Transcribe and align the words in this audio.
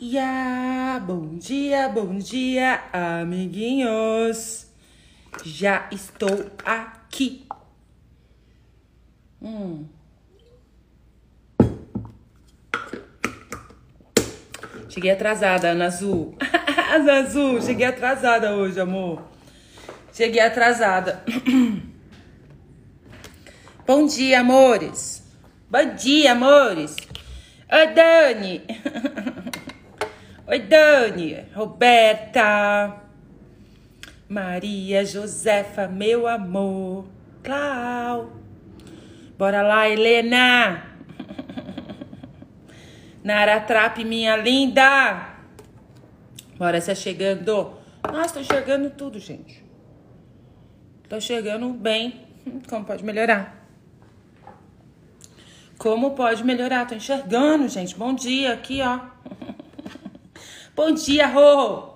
dia, 0.00 0.98
bom 1.06 1.36
dia, 1.36 1.86
bom 1.90 2.16
dia, 2.16 2.82
amiguinhos. 2.90 4.66
Já 5.44 5.88
estou 5.92 6.50
aqui. 6.64 7.46
Hum. 9.42 9.86
Cheguei 14.88 15.10
atrasada, 15.10 15.72
Ana 15.72 15.84
Azul. 15.86 16.34
Ana 16.90 17.18
Azul, 17.18 17.60
cheguei 17.60 17.84
atrasada 17.86 18.54
hoje, 18.54 18.80
amor. 18.80 19.22
Cheguei 20.14 20.40
atrasada. 20.40 21.22
Bom 23.86 24.06
dia, 24.06 24.40
amores. 24.40 25.22
Bom 25.68 25.94
dia, 25.94 26.32
amores. 26.32 26.96
Oi, 27.70 27.86
Dani. 27.88 28.62
Oi, 30.50 30.58
Dani. 30.58 31.46
Roberta. 31.54 33.02
Maria 34.28 35.04
Josefa, 35.04 35.86
meu 35.86 36.26
amor. 36.26 37.06
Clau. 37.40 38.32
Bora 39.38 39.62
lá, 39.62 39.88
Helena. 39.88 40.86
Nara 43.22 43.60
Trap, 43.60 44.04
minha 44.04 44.34
linda. 44.34 45.36
Bora 46.58 46.80
se 46.80 46.96
chegando. 46.96 47.72
Nossa, 48.12 48.34
tô 48.34 48.42
chegando 48.42 48.90
tudo, 48.90 49.20
gente. 49.20 49.64
Tô 51.08 51.20
chegando 51.20 51.68
bem. 51.68 52.26
Como 52.68 52.84
pode 52.84 53.04
melhorar? 53.04 53.56
Como 55.78 56.10
pode 56.16 56.42
melhorar? 56.42 56.88
Tô 56.88 56.96
enxergando, 56.96 57.68
gente. 57.68 57.94
Bom 57.94 58.12
dia, 58.12 58.52
aqui, 58.52 58.82
ó. 58.82 59.09
Bom 60.74 60.92
dia, 60.92 61.26
Rô. 61.26 61.94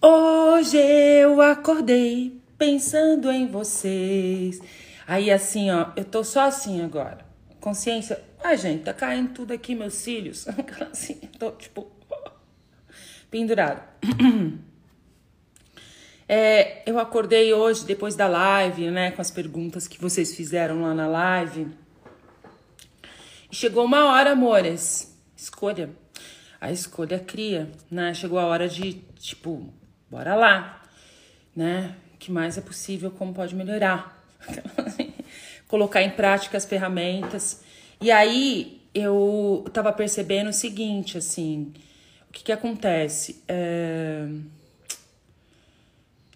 Hoje 0.00 0.76
eu 0.76 1.40
acordei 1.40 2.40
pensando 2.56 3.30
em 3.30 3.48
vocês. 3.48 4.60
Aí, 5.06 5.30
assim, 5.30 5.70
ó, 5.70 5.90
eu 5.96 6.04
tô 6.04 6.22
só 6.22 6.42
assim 6.42 6.80
agora. 6.80 7.26
Consciência. 7.60 8.22
Ai, 8.42 8.56
gente, 8.56 8.84
tá 8.84 8.94
caindo 8.94 9.34
tudo 9.34 9.52
aqui, 9.52 9.74
meus 9.74 9.94
cílios. 9.94 10.46
assim, 10.92 11.16
tô, 11.38 11.50
tipo, 11.52 11.90
pendurado. 13.30 13.82
É, 16.34 16.88
eu 16.88 16.98
acordei 16.98 17.52
hoje, 17.52 17.84
depois 17.84 18.14
da 18.14 18.26
live, 18.26 18.90
né, 18.90 19.10
com 19.10 19.20
as 19.20 19.30
perguntas 19.30 19.86
que 19.86 20.00
vocês 20.00 20.34
fizeram 20.34 20.80
lá 20.80 20.94
na 20.94 21.06
live. 21.06 21.66
Chegou 23.50 23.84
uma 23.84 24.06
hora, 24.06 24.30
amores. 24.30 25.14
Escolha. 25.36 25.90
A 26.62 26.70
escolha 26.70 27.18
cria, 27.18 27.68
né? 27.90 28.14
Chegou 28.14 28.38
a 28.38 28.46
hora 28.46 28.68
de, 28.68 28.92
tipo, 29.18 29.74
bora 30.08 30.36
lá, 30.36 30.80
né? 31.56 31.96
O 32.14 32.18
que 32.18 32.30
mais 32.30 32.56
é 32.56 32.60
possível, 32.60 33.10
como 33.10 33.34
pode 33.34 33.52
melhorar. 33.52 34.16
Colocar 35.66 36.04
em 36.04 36.10
prática 36.10 36.56
as 36.56 36.64
ferramentas. 36.64 37.64
E 38.00 38.12
aí 38.12 38.80
eu 38.94 39.68
tava 39.72 39.92
percebendo 39.92 40.50
o 40.50 40.52
seguinte, 40.52 41.18
assim, 41.18 41.72
o 42.28 42.32
que 42.32 42.44
que 42.44 42.52
acontece? 42.52 43.42
É... 43.48 44.24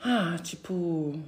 Ah, 0.01 0.37
tipo, 0.43 1.21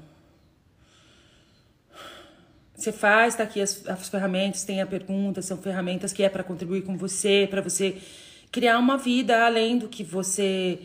você 2.74 2.90
faz, 2.90 3.36
tá 3.36 3.44
aqui 3.44 3.60
as, 3.60 3.88
as 3.88 4.08
ferramentas, 4.08 4.64
tem 4.64 4.82
a 4.82 4.86
pergunta, 4.86 5.40
são 5.40 5.56
ferramentas 5.56 6.12
que 6.12 6.24
é 6.24 6.28
para 6.28 6.42
contribuir 6.42 6.82
com 6.82 6.96
você, 6.96 7.46
para 7.48 7.60
você 7.60 8.02
criar 8.50 8.78
uma 8.78 8.96
vida 8.96 9.44
além 9.44 9.78
do 9.78 9.88
que 9.88 10.02
você 10.02 10.80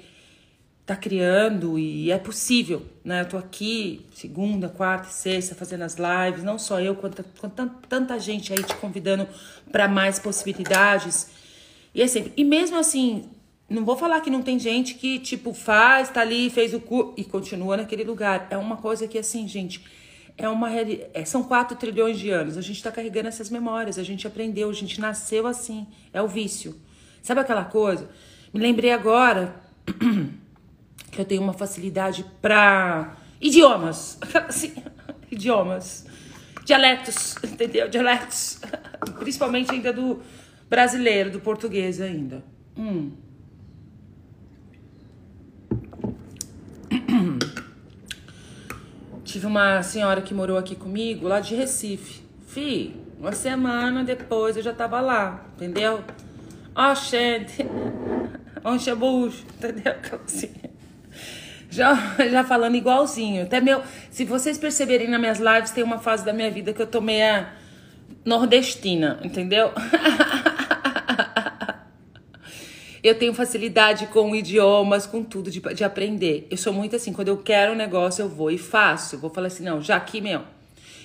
tá 0.85 0.95
criando 0.95 1.79
e 1.79 2.11
é 2.11 2.17
possível, 2.17 2.85
né? 3.05 3.21
Eu 3.21 3.29
tô 3.29 3.37
aqui 3.37 4.05
segunda, 4.13 4.67
quarta 4.67 5.07
sexta 5.09 5.55
fazendo 5.55 5.83
as 5.83 5.95
lives, 5.95 6.43
não 6.43 6.59
só 6.59 6.79
eu, 6.81 6.95
quanto, 6.95 7.23
quanto 7.39 7.69
tanta 7.87 8.19
gente 8.19 8.51
aí 8.51 8.61
te 8.61 8.75
convidando 8.75 9.27
para 9.71 9.87
mais 9.87 10.19
possibilidades. 10.19 11.29
E 11.95 12.01
é 12.01 12.07
sempre, 12.07 12.33
e 12.35 12.43
mesmo 12.43 12.77
assim, 12.77 13.29
não 13.69 13.85
vou 13.85 13.95
falar 13.95 14.19
que 14.19 14.29
não 14.29 14.41
tem 14.41 14.59
gente 14.59 14.95
que 14.95 15.19
tipo 15.19 15.53
faz, 15.53 16.09
tá 16.09 16.19
ali, 16.19 16.49
fez 16.49 16.73
o 16.73 16.81
curso 16.81 17.13
e 17.15 17.23
continua 17.23 17.77
naquele 17.77 18.03
lugar. 18.03 18.47
É 18.49 18.57
uma 18.57 18.75
coisa 18.75 19.07
que 19.07 19.17
assim, 19.17 19.47
gente, 19.47 19.81
é 20.37 20.49
uma 20.49 20.69
é, 20.71 21.23
são 21.25 21.43
4 21.43 21.77
trilhões 21.77 22.19
de 22.19 22.29
anos. 22.29 22.57
A 22.57 22.61
gente 22.61 22.77
está 22.77 22.91
carregando 22.91 23.29
essas 23.29 23.49
memórias, 23.49 23.97
a 23.97 24.03
gente 24.03 24.27
aprendeu, 24.27 24.69
a 24.69 24.73
gente 24.73 24.99
nasceu 24.99 25.47
assim. 25.47 25.87
É 26.11 26.21
o 26.21 26.27
vício. 26.27 26.75
Sabe 27.23 27.39
aquela 27.39 27.63
coisa? 27.63 28.07
Me 28.53 28.59
lembrei 28.59 28.91
agora 28.91 29.55
que 31.09 31.21
eu 31.21 31.23
tenho 31.23 31.41
uma 31.41 31.53
facilidade 31.53 32.25
para 32.41 33.15
idiomas. 33.39 34.19
Assim, 34.45 34.73
idiomas. 35.31 36.05
Dialetos, 36.65 37.37
entendeu? 37.49 37.87
Dialetos. 37.87 38.59
Principalmente 39.19 39.71
ainda 39.71 39.93
do 39.93 40.21
brasileiro, 40.69 41.31
do 41.31 41.39
português 41.39 42.01
ainda. 42.01 42.43
Hum. 42.77 43.13
Tive 49.23 49.45
uma 49.47 49.81
senhora 49.81 50.21
que 50.21 50.33
morou 50.33 50.57
aqui 50.57 50.75
comigo, 50.75 51.25
lá 51.25 51.39
de 51.39 51.55
Recife. 51.55 52.21
Fi, 52.47 52.93
uma 53.17 53.31
semana 53.31 54.03
depois 54.03 54.57
eu 54.57 54.63
já 54.63 54.73
tava 54.73 54.99
lá, 54.99 55.45
entendeu? 55.55 56.03
Ó, 56.75 56.91
oh, 56.91 56.95
gente, 56.95 57.65
onchabucho, 58.65 59.45
entendeu? 59.55 59.93
Assim, 60.25 60.51
já, 61.69 61.95
já 62.29 62.43
falando 62.43 62.75
igualzinho. 62.75 63.43
Até 63.43 63.61
meu. 63.61 63.81
Se 64.09 64.25
vocês 64.25 64.57
perceberem 64.57 65.07
nas 65.07 65.19
minhas 65.19 65.39
lives, 65.39 65.71
tem 65.71 65.83
uma 65.83 65.99
fase 65.99 66.25
da 66.25 66.33
minha 66.33 66.49
vida 66.49 66.73
que 66.73 66.81
eu 66.81 66.87
tô 66.87 67.01
meia 67.01 67.53
nordestina, 68.25 69.19
entendeu? 69.23 69.71
Eu 73.03 73.19
tenho 73.19 73.33
facilidade 73.33 74.07
com 74.07 74.33
idiomas, 74.33 75.05
com 75.05 75.21
tudo 75.21 75.51
de, 75.51 75.59
de 75.59 75.83
aprender. 75.83 76.47
Eu 76.49 76.55
sou 76.55 76.71
muito 76.71 76.95
assim, 76.95 77.11
quando 77.11 77.27
eu 77.27 77.35
quero 77.35 77.73
um 77.73 77.75
negócio, 77.75 78.21
eu 78.21 78.29
vou 78.29 78.49
e 78.49 78.57
faço. 78.57 79.17
Vou 79.17 79.29
falar 79.29 79.47
assim, 79.47 79.65
não, 79.65 79.81
já 79.81 79.97
aqui, 79.97 80.21
meu. 80.21 80.43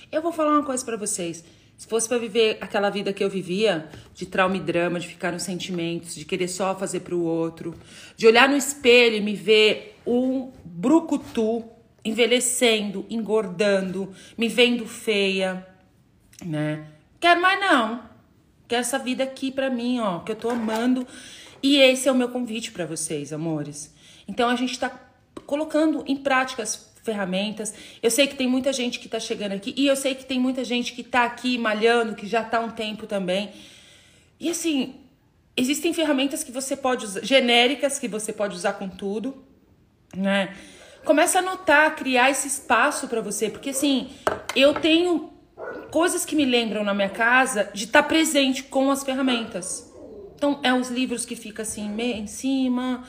Eu 0.09 0.21
vou 0.21 0.31
falar 0.31 0.51
uma 0.51 0.63
coisa 0.63 0.83
para 0.85 0.95
vocês. 0.95 1.43
Se 1.79 1.87
fosse 1.87 2.09
para 2.09 2.17
viver 2.17 2.57
aquela 2.59 2.89
vida 2.89 3.13
que 3.13 3.23
eu 3.23 3.29
vivia, 3.29 3.87
de 4.13 4.25
trauma 4.25 4.57
e 4.57 4.59
drama, 4.59 4.99
de 4.99 5.07
ficar 5.07 5.31
nos 5.31 5.43
sentimentos, 5.43 6.13
de 6.13 6.25
querer 6.25 6.49
só 6.49 6.75
fazer 6.75 6.99
pro 6.99 7.21
outro, 7.21 7.73
de 8.17 8.27
olhar 8.27 8.49
no 8.49 8.57
espelho 8.57 9.15
e 9.15 9.21
me 9.21 9.33
ver 9.33 9.97
um 10.05 10.51
brucutu 10.65 11.63
envelhecendo, 12.03 13.05
engordando, 13.09 14.13
me 14.37 14.49
vendo 14.49 14.85
feia, 14.85 15.65
né? 16.45 16.85
Quero 17.17 17.41
mais 17.41 17.57
não. 17.61 18.03
Quero 18.67 18.81
essa 18.81 18.99
vida 18.99 19.23
aqui 19.23 19.49
pra 19.49 19.69
mim, 19.69 20.01
ó, 20.01 20.19
que 20.19 20.33
eu 20.33 20.35
tô 20.35 20.49
amando 20.49 21.07
e 21.63 21.77
esse 21.77 22.09
é 22.09 22.11
o 22.11 22.15
meu 22.15 22.27
convite 22.27 22.73
para 22.73 22.85
vocês, 22.85 23.31
amores. 23.31 23.95
Então 24.27 24.49
a 24.49 24.55
gente 24.57 24.73
está 24.73 24.89
colocando 25.45 26.03
em 26.05 26.17
prática 26.17 26.61
as 26.61 26.75
ferramentas. 27.09 27.73
Eu 28.03 28.11
sei 28.11 28.27
que 28.27 28.35
tem 28.35 28.47
muita 28.47 28.71
gente 28.71 28.99
que 28.99 29.07
está 29.07 29.19
chegando 29.19 29.53
aqui 29.53 29.73
e 29.75 29.87
eu 29.87 29.95
sei 29.95 30.13
que 30.13 30.25
tem 30.25 30.39
muita 30.39 30.63
gente 30.63 30.93
que 30.93 31.01
está 31.01 31.23
aqui 31.23 31.57
malhando, 31.57 32.15
que 32.15 32.27
já 32.27 32.41
está 32.41 32.59
um 32.59 32.69
tempo 32.69 33.07
também. 33.07 33.49
E 34.39 34.49
assim, 34.49 34.95
existem 35.57 35.91
ferramentas 35.93 36.43
que 36.43 36.51
você 36.51 36.75
pode 36.75 37.05
usar, 37.05 37.25
genéricas 37.25 37.97
que 37.97 38.07
você 38.07 38.31
pode 38.31 38.55
usar 38.55 38.73
com 38.73 38.87
tudo, 38.87 39.43
né? 40.15 40.55
Começa 41.03 41.39
a 41.39 41.41
anotar, 41.41 41.95
criar 41.95 42.29
esse 42.29 42.47
espaço 42.47 43.07
para 43.07 43.21
você, 43.21 43.49
porque 43.49 43.71
assim, 43.71 44.09
eu 44.55 44.73
tenho 44.73 45.31
coisas 45.89 46.25
que 46.25 46.35
me 46.35 46.45
lembram 46.45 46.83
na 46.83 46.93
minha 46.93 47.09
casa 47.09 47.69
de 47.73 47.85
estar 47.85 48.03
tá 48.03 48.07
presente 48.07 48.63
com 48.63 48.91
as 48.91 49.03
ferramentas. 49.03 49.91
Então, 50.35 50.59
é 50.63 50.73
os 50.73 50.89
livros 50.89 51.25
que 51.25 51.35
fica 51.35 51.63
assim 51.63 51.89
em 51.99 52.27
cima, 52.27 53.03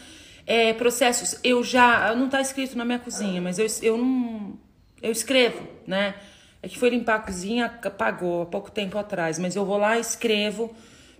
é, 0.46 0.72
processos. 0.72 1.38
Eu 1.42 1.62
já. 1.62 2.14
Não 2.14 2.26
está 2.26 2.40
escrito 2.40 2.76
na 2.76 2.84
minha 2.84 2.98
cozinha, 2.98 3.40
mas 3.40 3.58
eu, 3.58 3.66
eu 3.82 3.98
não. 3.98 4.58
Eu 5.02 5.12
escrevo, 5.12 5.66
né? 5.86 6.14
É 6.62 6.68
que 6.68 6.78
foi 6.78 6.90
limpar 6.90 7.16
a 7.16 7.18
cozinha, 7.20 7.66
apagou 7.66 8.42
há 8.42 8.46
pouco 8.46 8.70
tempo 8.70 8.98
atrás, 8.98 9.38
mas 9.38 9.56
eu 9.56 9.64
vou 9.64 9.78
lá, 9.78 9.98
escrevo, 9.98 10.74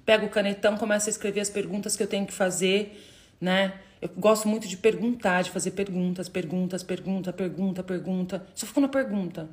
pego 0.05 0.27
o 0.27 0.29
canetão, 0.29 0.77
começo 0.77 1.09
a 1.09 1.11
escrever 1.11 1.41
as 1.41 1.49
perguntas 1.49 1.97
que 1.97 2.03
eu 2.03 2.07
tenho 2.07 2.27
que 2.27 2.33
fazer, 2.33 3.03
né? 3.41 3.73
Eu 4.03 4.11
gosto 4.17 4.49
muito 4.49 4.67
de 4.67 4.77
perguntar, 4.77 5.43
de 5.43 5.51
fazer 5.51 5.73
perguntas, 5.73 6.29
perguntas, 6.29 6.83
pergunta, 6.83 7.33
pergunta, 7.33 7.83
pergunta. 7.83 8.47
Só 8.55 8.67
fico 8.67 8.81
na 8.81 8.89
pergunta. 8.89 9.49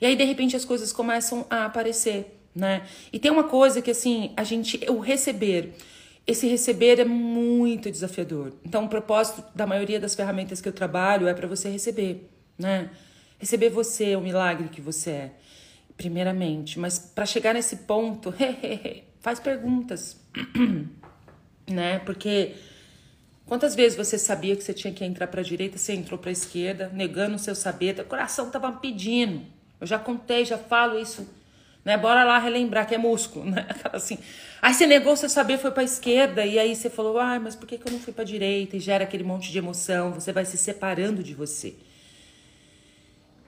E 0.00 0.06
aí, 0.06 0.16
de 0.16 0.24
repente, 0.24 0.56
as 0.56 0.64
coisas 0.64 0.92
começam 0.92 1.44
a 1.50 1.64
aparecer, 1.64 2.40
né? 2.54 2.82
E 3.12 3.18
tem 3.18 3.30
uma 3.30 3.44
coisa 3.44 3.82
que, 3.82 3.90
assim, 3.90 4.32
a 4.36 4.44
gente. 4.44 4.80
O 4.88 4.98
receber 4.98 5.74
esse 6.28 6.46
receber 6.46 7.00
é 7.00 7.06
muito 7.06 7.90
desafiador. 7.90 8.52
Então, 8.62 8.84
o 8.84 8.88
propósito 8.88 9.42
da 9.54 9.66
maioria 9.66 9.98
das 9.98 10.14
ferramentas 10.14 10.60
que 10.60 10.68
eu 10.68 10.72
trabalho 10.74 11.26
é 11.26 11.32
para 11.32 11.48
você 11.48 11.70
receber, 11.70 12.28
né? 12.58 12.90
Receber 13.38 13.70
você, 13.70 14.14
o 14.14 14.20
milagre 14.20 14.68
que 14.68 14.82
você 14.82 15.10
é, 15.10 15.30
primeiramente. 15.96 16.78
Mas 16.78 16.98
para 16.98 17.24
chegar 17.24 17.54
nesse 17.54 17.76
ponto, 17.76 18.34
faz 19.20 19.40
perguntas. 19.40 20.20
né? 21.66 21.98
Porque 22.00 22.56
quantas 23.46 23.74
vezes 23.74 23.96
você 23.96 24.18
sabia 24.18 24.54
que 24.54 24.62
você 24.62 24.74
tinha 24.74 24.92
que 24.92 25.02
entrar 25.06 25.28
para 25.28 25.40
a 25.40 25.44
direita, 25.44 25.78
você 25.78 25.94
entrou 25.94 26.18
para 26.18 26.28
a 26.28 26.32
esquerda, 26.32 26.90
negando 26.92 27.36
o 27.36 27.38
seu 27.38 27.54
saber, 27.54 27.98
o 27.98 28.04
coração 28.04 28.50
tava 28.50 28.70
pedindo. 28.72 29.46
Eu 29.80 29.86
já 29.86 29.98
contei, 29.98 30.44
já 30.44 30.58
falo 30.58 30.98
isso, 30.98 31.26
né? 31.88 31.96
Bora 31.96 32.22
lá 32.22 32.38
relembrar 32.38 32.86
que 32.86 32.94
é 32.94 32.98
músculo, 32.98 33.46
né? 33.46 33.66
assim. 33.94 34.18
Aí 34.60 34.74
você 34.74 34.86
negou 34.86 35.16
seu 35.16 35.30
saber, 35.30 35.56
foi 35.56 35.70
para 35.70 35.82
esquerda 35.82 36.44
e 36.44 36.58
aí 36.58 36.76
você 36.76 36.90
falou: 36.90 37.18
"Ai, 37.18 37.38
mas 37.38 37.56
por 37.56 37.66
que, 37.66 37.78
que 37.78 37.88
eu 37.88 37.92
não 37.92 37.98
fui 37.98 38.12
para 38.12 38.24
direita?" 38.24 38.76
E 38.76 38.80
gera 38.80 39.04
aquele 39.04 39.24
monte 39.24 39.50
de 39.50 39.56
emoção, 39.56 40.12
você 40.12 40.30
vai 40.30 40.44
se 40.44 40.58
separando 40.58 41.22
de 41.22 41.32
você. 41.32 41.74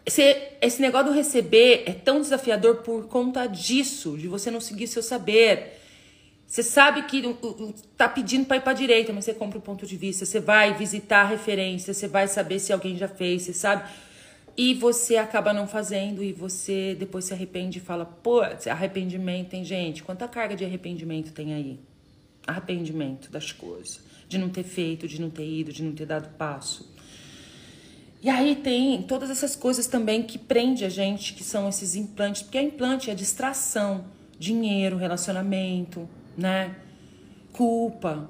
Esse, 0.06 0.22
esse 0.62 0.81
negócio 0.81 1.08
do 1.08 1.12
receber 1.12 1.82
é 1.84 1.92
tão 1.92 2.19
desafiador 2.19 2.76
por 2.76 3.08
conta 3.08 3.46
disso, 3.46 4.16
de 4.16 4.26
você 4.26 4.50
não 4.50 4.60
seguir 4.60 4.87
seu 4.87 5.02
saber. 5.02 5.78
Você 6.46 6.62
sabe 6.62 7.02
que 7.02 7.22
tá 7.94 8.08
pedindo 8.08 8.46
para 8.46 8.56
ir 8.56 8.62
para 8.62 8.72
direita, 8.72 9.12
mas 9.12 9.26
você 9.26 9.34
compra 9.34 9.58
o 9.58 9.60
ponto 9.60 9.87
de 9.87 9.96
vista, 9.98 10.25
você 10.25 10.40
vai 10.40 10.72
visitar 10.72 11.20
a 11.20 11.26
referência, 11.26 11.92
você 11.92 12.08
vai 12.08 12.26
saber 12.26 12.58
se 12.58 12.72
alguém 12.72 12.96
já 12.96 13.06
fez, 13.06 13.42
você 13.42 13.52
sabe? 13.52 13.88
E 14.62 14.75
você 14.75 15.17
acaba 15.17 15.55
não 15.55 15.67
fazendo 15.67 16.23
e 16.23 16.35
você 16.35 16.95
depois 16.95 17.25
se 17.25 17.33
arrepende 17.33 17.79
e 17.79 17.81
fala, 17.81 18.05
pô, 18.05 18.43
arrependimento 18.71 19.49
tem 19.49 19.65
gente, 19.65 20.03
quanta 20.03 20.29
carga 20.29 20.55
de 20.55 20.62
arrependimento 20.67 21.33
tem 21.33 21.55
aí? 21.55 21.81
Arrependimento 22.47 23.31
das 23.31 23.53
coisas, 23.53 24.01
de 24.29 24.37
não 24.37 24.51
ter 24.51 24.65
feito, 24.65 25.09
de 25.09 25.19
não 25.19 25.31
ter 25.31 25.49
ido, 25.49 25.73
de 25.73 25.83
não 25.83 25.93
ter 25.93 26.05
dado 26.05 26.29
passo. 26.37 26.95
E 28.23 28.29
aí 28.29 28.55
tem 28.55 29.01
todas 29.01 29.31
essas 29.31 29.57
coisas 29.57 29.87
também 29.87 30.23
que 30.25 30.37
prende 30.37 30.85
a 30.85 30.91
gente, 30.91 31.33
que 31.33 31.43
são 31.43 31.67
esses 31.67 31.95
implantes, 31.95 32.43
porque 32.43 32.59
a 32.59 32.62
implante 32.62 33.11
é 33.11 33.15
distração, 33.15 34.05
dinheiro, 34.39 34.99
relacionamento, 34.99 36.07
né? 36.37 36.77
Culpa, 37.51 38.29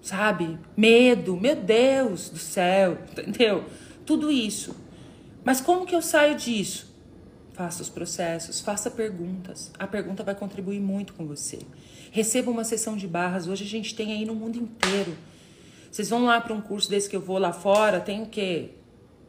sabe? 0.00 0.58
Medo, 0.74 1.36
meu 1.36 1.54
Deus 1.54 2.30
do 2.30 2.38
céu, 2.38 2.96
entendeu? 3.12 3.66
Tudo 4.06 4.30
isso. 4.30 4.88
Mas 5.50 5.60
como 5.60 5.84
que 5.84 5.96
eu 5.96 6.00
saio 6.00 6.36
disso? 6.36 6.94
Faça 7.54 7.82
os 7.82 7.88
processos, 7.88 8.60
faça 8.60 8.88
perguntas. 8.88 9.72
A 9.76 9.84
pergunta 9.84 10.22
vai 10.22 10.32
contribuir 10.32 10.78
muito 10.78 11.12
com 11.12 11.26
você. 11.26 11.58
Receba 12.12 12.52
uma 12.52 12.62
sessão 12.62 12.96
de 12.96 13.08
barras. 13.08 13.48
Hoje 13.48 13.64
a 13.64 13.66
gente 13.66 13.92
tem 13.92 14.12
aí 14.12 14.24
no 14.24 14.32
mundo 14.32 14.56
inteiro. 14.56 15.16
Vocês 15.90 16.08
vão 16.08 16.24
lá 16.24 16.40
para 16.40 16.54
um 16.54 16.60
curso 16.60 16.88
desse 16.88 17.10
que 17.10 17.16
eu 17.16 17.20
vou 17.20 17.36
lá 17.36 17.52
fora, 17.52 17.98
tem 17.98 18.22
o 18.22 18.26
quê? 18.26 18.76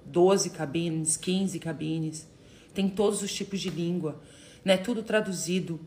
12 0.05 0.51
cabines, 0.51 1.17
15 1.17 1.57
cabines, 1.57 2.27
tem 2.71 2.87
todos 2.87 3.23
os 3.23 3.33
tipos 3.33 3.59
de 3.59 3.71
língua, 3.71 4.21
né? 4.63 4.77
Tudo 4.77 5.01
traduzido. 5.01 5.79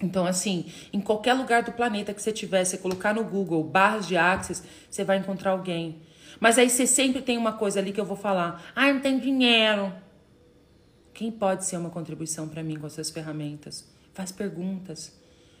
Então, 0.00 0.24
assim, 0.24 0.66
em 0.92 1.00
qualquer 1.00 1.34
lugar 1.34 1.64
do 1.64 1.72
planeta 1.72 2.14
que 2.14 2.22
você 2.22 2.30
tiver, 2.30 2.64
você 2.64 2.78
colocar 2.78 3.12
no 3.12 3.24
Google 3.24 3.64
barras 3.64 4.06
de 4.06 4.16
Access, 4.16 4.62
você 4.88 5.02
vai 5.02 5.16
encontrar 5.18 5.50
alguém. 5.50 6.00
Mas 6.40 6.58
aí 6.58 6.68
você 6.68 6.86
sempre 6.86 7.22
tem 7.22 7.38
uma 7.38 7.52
coisa 7.52 7.80
ali 7.80 7.92
que 7.92 8.00
eu 8.00 8.04
vou 8.04 8.16
falar: 8.16 8.62
ah, 8.74 8.92
não 8.92 9.00
tem 9.00 9.18
dinheiro. 9.18 9.92
Quem 11.14 11.30
pode 11.30 11.64
ser 11.66 11.76
uma 11.76 11.90
contribuição 11.90 12.48
para 12.48 12.62
mim 12.62 12.76
com 12.76 12.86
essas 12.86 13.10
ferramentas? 13.10 13.88
Faz 14.14 14.32
perguntas. 14.32 15.12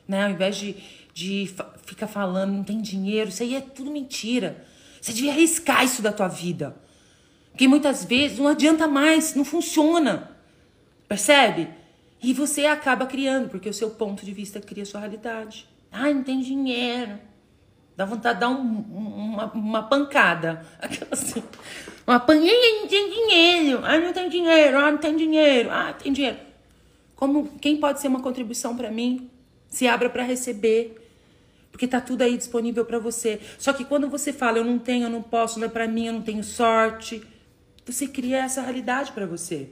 Né? 0.08 0.24
Ao 0.24 0.30
invés 0.30 0.56
de, 0.56 0.76
de 1.12 1.54
ficar 1.84 2.06
falando, 2.06 2.52
não 2.52 2.64
tem 2.64 2.80
dinheiro, 2.80 3.28
isso 3.28 3.42
aí 3.42 3.54
é 3.54 3.60
tudo 3.60 3.90
mentira. 3.90 4.64
Você 5.00 5.12
devia 5.12 5.32
arriscar 5.32 5.84
isso 5.84 6.00
da 6.02 6.12
tua 6.12 6.28
vida. 6.28 6.76
Porque 7.50 7.68
muitas 7.68 8.04
vezes 8.04 8.38
não 8.38 8.48
adianta 8.48 8.88
mais, 8.88 9.34
não 9.34 9.44
funciona. 9.44 10.30
Percebe? 11.06 11.68
E 12.22 12.32
você 12.32 12.66
acaba 12.66 13.04
criando, 13.04 13.48
porque 13.48 13.68
o 13.68 13.74
seu 13.74 13.90
ponto 13.90 14.24
de 14.24 14.32
vista 14.32 14.60
cria 14.60 14.86
sua 14.86 15.00
realidade. 15.00 15.68
Ai, 15.90 16.14
não 16.14 16.22
tem 16.22 16.40
dinheiro. 16.40 17.18
Dá 17.96 18.04
vontade 18.04 18.36
de 18.36 18.40
dar 18.40 18.48
um, 18.48 18.80
uma, 18.80 19.52
uma 19.52 19.82
pancada. 19.82 20.64
Aquela 20.80 21.12
assim. 21.12 21.42
Uma 22.06 22.18
pancada, 22.18 22.46
não 22.80 22.88
tem 22.88 23.10
dinheiro. 23.10 23.80
Ai, 23.82 24.00
não 24.00 24.12
tem 24.12 24.28
dinheiro. 24.28 24.78
Ah, 24.78 24.90
não 24.90 24.98
tem 24.98 25.16
dinheiro. 25.16 25.70
Ah, 25.70 25.92
tem 25.92 26.12
dinheiro. 26.12 26.38
Como, 27.14 27.58
quem 27.60 27.76
pode 27.76 28.00
ser 28.00 28.08
uma 28.08 28.20
contribuição 28.20 28.76
para 28.76 28.90
mim? 28.90 29.30
Se 29.68 29.86
abra 29.86 30.10
para 30.10 30.22
receber. 30.22 30.98
Porque 31.70 31.86
tá 31.86 32.00
tudo 32.00 32.22
aí 32.22 32.36
disponível 32.36 32.84
para 32.84 32.98
você. 32.98 33.40
Só 33.58 33.72
que 33.72 33.84
quando 33.84 34.08
você 34.08 34.32
fala, 34.32 34.58
eu 34.58 34.64
não 34.64 34.78
tenho, 34.78 35.04
eu 35.04 35.10
não 35.10 35.22
posso, 35.22 35.58
não 35.58 35.66
é 35.66 35.70
para 35.70 35.86
mim, 35.86 36.06
eu 36.06 36.12
não 36.12 36.22
tenho 36.22 36.42
sorte 36.42 37.26
você 37.84 38.06
cria 38.06 38.38
essa 38.38 38.62
realidade 38.62 39.12
para 39.12 39.26
você. 39.26 39.70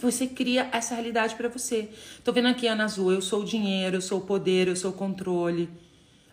Você 0.00 0.26
cria 0.26 0.68
essa 0.72 0.94
realidade 0.94 1.34
para 1.34 1.48
você. 1.48 1.88
Tô 2.22 2.32
vendo 2.32 2.46
aqui 2.46 2.66
Ana 2.68 2.84
Azul, 2.84 3.12
eu 3.12 3.20
sou 3.20 3.42
o 3.42 3.44
dinheiro, 3.44 3.96
eu 3.96 4.00
sou 4.00 4.18
o 4.18 4.24
poder, 4.24 4.68
eu 4.68 4.76
sou 4.76 4.92
o 4.92 4.94
controle. 4.94 5.68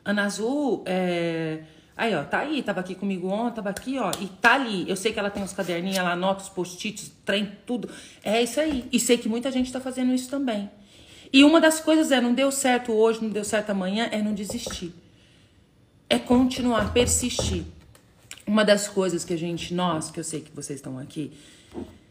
Ana 0.07 0.23
Azul, 0.23 0.83
é... 0.85 1.63
aí 1.97 2.15
ó, 2.15 2.23
tá 2.23 2.39
aí, 2.39 2.63
tava 2.63 2.79
aqui 2.79 2.95
comigo 2.95 3.27
ontem, 3.27 3.57
tava 3.57 3.71
aqui 3.71 3.99
ó, 3.99 4.09
e 4.21 4.27
tá 4.27 4.53
ali. 4.53 4.89
Eu 4.89 4.95
sei 4.95 5.11
que 5.11 5.19
ela 5.19 5.29
tem 5.29 5.43
os 5.43 5.51
caderninhos, 5.51 5.97
ela 5.97 6.13
anota 6.13 6.43
os 6.43 6.49
post-its, 6.49 7.11
trem, 7.25 7.51
tudo. 7.65 7.89
É 8.23 8.41
isso 8.41 8.57
aí. 8.57 8.87
E 8.89 9.01
sei 9.01 9.17
que 9.17 9.27
muita 9.27 9.51
gente 9.51 9.69
tá 9.69 9.81
fazendo 9.81 10.13
isso 10.13 10.29
também. 10.29 10.71
E 11.33 11.43
uma 11.43 11.59
das 11.59 11.81
coisas 11.81 12.09
é, 12.09 12.21
não 12.21 12.33
deu 12.33 12.53
certo 12.53 12.93
hoje, 12.93 13.21
não 13.21 13.29
deu 13.29 13.43
certo 13.43 13.71
amanhã, 13.71 14.07
é 14.09 14.21
não 14.21 14.33
desistir. 14.33 14.93
É 16.09 16.17
continuar, 16.17 16.93
persistir. 16.93 17.65
Uma 18.45 18.63
das 18.63 18.87
coisas 18.87 19.25
que 19.25 19.33
a 19.33 19.37
gente, 19.37 19.73
nós, 19.73 20.09
que 20.09 20.21
eu 20.21 20.23
sei 20.23 20.39
que 20.39 20.51
vocês 20.55 20.79
estão 20.79 20.97
aqui, 20.97 21.33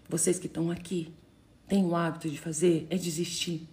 vocês 0.07 0.39
que 0.39 0.49
estão 0.49 0.71
aqui, 0.71 1.11
tem 1.67 1.83
o 1.83 1.97
hábito 1.97 2.29
de 2.29 2.39
fazer 2.39 2.87
é 2.91 2.97
desistir. 2.97 3.67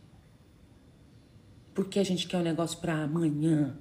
Porque 1.74 2.00
a 2.00 2.06
gente 2.06 2.25
quer 2.25 2.38
um 2.38 2.42
negócio 2.42 2.78
para 2.78 3.04
amanhã. 3.04 3.75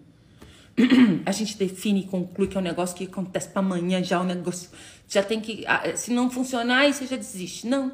A 1.26 1.32
gente 1.32 1.56
define 1.56 2.00
e 2.00 2.06
conclui 2.06 2.48
que 2.48 2.56
é 2.56 2.60
um 2.60 2.62
negócio 2.62 2.96
que 2.96 3.04
acontece 3.04 3.48
para 3.48 3.60
amanhã 3.60 4.02
já, 4.02 4.20
o 4.20 4.24
negócio 4.24 4.70
já 5.08 5.22
tem 5.22 5.40
que. 5.40 5.64
Ah, 5.66 5.94
se 5.96 6.12
não 6.12 6.30
funcionar, 6.30 6.78
aí 6.78 6.92
você 6.92 7.06
já 7.06 7.16
desiste. 7.16 7.66
Não. 7.66 7.92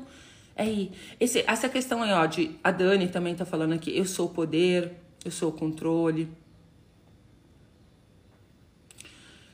É 0.54 0.62
aí. 0.62 0.92
Esse, 1.18 1.44
essa 1.46 1.68
questão 1.68 2.02
aí, 2.02 2.12
ó, 2.12 2.24
de. 2.26 2.56
A 2.62 2.70
Dani 2.70 3.08
também 3.08 3.34
tá 3.34 3.44
falando 3.44 3.72
aqui. 3.72 3.96
Eu 3.96 4.04
sou 4.04 4.26
o 4.26 4.30
poder, 4.30 4.92
eu 5.24 5.30
sou 5.30 5.50
o 5.50 5.52
controle. 5.52 6.30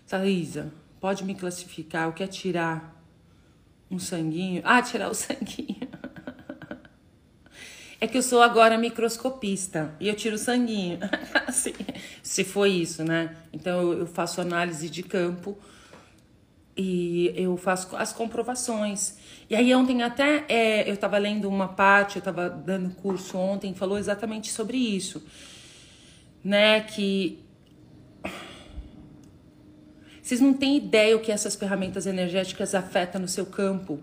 Salisa, 0.06 0.72
pode 1.00 1.24
me 1.24 1.34
classificar 1.34 2.08
o 2.08 2.12
que 2.12 2.22
é 2.22 2.26
tirar 2.26 3.02
um 3.90 3.98
sanguinho? 3.98 4.60
Ah, 4.64 4.82
tirar 4.82 5.08
o 5.08 5.14
sanguinho. 5.16 5.88
É 8.04 8.06
que 8.06 8.18
eu 8.18 8.22
sou 8.22 8.42
agora 8.42 8.76
microscopista 8.76 9.94
e 9.98 10.08
eu 10.08 10.14
tiro 10.14 10.36
sanguinho. 10.36 10.98
assim, 11.48 11.72
se 12.22 12.44
foi 12.44 12.68
isso, 12.68 13.02
né? 13.02 13.34
Então 13.50 13.94
eu 13.94 14.06
faço 14.06 14.42
análise 14.42 14.90
de 14.90 15.02
campo 15.02 15.56
e 16.76 17.32
eu 17.34 17.56
faço 17.56 17.96
as 17.96 18.12
comprovações. 18.12 19.16
E 19.48 19.56
aí 19.56 19.74
ontem 19.74 20.02
até 20.02 20.44
é, 20.50 20.86
eu 20.86 20.92
estava 20.92 21.16
lendo 21.16 21.48
uma 21.48 21.66
parte, 21.66 22.16
eu 22.16 22.18
estava 22.18 22.50
dando 22.50 22.94
curso 22.94 23.38
ontem, 23.38 23.74
falou 23.74 23.96
exatamente 23.96 24.52
sobre 24.52 24.76
isso, 24.76 25.26
né? 26.44 26.82
Que 26.82 27.42
vocês 30.20 30.42
não 30.42 30.52
têm 30.52 30.76
ideia 30.76 31.16
o 31.16 31.20
que 31.20 31.32
essas 31.32 31.56
ferramentas 31.56 32.04
energéticas 32.04 32.74
afetam 32.74 33.22
no 33.22 33.28
seu 33.28 33.46
campo 33.46 33.98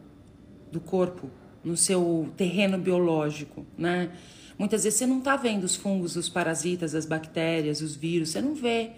do 0.71 0.79
corpo, 0.79 1.29
no 1.63 1.77
seu 1.77 2.29
terreno 2.35 2.77
biológico, 2.77 3.65
né? 3.77 4.11
Muitas 4.57 4.83
vezes 4.83 4.99
você 4.99 5.07
não 5.07 5.19
está 5.19 5.35
vendo 5.35 5.63
os 5.63 5.75
fungos, 5.75 6.15
os 6.15 6.29
parasitas, 6.29 6.93
as 6.93 7.05
bactérias, 7.05 7.81
os 7.81 7.95
vírus, 7.95 8.29
você 8.29 8.41
não 8.41 8.53
vê, 8.53 8.91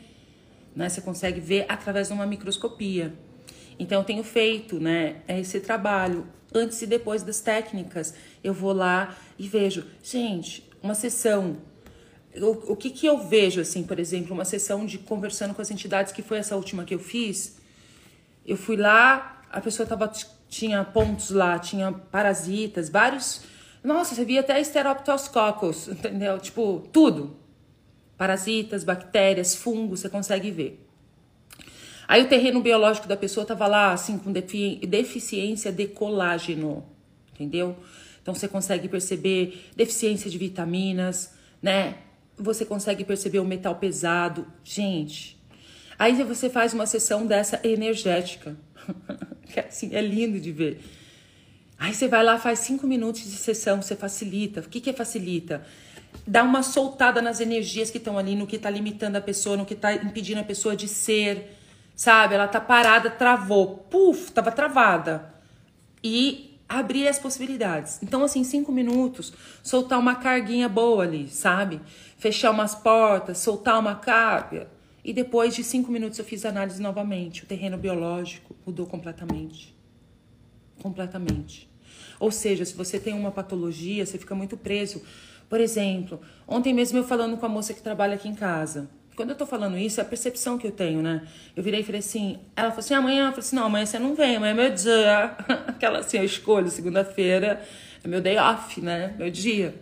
né? 0.75 0.89
Você 0.89 1.01
consegue 1.01 1.39
ver 1.39 1.65
através 1.69 2.07
de 2.07 2.13
uma 2.13 2.25
microscopia. 2.25 3.13
Então 3.79 4.01
eu 4.01 4.05
tenho 4.05 4.23
feito, 4.23 4.79
né, 4.79 5.17
esse 5.27 5.59
trabalho 5.59 6.27
antes 6.53 6.81
e 6.81 6.85
depois 6.85 7.23
das 7.23 7.41
técnicas. 7.41 8.13
Eu 8.43 8.53
vou 8.53 8.71
lá 8.73 9.15
e 9.37 9.47
vejo, 9.47 9.85
gente, 10.03 10.69
uma 10.81 10.93
sessão 10.93 11.57
o, 12.41 12.73
o 12.73 12.75
que, 12.75 12.89
que 12.89 13.05
eu 13.05 13.17
vejo, 13.17 13.61
assim, 13.61 13.83
por 13.83 13.99
exemplo, 13.99 14.33
uma 14.33 14.45
sessão 14.45 14.85
de 14.85 14.97
conversando 14.97 15.53
com 15.53 15.61
as 15.61 15.69
entidades, 15.69 16.11
que 16.11 16.21
foi 16.21 16.37
essa 16.37 16.55
última 16.55 16.83
que 16.83 16.93
eu 16.93 16.99
fiz. 16.99 17.57
Eu 18.45 18.57
fui 18.57 18.75
lá, 18.75 19.41
a 19.51 19.61
pessoa 19.61 19.87
tava, 19.87 20.11
tinha 20.53 20.83
pontos 20.83 21.31
lá, 21.31 21.57
tinha 21.57 21.91
parasitas, 21.91 22.87
vários. 22.87 23.41
Nossa, 23.83 24.13
você 24.13 24.23
via 24.23 24.41
até 24.41 24.63
Steroptococcus, 24.63 25.87
entendeu? 25.89 26.37
Tipo, 26.37 26.87
tudo. 26.93 27.35
Parasitas, 28.15 28.83
bactérias, 28.83 29.55
fungos, 29.55 30.01
você 30.01 30.09
consegue 30.09 30.51
ver. 30.51 30.87
Aí 32.07 32.21
o 32.21 32.27
terreno 32.29 32.61
biológico 32.61 33.07
da 33.07 33.17
pessoa 33.17 33.45
tava 33.45 33.65
lá, 33.65 33.93
assim, 33.93 34.19
com 34.19 34.31
deficiência 34.31 35.71
de 35.71 35.87
colágeno, 35.87 36.85
entendeu? 37.33 37.75
Então 38.21 38.35
você 38.35 38.47
consegue 38.47 38.87
perceber 38.87 39.71
deficiência 39.75 40.29
de 40.29 40.37
vitaminas, 40.37 41.33
né? 41.61 41.95
você 42.37 42.63
consegue 42.63 43.03
perceber 43.03 43.39
o 43.39 43.45
metal 43.45 43.75
pesado. 43.75 44.45
Gente, 44.63 45.41
aí 45.97 46.13
você 46.23 46.47
faz 46.47 46.73
uma 46.73 46.85
sessão 46.85 47.25
dessa 47.25 47.59
energética. 47.63 48.55
que 49.47 49.59
assim, 49.59 49.93
é 49.93 50.01
lindo 50.01 50.39
de 50.39 50.51
ver. 50.51 50.81
Aí 51.77 51.93
você 51.93 52.07
vai 52.07 52.23
lá, 52.23 52.37
faz 52.39 52.59
cinco 52.59 52.87
minutos 52.87 53.23
de 53.23 53.37
sessão, 53.37 53.81
você 53.81 53.95
facilita. 53.95 54.61
O 54.61 54.63
que, 54.63 54.79
que 54.79 54.89
é 54.89 54.93
facilita? 54.93 55.65
dá 56.25 56.43
uma 56.43 56.63
soltada 56.63 57.21
nas 57.21 57.39
energias 57.39 57.89
que 57.89 57.97
estão 57.97 58.17
ali, 58.17 58.35
no 58.35 58.47
que 58.47 58.57
tá 58.57 58.69
limitando 58.69 59.17
a 59.17 59.21
pessoa, 59.21 59.57
no 59.57 59.65
que 59.65 59.75
tá 59.75 59.93
impedindo 59.93 60.41
a 60.41 60.43
pessoa 60.43 60.75
de 60.75 60.87
ser, 60.87 61.57
sabe? 61.95 62.35
Ela 62.35 62.47
tá 62.47 62.61
parada, 62.61 63.09
travou, 63.09 63.77
puf, 63.89 64.31
tava 64.31 64.51
travada. 64.51 65.33
E 66.03 66.59
abrir 66.67 67.07
as 67.07 67.19
possibilidades. 67.19 67.99
Então, 68.01 68.23
assim, 68.23 68.43
cinco 68.43 68.71
minutos, 68.71 69.33
soltar 69.61 69.99
uma 69.99 70.15
carguinha 70.15 70.67
boa 70.67 71.03
ali, 71.03 71.27
sabe? 71.27 71.81
Fechar 72.17 72.51
umas 72.51 72.75
portas, 72.75 73.37
soltar 73.37 73.79
uma 73.79 73.95
carga. 73.95 74.67
E 75.03 75.11
depois 75.11 75.53
de 75.53 75.63
cinco 75.63 75.91
minutos 75.91 76.17
eu 76.17 76.25
fiz 76.25 76.45
análise 76.45 76.81
novamente. 76.81 77.43
O 77.43 77.45
terreno 77.45 77.77
biológico 77.77 78.55
mudou 78.65 78.85
completamente. 78.85 79.75
Completamente. 80.81 81.69
Ou 82.19 82.31
seja, 82.31 82.63
se 82.63 82.73
você 82.73 82.99
tem 82.99 83.13
uma 83.13 83.31
patologia, 83.31 84.05
você 84.05 84.17
fica 84.17 84.33
muito 84.33 84.55
preso. 84.55 85.01
Por 85.49 85.59
exemplo, 85.59 86.21
ontem 86.47 86.73
mesmo 86.73 86.99
eu 86.99 87.03
falando 87.03 87.37
com 87.37 87.45
a 87.45 87.49
moça 87.49 87.73
que 87.73 87.81
trabalha 87.81 88.15
aqui 88.15 88.29
em 88.29 88.35
casa. 88.35 88.89
Quando 89.15 89.29
eu 89.29 89.35
tô 89.35 89.45
falando 89.45 89.77
isso, 89.77 89.99
é 89.99 90.03
a 90.03 90.05
percepção 90.05 90.57
que 90.57 90.65
eu 90.65 90.71
tenho, 90.71 91.01
né? 91.01 91.27
Eu 91.55 91.61
virei 91.61 91.81
e 91.81 91.83
falei 91.83 91.99
assim, 91.99 92.39
ela 92.55 92.69
falou 92.69 92.79
assim, 92.79 92.95
amanhã, 92.95 93.25
eu 93.25 93.31
falei 93.31 93.39
assim, 93.39 93.55
não, 93.55 93.65
amanhã 93.65 93.85
você 93.85 93.99
não 93.99 94.15
vem, 94.15 94.37
amanhã 94.37 94.51
é 94.51 94.55
meu 94.55 94.69
dia. 94.71 95.35
Aquela 95.67 95.99
assim, 95.99 96.17
eu 96.17 96.23
escolho, 96.23 96.69
segunda-feira 96.69 97.61
é 98.03 98.07
meu 98.07 98.21
day 98.21 98.37
off, 98.37 98.81
né? 98.81 99.13
Meu 99.17 99.29
dia. 99.29 99.75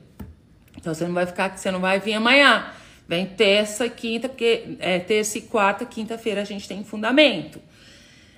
Então 0.77 0.93
você 0.93 1.05
não 1.05 1.13
vai 1.13 1.25
ficar, 1.25 1.57
você 1.57 1.71
não 1.71 1.79
vai 1.79 1.99
vir 1.99 2.13
amanhã. 2.13 2.65
Vem 3.11 3.25
terça, 3.25 3.89
quinta, 3.89 4.29
porque 4.29 4.77
é 4.79 4.97
terça 4.97 5.37
e 5.37 5.41
quarta, 5.41 5.83
quinta-feira 5.83 6.39
a 6.39 6.45
gente 6.45 6.65
tem 6.65 6.81
fundamento. 6.81 7.61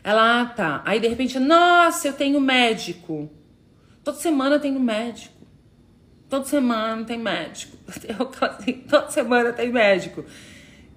Ela, 0.04 0.42
ah, 0.42 0.46
tá. 0.48 0.82
Aí 0.84 1.00
de 1.00 1.08
repente, 1.08 1.38
nossa, 1.38 2.08
eu 2.08 2.14
tenho 2.14 2.42
médico. 2.42 3.30
Toda 4.04 4.18
semana 4.18 4.56
eu 4.56 4.60
tenho 4.60 4.80
médico. 4.80 5.46
Toda 6.28 6.46
semana 6.46 7.06
tem 7.06 7.20
médico. 7.20 7.78
toda 8.90 9.12
semana 9.12 9.54
tem 9.54 9.72
médico. 9.72 10.26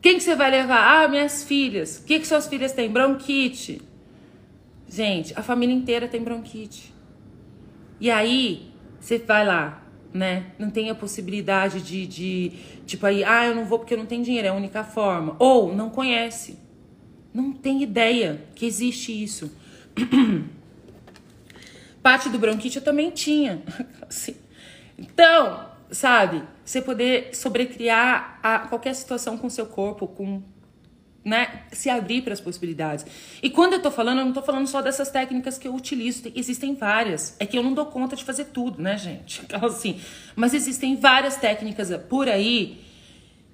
Quem 0.00 0.14
que 0.14 0.22
você 0.22 0.34
vai 0.34 0.50
levar? 0.50 1.04
Ah, 1.04 1.06
minhas 1.06 1.44
filhas. 1.44 1.98
O 1.98 2.04
que, 2.04 2.18
que 2.18 2.26
suas 2.26 2.48
filhas 2.48 2.72
têm? 2.72 2.88
Bronquite. 2.90 3.82
Gente, 4.88 5.38
a 5.38 5.42
família 5.42 5.74
inteira 5.74 6.08
tem 6.08 6.22
bronquite. 6.22 6.94
E 8.00 8.10
aí, 8.10 8.72
você 8.98 9.18
vai 9.18 9.44
lá, 9.44 9.85
né? 10.16 10.46
Não 10.58 10.70
tem 10.70 10.90
a 10.90 10.94
possibilidade 10.94 11.80
de, 11.80 12.06
de, 12.06 12.52
tipo 12.86 13.06
aí, 13.06 13.22
ah, 13.22 13.46
eu 13.46 13.54
não 13.54 13.64
vou 13.64 13.78
porque 13.78 13.94
eu 13.94 13.98
não 13.98 14.06
tenho 14.06 14.24
dinheiro, 14.24 14.48
é 14.48 14.50
a 14.50 14.54
única 14.54 14.82
forma. 14.82 15.36
Ou 15.38 15.74
não 15.74 15.90
conhece. 15.90 16.58
Não 17.32 17.52
tem 17.52 17.82
ideia 17.82 18.42
que 18.54 18.64
existe 18.66 19.12
isso. 19.12 19.52
Parte 22.02 22.28
do 22.28 22.38
bronquite 22.38 22.78
eu 22.78 22.84
também 22.84 23.10
tinha. 23.10 23.62
Assim. 24.08 24.36
Então, 24.98 25.68
sabe? 25.90 26.42
Você 26.64 26.80
poder 26.80 27.34
sobrecriar 27.34 28.40
a 28.42 28.60
qualquer 28.60 28.94
situação 28.94 29.36
com 29.36 29.50
seu 29.50 29.66
corpo, 29.66 30.06
com 30.06 30.42
né, 31.26 31.62
se 31.72 31.90
abrir 31.90 32.22
para 32.22 32.32
as 32.32 32.40
possibilidades. 32.40 33.04
E 33.42 33.50
quando 33.50 33.72
eu 33.72 33.82
tô 33.82 33.90
falando, 33.90 34.20
eu 34.20 34.24
não 34.24 34.32
tô 34.32 34.42
falando 34.42 34.68
só 34.68 34.80
dessas 34.80 35.10
técnicas 35.10 35.58
que 35.58 35.66
eu 35.66 35.74
utilizo, 35.74 36.30
existem 36.36 36.76
várias. 36.76 37.34
É 37.40 37.44
que 37.44 37.58
eu 37.58 37.64
não 37.64 37.74
dou 37.74 37.86
conta 37.86 38.14
de 38.14 38.22
fazer 38.22 38.44
tudo, 38.46 38.80
né, 38.80 38.96
gente? 38.96 39.42
Então, 39.56 39.64
assim, 39.64 40.00
mas 40.36 40.54
existem 40.54 40.96
várias 40.96 41.36
técnicas 41.36 41.90
por 42.08 42.28
aí 42.28 42.80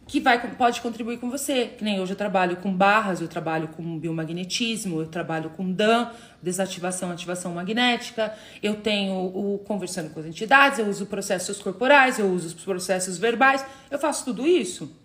que 0.07 0.21
vai, 0.21 0.39
pode 0.57 0.81
contribuir 0.81 1.19
com 1.19 1.31
você. 1.31 1.67
Que 1.79 1.85
nem 1.85 2.01
hoje 2.01 2.13
eu 2.13 2.17
trabalho 2.17 2.57
com 2.57 2.75
barras, 2.75 3.21
eu 3.21 3.29
trabalho 3.29 3.69
com 3.69 3.99
biomagnetismo, 3.99 5.01
eu 5.01 5.07
trabalho 5.07 5.51
com 5.51 5.73
DAN, 5.73 6.11
desativação, 6.43 7.11
ativação 7.11 7.55
magnética, 7.55 8.35
eu 8.63 8.75
tenho 8.75 9.15
o 9.15 9.59
conversando 9.61 10.11
com 10.11 10.21
as 10.21 10.27
entidades, 10.27 10.79
eu 10.79 10.87
uso 10.89 11.07
processos 11.07 11.63
corporais, 11.63 12.19
eu 12.19 12.27
uso 12.27 12.49
os 12.49 12.55
processos 12.55 13.17
verbais, 13.17 13.65
eu 13.91 13.99
faço 13.99 14.25
tudo 14.25 14.47
isso. 14.47 15.02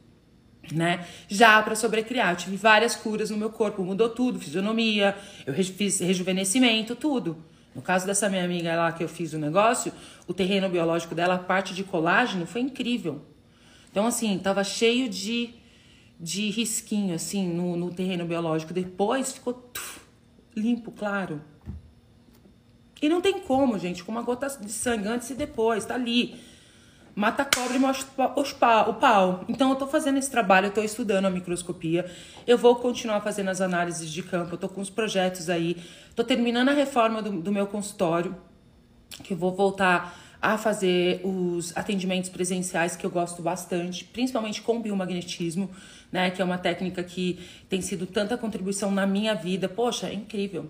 Né? 0.72 1.06
Já 1.28 1.62
para 1.62 1.76
sobrecriar, 1.76 2.32
eu 2.32 2.36
tive 2.36 2.58
várias 2.58 2.96
curas 2.96 3.30
no 3.30 3.38
meu 3.38 3.50
corpo, 3.50 3.84
mudou 3.84 4.10
tudo, 4.10 4.40
fisionomia, 4.40 5.16
eu 5.46 5.54
fiz 5.54 6.00
rejuvenescimento, 6.00 6.96
tudo. 6.96 7.38
No 7.74 7.82
caso 7.82 8.06
dessa 8.06 8.28
minha 8.28 8.44
amiga 8.44 8.76
lá 8.76 8.92
que 8.92 9.04
eu 9.04 9.08
fiz 9.08 9.34
o 9.34 9.38
negócio, 9.38 9.94
o 10.28 10.34
terreno 10.34 10.68
biológico 10.68 11.14
dela, 11.14 11.36
a 11.36 11.40
parte 11.40 11.76
de 11.76 11.84
colágeno 11.84 12.46
foi 12.46 12.62
incrível. 12.62 13.22
Então, 13.92 14.06
assim, 14.06 14.38
tava 14.40 14.64
cheio 14.64 15.08
de, 15.08 15.52
de 16.20 16.50
risquinho, 16.50 17.14
assim, 17.14 17.48
no, 17.48 17.78
no 17.78 17.92
terreno 17.92 18.26
biológico. 18.26 18.74
Depois 18.74 19.32
ficou 19.32 19.54
tuf, 19.54 20.02
limpo, 20.56 20.92
claro. 20.92 21.42
E 23.02 23.08
não 23.08 23.22
tem 23.22 23.40
como, 23.42 23.78
gente, 23.78 24.04
com 24.04 24.12
uma 24.12 24.24
gota 24.24 24.48
de 24.48 24.72
sangue 24.72 25.08
antes 25.08 25.30
e 25.30 25.36
depois, 25.36 25.86
tá 25.86 25.94
ali. 25.94 26.36
Mata 27.18 27.42
a 27.42 27.46
cobra 27.46 27.76
e 27.76 27.80
mostra 27.80 28.08
o 28.86 28.94
pau. 28.94 29.44
Então 29.50 29.72
eu 29.72 29.76
tô 29.76 29.88
fazendo 29.88 30.20
esse 30.20 30.30
trabalho, 30.30 30.68
eu 30.68 30.72
tô 30.72 30.84
estudando 30.84 31.26
a 31.26 31.32
microscopia. 31.32 32.06
Eu 32.46 32.60
vou 32.60 32.76
continuar 32.76 33.22
fazendo 33.22 33.50
as 33.50 33.60
análises 33.60 34.12
de 34.12 34.22
campo, 34.22 34.54
eu 34.54 34.58
tô 34.60 34.70
com 34.70 34.82
os 34.82 34.92
projetos 34.92 35.50
aí. 35.50 35.78
Tô 36.16 36.24
terminando 36.24 36.70
a 36.70 36.74
reforma 36.74 37.20
do, 37.20 37.42
do 37.42 37.52
meu 37.52 37.66
consultório, 37.66 38.38
que 39.24 39.34
eu 39.34 39.38
vou 39.38 39.52
voltar 39.52 40.16
a 40.40 40.60
fazer 40.60 41.20
os 41.24 41.76
atendimentos 41.76 42.30
presenciais 42.30 42.96
que 42.96 43.04
eu 43.04 43.10
gosto 43.10 43.42
bastante, 43.42 44.04
principalmente 44.04 44.62
com 44.62 44.80
biomagnetismo, 44.80 45.72
né, 46.12 46.30
que 46.30 46.40
é 46.40 46.46
uma 46.46 46.60
técnica 46.60 47.04
que 47.04 47.40
tem 47.68 47.82
sido 47.82 48.06
tanta 48.06 48.38
contribuição 48.38 48.92
na 48.92 49.08
minha 49.08 49.34
vida. 49.34 49.68
Poxa, 49.68 50.08
é 50.08 50.14
incrível. 50.14 50.70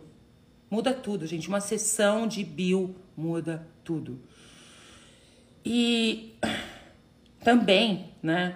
Muda 0.71 0.93
tudo, 0.93 1.27
gente. 1.27 1.49
Uma 1.49 1.59
sessão 1.59 2.25
de 2.25 2.41
bio 2.45 2.95
muda 3.17 3.67
tudo. 3.83 4.21
E 5.69 6.33
também, 7.43 8.13
né? 8.23 8.55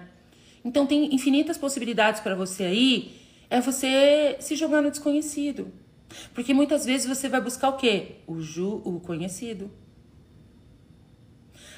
Então 0.64 0.86
tem 0.86 1.14
infinitas 1.14 1.58
possibilidades 1.58 2.22
para 2.22 2.34
você 2.34 2.64
aí. 2.64 3.20
É 3.50 3.60
você 3.60 4.38
se 4.40 4.56
jogar 4.56 4.80
no 4.80 4.90
desconhecido. 4.90 5.70
Porque 6.32 6.54
muitas 6.54 6.86
vezes 6.86 7.06
você 7.06 7.28
vai 7.28 7.38
buscar 7.38 7.68
o 7.68 7.76
quê? 7.76 8.16
O, 8.26 8.40
ju, 8.40 8.80
o 8.82 8.98
conhecido. 8.98 9.70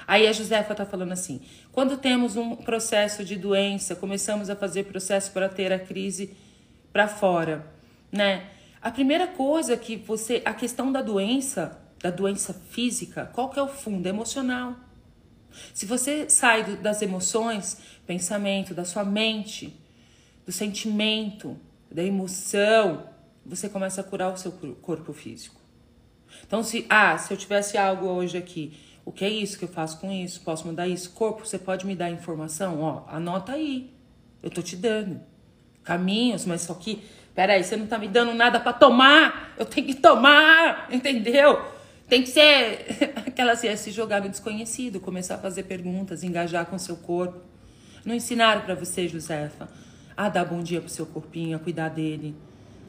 Aí 0.06 0.28
a 0.28 0.32
Josefa 0.32 0.72
está 0.72 0.86
falando 0.86 1.10
assim: 1.10 1.40
quando 1.72 1.96
temos 1.96 2.36
um 2.36 2.54
processo 2.54 3.24
de 3.24 3.34
doença, 3.34 3.96
começamos 3.96 4.48
a 4.48 4.54
fazer 4.54 4.84
processo 4.84 5.32
para 5.32 5.48
ter 5.48 5.72
a 5.72 5.80
crise 5.80 6.36
para 6.92 7.08
fora, 7.08 7.66
né? 8.12 8.50
A 8.80 8.90
primeira 8.92 9.26
coisa 9.26 9.76
que 9.76 9.96
você, 9.96 10.42
a 10.44 10.54
questão 10.54 10.92
da 10.92 11.02
doença, 11.02 11.76
da 12.00 12.10
doença 12.10 12.54
física, 12.70 13.30
qual 13.32 13.50
que 13.50 13.58
é 13.58 13.62
o 13.62 13.66
fundo? 13.66 14.06
emocional. 14.06 14.76
Se 15.72 15.86
você 15.86 16.28
sai 16.28 16.64
do, 16.64 16.76
das 16.76 17.02
emoções, 17.02 17.78
pensamento, 18.06 18.74
da 18.74 18.84
sua 18.84 19.04
mente, 19.04 19.78
do 20.44 20.52
sentimento, 20.52 21.56
da 21.90 22.02
emoção, 22.02 23.08
você 23.44 23.68
começa 23.68 24.00
a 24.00 24.04
curar 24.04 24.32
o 24.32 24.36
seu 24.36 24.52
corpo 24.82 25.12
físico. 25.12 25.60
Então, 26.46 26.62
se, 26.62 26.84
ah, 26.88 27.16
se 27.16 27.32
eu 27.32 27.36
tivesse 27.36 27.78
algo 27.78 28.06
hoje 28.06 28.36
aqui 28.36 28.76
o 29.04 29.12
que 29.12 29.24
é 29.24 29.28
isso 29.28 29.58
que 29.58 29.64
eu 29.64 29.68
faço 29.68 30.00
com 30.00 30.10
isso? 30.10 30.40
Posso 30.40 30.66
mudar 30.66 30.88
isso? 30.88 31.10
Corpo, 31.10 31.44
você 31.44 31.58
pode 31.58 31.86
me 31.86 31.94
dar 31.94 32.10
informação? 32.10 32.80
Ó, 32.80 33.02
anota 33.08 33.52
aí. 33.52 33.92
Eu 34.42 34.50
tô 34.50 34.62
te 34.62 34.76
dando. 34.76 35.20
Caminhos, 35.82 36.46
mas 36.46 36.62
só 36.62 36.72
que, 36.72 37.04
peraí, 37.34 37.62
você 37.62 37.76
não 37.76 37.86
tá 37.86 37.98
me 37.98 38.08
dando 38.08 38.32
nada 38.32 38.58
para 38.58 38.72
tomar. 38.72 39.54
Eu 39.58 39.66
tenho 39.66 39.86
que 39.86 39.94
tomar, 39.94 40.88
entendeu? 40.90 41.62
Tem 42.08 42.22
que 42.22 42.28
ser 42.28 43.12
aquela 43.26 43.52
assim, 43.52 43.68
é 43.68 43.76
se 43.76 43.90
jogar 43.90 44.20
no 44.20 44.28
desconhecido, 44.28 45.00
começar 45.00 45.36
a 45.36 45.38
fazer 45.38 45.64
perguntas, 45.64 46.22
engajar 46.22 46.66
com 46.66 46.78
seu 46.78 46.96
corpo. 46.96 47.40
Não 48.04 48.14
ensinaram 48.14 48.62
para 48.62 48.74
você, 48.74 49.08
Josefa, 49.08 49.68
a 50.16 50.28
dar 50.28 50.44
bom 50.44 50.62
dia 50.62 50.80
pro 50.80 50.90
seu 50.90 51.06
corpinho, 51.06 51.56
a 51.56 51.60
cuidar 51.60 51.88
dele, 51.88 52.34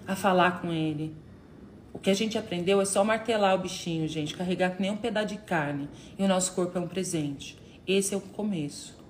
a 0.06 0.16
falar 0.16 0.62
com 0.62 0.72
ele, 0.72 1.16
o 1.96 1.98
que 1.98 2.10
a 2.10 2.14
gente 2.14 2.38
aprendeu 2.38 2.82
é 2.82 2.86
só 2.86 3.06
martelar 3.06 3.56
o 3.56 3.60
bichinho, 3.60 4.06
gente, 4.06 4.36
carregar 4.36 4.76
que 4.76 4.82
nem 4.82 4.92
um 4.92 4.98
pedaço 4.98 5.28
de 5.28 5.38
carne. 5.38 5.88
E 6.20 6.24
o 6.24 6.28
nosso 6.28 6.52
corpo 6.52 6.78
é 6.78 6.82
um 6.82 6.90
presente. 6.90 7.58
Esse 7.88 8.14
é 8.14 8.18
o 8.18 8.20
começo, 8.20 9.02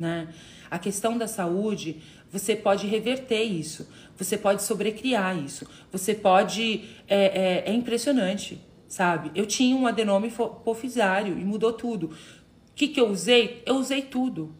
né? 0.00 0.28
A 0.70 0.78
questão 0.78 1.18
da 1.18 1.28
saúde, 1.28 2.00
você 2.30 2.56
pode 2.56 2.86
reverter 2.86 3.42
isso, 3.42 3.86
você 4.16 4.38
pode 4.38 4.62
sobrecriar 4.62 5.36
isso, 5.36 5.68
você 5.92 6.14
pode. 6.14 6.88
É, 7.06 7.64
é, 7.66 7.70
é 7.70 7.74
impressionante, 7.74 8.58
sabe? 8.92 9.30
Eu 9.34 9.46
tinha 9.46 9.74
um 9.74 9.86
adenome 9.86 10.28
hipofisário 10.28 11.38
e 11.38 11.44
mudou 11.46 11.72
tudo. 11.72 12.08
O 12.08 12.74
que, 12.74 12.88
que 12.88 13.00
eu 13.00 13.08
usei? 13.08 13.62
Eu 13.64 13.76
usei 13.76 14.02
tudo. 14.02 14.54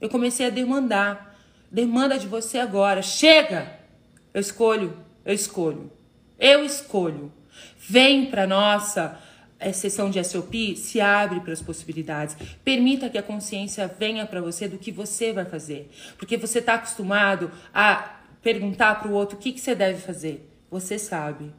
Eu 0.00 0.08
comecei 0.08 0.46
a 0.46 0.50
demandar. 0.50 1.38
Demanda 1.70 2.18
de 2.18 2.26
você 2.26 2.58
agora. 2.58 3.02
Chega! 3.02 3.78
Eu 4.32 4.40
escolho, 4.40 4.96
eu 5.22 5.34
escolho. 5.34 5.92
Eu 6.38 6.64
escolho. 6.64 7.30
Vem 7.76 8.24
para 8.24 8.46
nossa 8.46 9.20
é, 9.58 9.70
sessão 9.70 10.08
de 10.08 10.22
SOP, 10.24 10.74
se 10.74 10.98
abre 10.98 11.40
para 11.40 11.52
as 11.52 11.60
possibilidades. 11.60 12.34
Permita 12.64 13.10
que 13.10 13.18
a 13.18 13.22
consciência 13.22 13.86
venha 13.86 14.24
para 14.24 14.40
você 14.40 14.66
do 14.66 14.78
que 14.78 14.90
você 14.90 15.34
vai 15.34 15.44
fazer. 15.44 15.90
Porque 16.16 16.38
você 16.38 16.60
está 16.60 16.76
acostumado 16.76 17.50
a 17.74 18.18
perguntar 18.40 18.94
para 18.94 19.08
o 19.08 19.12
outro 19.12 19.36
o 19.36 19.38
que, 19.38 19.52
que 19.52 19.60
você 19.60 19.74
deve 19.74 20.00
fazer. 20.00 20.50
Você 20.70 20.98
sabe. 20.98 21.52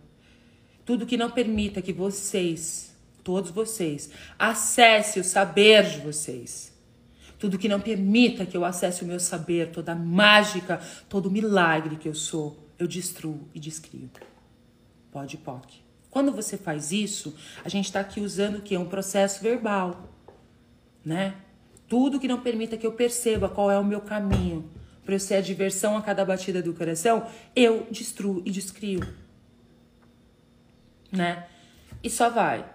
Tudo 0.88 1.06
que 1.06 1.18
não 1.18 1.30
permita 1.30 1.82
que 1.82 1.92
vocês, 1.92 2.96
todos 3.22 3.52
vocês, 3.52 4.10
acesse 4.40 5.20
o 5.20 5.24
saber 5.24 5.84
de 5.84 6.00
vocês. 6.00 6.74
Tudo 7.38 7.58
que 7.58 7.68
não 7.68 7.82
permita 7.82 8.46
que 8.46 8.56
eu 8.56 8.64
acesse 8.64 9.04
o 9.04 9.06
meu 9.06 9.20
saber, 9.20 9.72
toda 9.72 9.92
a 9.92 9.96
mágica, 9.96 10.80
todo 11.10 11.26
o 11.26 11.32
milagre 11.32 11.98
que 11.98 12.08
eu 12.08 12.16
sou, 12.16 12.72
eu 12.80 12.88
destruo 12.88 13.50
e 13.54 13.60
descrio. 13.60 14.10
Pode, 15.12 15.36
POC. 15.36 15.84
Quando 16.10 16.32
você 16.32 16.56
faz 16.56 16.94
isso, 16.94 17.36
a 17.66 17.68
gente 17.68 17.88
está 17.88 18.00
aqui 18.00 18.22
usando 18.22 18.60
o 18.60 18.62
que? 18.62 18.78
Um 18.78 18.88
processo 18.88 19.44
verbal, 19.44 20.10
né? 21.04 21.36
Tudo 21.90 22.18
que 22.18 22.30
não 22.30 22.40
permita 22.40 22.78
que 22.78 22.88
eu 22.88 22.94
perceba 22.94 23.50
qual 23.50 23.70
é 23.70 23.78
o 23.78 23.84
meu 23.84 24.00
caminho 24.00 24.72
para 25.04 25.16
eu 25.16 25.20
ser 25.20 25.36
a 25.36 25.42
diversão 25.42 25.98
a 25.98 26.02
cada 26.02 26.24
batida 26.24 26.62
do 26.62 26.74
coração, 26.74 27.28
eu 27.54 27.88
destruo 27.92 28.42
e 28.46 28.52
descrio, 28.52 29.02
né? 31.12 31.46
E 32.04 32.10
só 32.10 32.30
vai. 32.30 32.66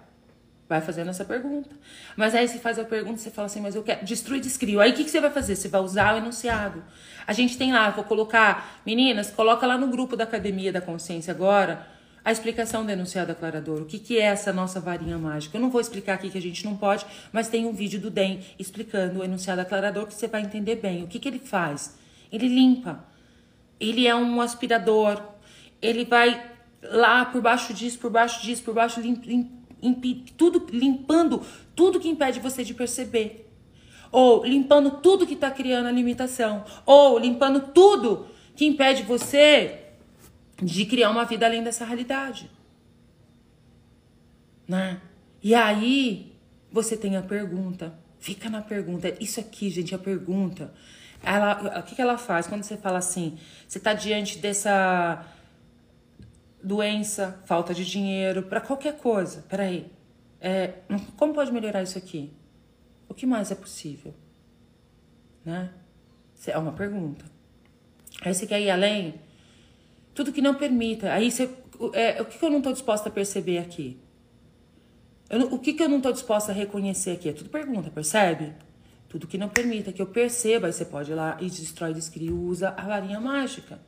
Vai 0.68 0.80
fazendo 0.80 1.10
essa 1.10 1.24
pergunta. 1.24 1.70
Mas 2.16 2.34
aí 2.34 2.48
você 2.48 2.58
faz 2.58 2.78
a 2.78 2.84
pergunta, 2.84 3.18
você 3.18 3.30
fala 3.30 3.46
assim, 3.46 3.60
mas 3.60 3.74
eu 3.74 3.82
quero. 3.82 4.04
Destrui 4.04 4.38
e 4.38 4.40
descrio. 4.40 4.80
Aí 4.80 4.92
o 4.92 4.94
que, 4.94 5.04
que 5.04 5.10
você 5.10 5.20
vai 5.20 5.30
fazer? 5.30 5.54
Você 5.56 5.68
vai 5.68 5.80
usar 5.80 6.14
o 6.14 6.18
enunciado. 6.18 6.82
A 7.26 7.32
gente 7.32 7.58
tem 7.58 7.72
lá, 7.72 7.90
vou 7.90 8.04
colocar. 8.04 8.80
Meninas, 8.86 9.30
coloca 9.30 9.66
lá 9.66 9.76
no 9.76 9.88
grupo 9.88 10.16
da 10.16 10.24
Academia 10.24 10.72
da 10.72 10.80
Consciência 10.80 11.30
agora 11.30 11.86
a 12.24 12.30
explicação 12.30 12.84
do 12.84 12.92
enunciado 12.92 13.32
aclarador. 13.32 13.82
O 13.82 13.84
que, 13.84 13.98
que 13.98 14.18
é 14.18 14.22
essa 14.22 14.52
nossa 14.52 14.80
varinha 14.80 15.18
mágica? 15.18 15.56
Eu 15.56 15.60
não 15.60 15.70
vou 15.70 15.80
explicar 15.80 16.14
aqui 16.14 16.30
que 16.30 16.38
a 16.38 16.42
gente 16.42 16.64
não 16.64 16.76
pode, 16.76 17.04
mas 17.32 17.48
tem 17.48 17.66
um 17.66 17.72
vídeo 17.72 18.00
do 18.00 18.10
DEM 18.10 18.40
explicando 18.58 19.20
o 19.20 19.24
enunciado 19.24 19.60
aclarador 19.60 20.06
que 20.06 20.14
você 20.14 20.28
vai 20.28 20.42
entender 20.42 20.76
bem. 20.76 21.02
O 21.02 21.08
que, 21.08 21.18
que 21.18 21.28
ele 21.28 21.40
faz? 21.40 21.98
Ele 22.30 22.48
limpa. 22.48 23.04
Ele 23.80 24.06
é 24.06 24.14
um 24.14 24.40
aspirador. 24.40 25.20
Ele 25.80 26.04
vai 26.04 26.51
lá 26.82 27.24
por 27.24 27.40
baixo 27.40 27.72
disso, 27.72 27.98
por 27.98 28.10
baixo 28.10 28.42
disso, 28.42 28.62
por 28.62 28.74
baixo, 28.74 29.00
lim, 29.00 29.14
lim, 29.24 30.24
tudo 30.36 30.66
limpando 30.70 31.42
tudo 31.74 32.00
que 32.00 32.08
impede 32.08 32.40
você 32.40 32.64
de 32.64 32.74
perceber. 32.74 33.50
Ou 34.10 34.44
limpando 34.44 34.90
tudo 34.98 35.26
que 35.26 35.34
está 35.34 35.50
criando 35.50 35.86
a 35.86 35.92
limitação. 35.92 36.64
Ou 36.84 37.18
limpando 37.18 37.72
tudo 37.72 38.26
que 38.54 38.66
impede 38.66 39.02
você 39.02 39.78
de 40.62 40.84
criar 40.84 41.10
uma 41.10 41.24
vida 41.24 41.46
além 41.46 41.62
dessa 41.62 41.84
realidade. 41.84 42.50
Né? 44.68 45.00
E 45.42 45.54
aí 45.54 46.32
você 46.70 46.96
tem 46.96 47.16
a 47.16 47.22
pergunta. 47.22 47.98
Fica 48.20 48.50
na 48.50 48.60
pergunta. 48.60 49.16
Isso 49.18 49.40
aqui, 49.40 49.70
gente, 49.70 49.94
a 49.94 49.98
pergunta. 49.98 50.72
Ela, 51.22 51.80
o 51.80 51.82
que, 51.82 51.94
que 51.94 52.02
ela 52.02 52.18
faz 52.18 52.46
quando 52.46 52.62
você 52.62 52.76
fala 52.76 52.98
assim? 52.98 53.38
Você 53.66 53.78
está 53.78 53.94
diante 53.94 54.38
dessa 54.38 55.24
doença, 56.62 57.40
falta 57.44 57.74
de 57.74 57.84
dinheiro, 57.84 58.42
para 58.44 58.60
qualquer 58.60 58.96
coisa. 58.96 59.44
Peraí, 59.48 59.90
é, 60.40 60.74
como 61.16 61.34
pode 61.34 61.52
melhorar 61.52 61.82
isso 61.82 61.98
aqui? 61.98 62.32
O 63.08 63.14
que 63.14 63.26
mais 63.26 63.50
é 63.50 63.54
possível? 63.54 64.14
Né? 65.44 65.70
É 66.46 66.58
uma 66.58 66.72
pergunta. 66.72 67.24
Aí 68.20 68.34
você 68.34 68.46
quer 68.46 68.60
ir 68.60 68.70
além? 68.70 69.14
Tudo 70.14 70.32
que 70.32 70.40
não 70.40 70.54
permita. 70.54 71.12
Aí 71.12 71.30
você, 71.30 71.48
é, 71.92 72.20
o 72.20 72.24
que, 72.24 72.44
eu 72.44 72.50
não 72.50 72.58
estou 72.58 72.72
disposta 72.72 73.08
a 73.08 73.12
perceber 73.12 73.58
aqui? 73.58 73.98
Eu, 75.28 75.54
o 75.54 75.58
que, 75.58 75.72
que 75.72 75.82
eu 75.82 75.88
não 75.88 75.98
estou 75.98 76.12
disposta 76.12 76.52
a 76.52 76.54
reconhecer 76.54 77.12
aqui? 77.12 77.28
É 77.28 77.32
tudo 77.32 77.50
pergunta, 77.50 77.90
percebe? 77.90 78.52
Tudo 79.08 79.26
que 79.26 79.38
não 79.38 79.48
permita 79.48 79.92
que 79.92 80.00
eu 80.00 80.06
perceba, 80.06 80.66
aí 80.66 80.72
você 80.72 80.84
pode 80.84 81.12
ir 81.12 81.14
lá 81.14 81.36
e 81.40 81.46
destrói, 81.46 81.92
descreve, 81.92 82.32
usa 82.32 82.70
a 82.70 82.82
varinha 82.82 83.20
mágica. 83.20 83.78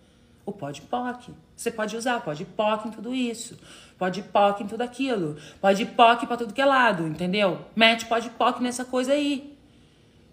O 0.46 0.52
pode 0.52 0.82
POC. 0.82 1.32
Você 1.56 1.70
pode 1.70 1.96
usar 1.96 2.20
pode 2.20 2.44
POC 2.44 2.88
em 2.88 2.90
tudo 2.90 3.14
isso. 3.14 3.58
Pode 3.98 4.22
POC 4.22 4.62
em 4.62 4.66
tudo 4.66 4.82
aquilo. 4.82 5.36
Pode 5.60 5.86
POC 5.86 6.26
para 6.26 6.36
tudo 6.36 6.52
que 6.52 6.60
é 6.60 6.66
lado, 6.66 7.06
entendeu? 7.06 7.64
Mete 7.74 8.04
pode 8.06 8.28
POC 8.30 8.62
nessa 8.62 8.84
coisa 8.84 9.12
aí. 9.12 9.56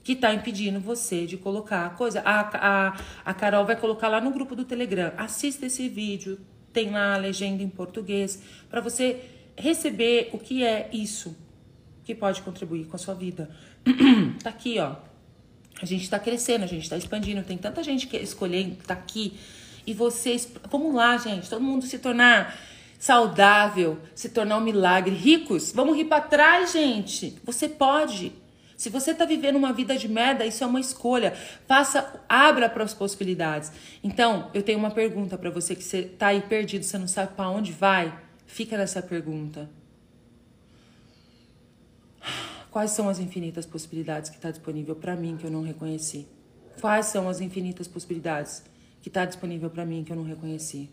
Que 0.03 0.15
tá 0.15 0.33
impedindo 0.33 0.79
você 0.79 1.25
de 1.25 1.37
colocar 1.37 1.85
a 1.85 1.89
coisa. 1.91 2.21
A, 2.25 2.39
a, 2.41 2.97
a 3.23 3.33
Carol 3.33 3.65
vai 3.65 3.75
colocar 3.75 4.09
lá 4.09 4.19
no 4.19 4.31
grupo 4.31 4.55
do 4.55 4.65
Telegram. 4.65 5.13
Assista 5.15 5.65
esse 5.65 5.87
vídeo. 5.87 6.39
Tem 6.73 6.89
lá 6.89 7.13
a 7.13 7.17
legenda 7.17 7.63
em 7.63 7.69
português. 7.69 8.41
para 8.69 8.81
você 8.81 9.23
receber 9.55 10.29
o 10.33 10.39
que 10.39 10.63
é 10.63 10.89
isso 10.91 11.37
que 12.03 12.15
pode 12.15 12.41
contribuir 12.41 12.85
com 12.85 12.95
a 12.95 12.99
sua 12.99 13.13
vida. 13.13 13.49
tá 14.43 14.49
aqui, 14.49 14.79
ó. 14.79 14.95
A 15.81 15.85
gente 15.85 16.09
tá 16.09 16.19
crescendo, 16.19 16.63
a 16.63 16.67
gente 16.67 16.89
tá 16.89 16.97
expandindo. 16.97 17.43
Tem 17.43 17.57
tanta 17.57 17.81
gente 17.83 18.07
que 18.07 18.17
escolher, 18.17 18.75
tá 18.85 18.93
aqui 18.93 19.37
e 19.85 19.93
vocês, 19.93 20.47
vamos 20.69 20.93
lá, 20.93 21.17
gente, 21.17 21.49
todo 21.49 21.61
mundo 21.61 21.85
se 21.85 21.99
tornar 21.99 22.57
saudável, 22.99 23.97
se 24.13 24.29
tornar 24.29 24.57
um 24.57 24.61
milagre, 24.61 25.15
ricos, 25.15 25.71
vamos 25.71 25.97
rir 25.97 26.05
para 26.05 26.21
trás, 26.21 26.71
gente. 26.71 27.39
Você 27.43 27.67
pode. 27.67 28.31
Se 28.77 28.89
você 28.89 29.11
está 29.11 29.25
vivendo 29.25 29.55
uma 29.55 29.73
vida 29.73 29.97
de 29.97 30.07
merda, 30.07 30.45
isso 30.45 30.63
é 30.63 30.67
uma 30.67 30.79
escolha. 30.79 31.33
Faça, 31.67 32.19
abra 32.27 32.69
para 32.69 32.83
as 32.83 32.93
possibilidades. 32.93 33.71
Então, 34.03 34.49
eu 34.53 34.63
tenho 34.63 34.79
uma 34.79 34.91
pergunta 34.91 35.37
para 35.37 35.49
você 35.49 35.75
que 35.75 35.83
você 35.83 35.99
está 35.99 36.27
aí 36.27 36.41
perdido, 36.41 36.83
você 36.83 36.97
não 36.97 37.07
sabe 37.07 37.33
para 37.35 37.49
onde 37.49 37.71
vai. 37.71 38.11
Fica 38.45 38.77
nessa 38.77 39.01
pergunta. 39.01 39.69
Quais 42.71 42.91
são 42.91 43.09
as 43.09 43.19
infinitas 43.19 43.65
possibilidades 43.65 44.29
que 44.29 44.37
está 44.37 44.49
disponível 44.49 44.95
para 44.95 45.15
mim 45.15 45.37
que 45.37 45.45
eu 45.45 45.51
não 45.51 45.61
reconheci? 45.61 46.27
Quais 46.79 47.07
são 47.07 47.27
as 47.27 47.41
infinitas 47.41 47.87
possibilidades 47.87 48.63
que 49.01 49.09
está 49.09 49.25
disponível 49.25 49.69
para 49.69 49.85
mim 49.85 50.03
que 50.03 50.11
eu 50.11 50.15
não 50.15 50.23
reconheci. 50.23 50.89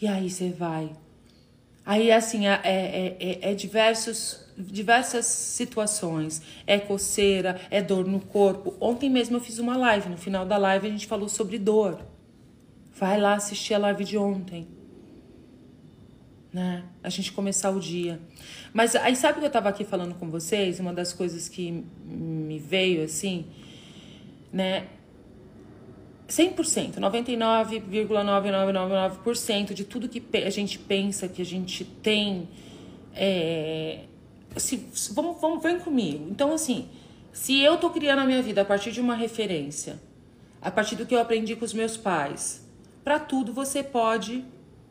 E 0.00 0.06
aí 0.06 0.30
você 0.30 0.50
vai. 0.50 0.94
Aí, 1.84 2.12
assim, 2.12 2.46
é, 2.46 2.60
é, 2.64 3.16
é, 3.18 3.50
é, 3.50 3.54
diversos, 3.54 4.46
diversas 4.58 5.24
situações. 5.26 6.42
É 6.66 6.78
coceira, 6.78 7.60
é 7.70 7.80
dor 7.80 8.06
no 8.06 8.20
corpo. 8.20 8.74
Ontem 8.80 9.08
mesmo 9.08 9.36
eu 9.36 9.40
fiz 9.40 9.58
uma 9.58 9.76
live. 9.76 10.08
No 10.08 10.18
final 10.18 10.44
da 10.44 10.58
live 10.58 10.86
a 10.86 10.90
gente 10.90 11.06
falou 11.06 11.28
sobre 11.28 11.58
dor. 11.58 12.04
Vai 12.94 13.20
lá 13.20 13.34
assistir 13.34 13.74
a 13.74 13.78
live 13.78 14.04
de 14.04 14.18
ontem 14.18 14.75
né? 16.56 16.84
A 17.02 17.10
gente 17.10 17.32
começar 17.32 17.68
o 17.68 17.78
dia. 17.78 18.18
Mas 18.72 18.96
aí 18.96 19.14
sabe 19.14 19.40
que 19.40 19.44
eu 19.44 19.50
tava 19.50 19.68
aqui 19.68 19.84
falando 19.84 20.14
com 20.14 20.30
vocês? 20.30 20.80
Uma 20.80 20.94
das 20.94 21.12
coisas 21.12 21.50
que 21.50 21.84
me 22.02 22.58
veio 22.58 23.04
assim, 23.04 23.44
né? 24.50 24.86
100%, 26.26 26.94
99,9999% 26.94 29.74
de 29.74 29.84
tudo 29.84 30.08
que 30.08 30.22
a 30.38 30.48
gente 30.48 30.78
pensa, 30.78 31.28
que 31.28 31.42
a 31.42 31.44
gente 31.44 31.84
tem. 31.84 32.48
É, 33.14 34.04
se, 34.56 34.88
vamos, 35.12 35.38
vamos, 35.38 35.62
vem 35.62 35.78
comigo. 35.78 36.26
Então, 36.30 36.54
assim, 36.54 36.88
se 37.34 37.60
eu 37.60 37.76
tô 37.76 37.90
criando 37.90 38.20
a 38.20 38.24
minha 38.24 38.40
vida 38.40 38.62
a 38.62 38.64
partir 38.64 38.92
de 38.92 39.00
uma 39.02 39.14
referência, 39.14 40.00
a 40.62 40.70
partir 40.70 40.96
do 40.96 41.04
que 41.04 41.14
eu 41.14 41.20
aprendi 41.20 41.54
com 41.54 41.66
os 41.66 41.74
meus 41.74 41.98
pais, 41.98 42.66
para 43.04 43.18
tudo 43.18 43.52
você 43.52 43.82
pode. 43.82 44.42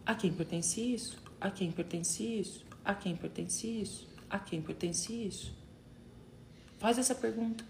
A 0.06 0.14
quem 0.14 0.32
pertence 0.32 0.80
isso? 0.80 1.25
A 1.46 1.52
quem 1.52 1.72
pertence 1.72 2.24
isso? 2.24 2.66
A 2.84 2.96
quem 2.96 3.16
pertence 3.16 3.68
isso? 3.68 4.08
A 4.28 4.40
quem 4.40 4.64
pertence 4.64 5.14
isso? 5.14 5.54
Faz 6.80 6.98
essa 6.98 7.14
pergunta. 7.14 7.64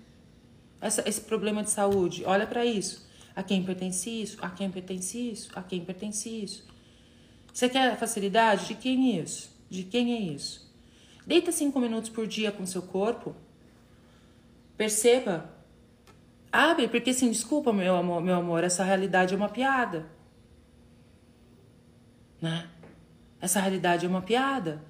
Essa, 0.79 1.03
esse 1.05 1.19
problema 1.19 1.61
de 1.61 1.71
saúde, 1.71 2.23
olha 2.23 2.47
para 2.47 2.65
isso. 2.65 3.05
A 3.35 3.43
quem 3.43 3.61
pertence 3.65 4.09
isso? 4.09 4.37
A 4.41 4.49
quem 4.49 4.71
pertence 4.71 5.17
isso? 5.17 5.51
A 5.53 5.61
quem 5.61 5.83
pertence 5.83 6.29
isso? 6.29 6.65
Você 7.53 7.67
quer 7.67 7.97
facilidade? 7.97 8.67
De 8.67 8.75
quem 8.75 9.11
é 9.11 9.21
isso? 9.21 9.53
De 9.69 9.83
quem 9.83 10.13
é 10.13 10.19
isso? 10.21 10.73
Deita 11.27 11.51
cinco 11.51 11.77
minutos 11.77 12.09
por 12.09 12.25
dia 12.25 12.53
com 12.53 12.65
seu 12.65 12.81
corpo. 12.81 13.35
Perceba. 14.77 15.53
Abre, 16.49 16.87
porque 16.87 17.09
assim, 17.09 17.29
desculpa, 17.29 17.73
meu 17.73 17.97
amor, 17.97 18.21
meu 18.21 18.35
amor, 18.35 18.63
essa 18.63 18.85
realidade 18.85 19.33
é 19.33 19.37
uma 19.37 19.49
piada. 19.49 20.05
Né? 22.41 22.69
Essa 23.45 23.59
realidade 23.59 24.07
é 24.07 24.09
uma 24.09 24.23
piada. 24.23 24.81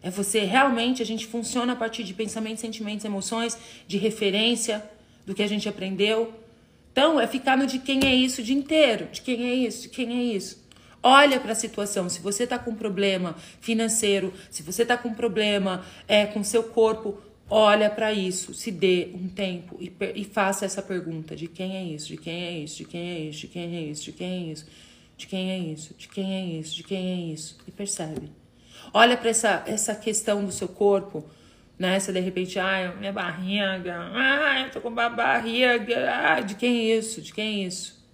É 0.00 0.08
você 0.08 0.40
realmente, 0.44 1.02
a 1.02 1.06
gente 1.06 1.26
funciona 1.26 1.72
a 1.72 1.76
partir 1.76 2.04
de 2.04 2.14
pensamentos, 2.14 2.60
sentimentos, 2.60 3.04
emoções, 3.04 3.58
de 3.88 3.98
referência 3.98 4.84
do 5.26 5.34
que 5.34 5.42
a 5.42 5.48
gente 5.48 5.68
aprendeu. 5.68 6.32
Então, 6.92 7.18
é 7.18 7.26
ficar 7.26 7.56
no 7.56 7.66
de 7.66 7.80
quem 7.80 8.06
é 8.06 8.14
isso 8.14 8.40
o 8.40 8.44
dia 8.44 8.56
inteiro. 8.56 9.08
De 9.10 9.20
quem 9.20 9.44
é 9.50 9.54
isso, 9.54 9.82
de 9.82 9.88
quem 9.88 10.16
é 10.16 10.22
isso. 10.36 10.62
Olha 11.02 11.40
para 11.40 11.52
a 11.52 11.56
situação. 11.56 12.08
Se 12.08 12.20
você 12.20 12.44
está 12.44 12.56
com 12.56 12.70
um 12.70 12.76
problema 12.76 13.34
financeiro, 13.60 14.32
se 14.48 14.62
você 14.62 14.82
está 14.82 14.96
com 14.96 15.08
um 15.08 15.14
problema 15.14 15.84
é, 16.06 16.24
com 16.24 16.44
seu 16.44 16.62
corpo, 16.62 17.18
olha 17.50 17.90
para 17.90 18.12
isso. 18.12 18.54
Se 18.54 18.70
dê 18.70 19.08
um 19.12 19.26
tempo 19.26 19.76
e, 19.80 19.92
e 20.14 20.24
faça 20.24 20.64
essa 20.64 20.80
pergunta: 20.80 21.34
de 21.34 21.48
quem 21.48 21.76
é 21.76 21.82
isso, 21.82 22.06
de 22.06 22.16
quem 22.16 22.44
é 22.44 22.58
isso, 22.60 22.76
de 22.76 22.84
quem 22.84 23.10
é 23.10 23.18
isso, 23.18 23.40
de 23.40 23.48
quem 23.48 23.62
é 23.62 23.80
isso, 23.80 24.04
de 24.04 24.12
quem 24.12 24.30
é 24.30 24.36
isso. 24.38 24.44
De 24.44 24.44
quem 24.44 24.48
é 24.48 24.52
isso? 24.52 24.83
De 25.16 25.26
quem 25.26 25.50
é 25.50 25.58
isso? 25.58 25.94
De 25.96 26.08
quem 26.08 26.34
é 26.34 26.44
isso? 26.58 26.74
De 26.74 26.82
quem 26.82 27.10
é 27.10 27.32
isso? 27.32 27.58
E 27.66 27.70
percebe. 27.70 28.30
Olha 28.92 29.16
para 29.16 29.30
essa, 29.30 29.62
essa 29.66 29.94
questão 29.94 30.44
do 30.44 30.52
seu 30.52 30.68
corpo, 30.68 31.24
né? 31.78 31.98
Se 32.00 32.12
de 32.12 32.20
repente, 32.20 32.58
ai, 32.58 32.94
minha 32.96 33.12
barriga, 33.12 33.96
ai, 34.12 34.66
eu 34.66 34.70
tô 34.70 34.80
com 34.80 34.88
uma 34.88 35.08
barriga, 35.08 36.10
ai, 36.10 36.44
de 36.44 36.54
quem 36.54 36.90
é 36.90 36.98
isso? 36.98 37.22
De 37.22 37.32
quem 37.32 37.64
é 37.64 37.66
isso? 37.66 38.04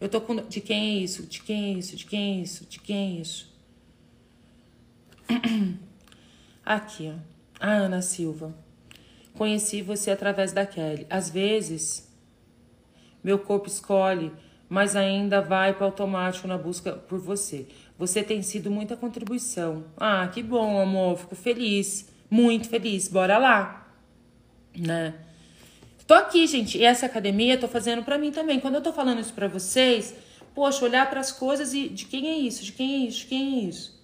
Eu 0.00 0.08
tô 0.08 0.20
com. 0.20 0.36
De 0.36 0.60
quem 0.60 0.98
é 0.98 1.02
isso? 1.02 1.26
De 1.26 1.42
quem 1.42 1.74
é 1.74 1.78
isso? 1.78 1.96
De 1.96 2.06
quem 2.06 2.38
é 2.38 2.42
isso? 2.42 2.66
De 2.66 2.80
quem 2.80 3.18
é 3.18 3.20
isso? 3.20 3.52
Aqui, 6.64 7.12
ó. 7.14 7.18
A 7.60 7.70
Ana 7.72 8.00
Silva. 8.00 8.54
Conheci 9.34 9.82
você 9.82 10.10
através 10.10 10.52
da 10.52 10.64
Kelly. 10.64 11.06
Às 11.10 11.30
vezes, 11.30 12.08
meu 13.22 13.38
corpo 13.38 13.68
escolhe, 13.68 14.32
mas 14.68 14.94
ainda 14.94 15.40
vai 15.40 15.72
para 15.72 15.86
automático 15.86 16.46
na 16.46 16.58
busca 16.58 16.92
por 16.92 17.18
você. 17.18 17.66
Você 17.98 18.22
tem 18.22 18.42
sido 18.42 18.70
muita 18.70 18.96
contribuição. 18.96 19.84
Ah, 19.96 20.28
que 20.32 20.42
bom, 20.42 20.80
amor. 20.80 21.18
Fico 21.18 21.34
feliz. 21.34 22.08
Muito 22.30 22.68
feliz. 22.68 23.08
Bora 23.08 23.38
lá. 23.38 23.88
Né? 24.76 25.14
Tô 26.06 26.14
aqui, 26.14 26.46
gente. 26.46 26.78
E 26.78 26.84
essa 26.84 27.06
academia 27.06 27.58
tô 27.58 27.66
fazendo 27.66 28.02
para 28.02 28.18
mim 28.18 28.30
também. 28.30 28.60
Quando 28.60 28.76
eu 28.76 28.80
tô 28.80 28.92
falando 28.92 29.20
isso 29.20 29.32
para 29.32 29.48
vocês, 29.48 30.14
poxa, 30.54 30.84
olhar 30.84 31.08
para 31.08 31.20
as 31.20 31.32
coisas 31.32 31.74
e 31.74 31.88
de 31.88 32.04
quem 32.04 32.28
é 32.28 32.38
isso? 32.38 32.64
De 32.64 32.72
quem 32.72 32.94
é 32.94 33.08
isso? 33.08 33.18
De 33.20 33.26
quem 33.26 33.58
é 33.58 33.68
isso? 33.68 33.98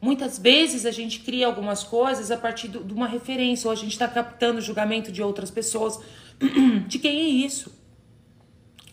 Muitas 0.00 0.38
vezes 0.38 0.84
a 0.84 0.90
gente 0.90 1.20
cria 1.20 1.46
algumas 1.46 1.82
coisas 1.82 2.30
a 2.30 2.36
partir 2.36 2.68
de 2.68 2.92
uma 2.92 3.08
referência, 3.08 3.66
ou 3.66 3.72
a 3.72 3.74
gente 3.74 3.92
está 3.92 4.06
captando 4.06 4.58
o 4.58 4.62
julgamento 4.62 5.10
de 5.10 5.22
outras 5.22 5.50
pessoas. 5.50 5.98
De 6.86 6.98
quem 6.98 7.18
é 7.18 7.28
isso? 7.46 7.72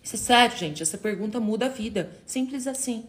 Isso 0.04 0.16
é 0.16 0.20
sério, 0.20 0.58
gente. 0.58 0.84
Essa 0.84 0.98
pergunta 0.98 1.40
muda 1.40 1.68
a 1.68 1.70
vida. 1.70 2.12
Simples 2.26 2.68
assim. 2.68 3.06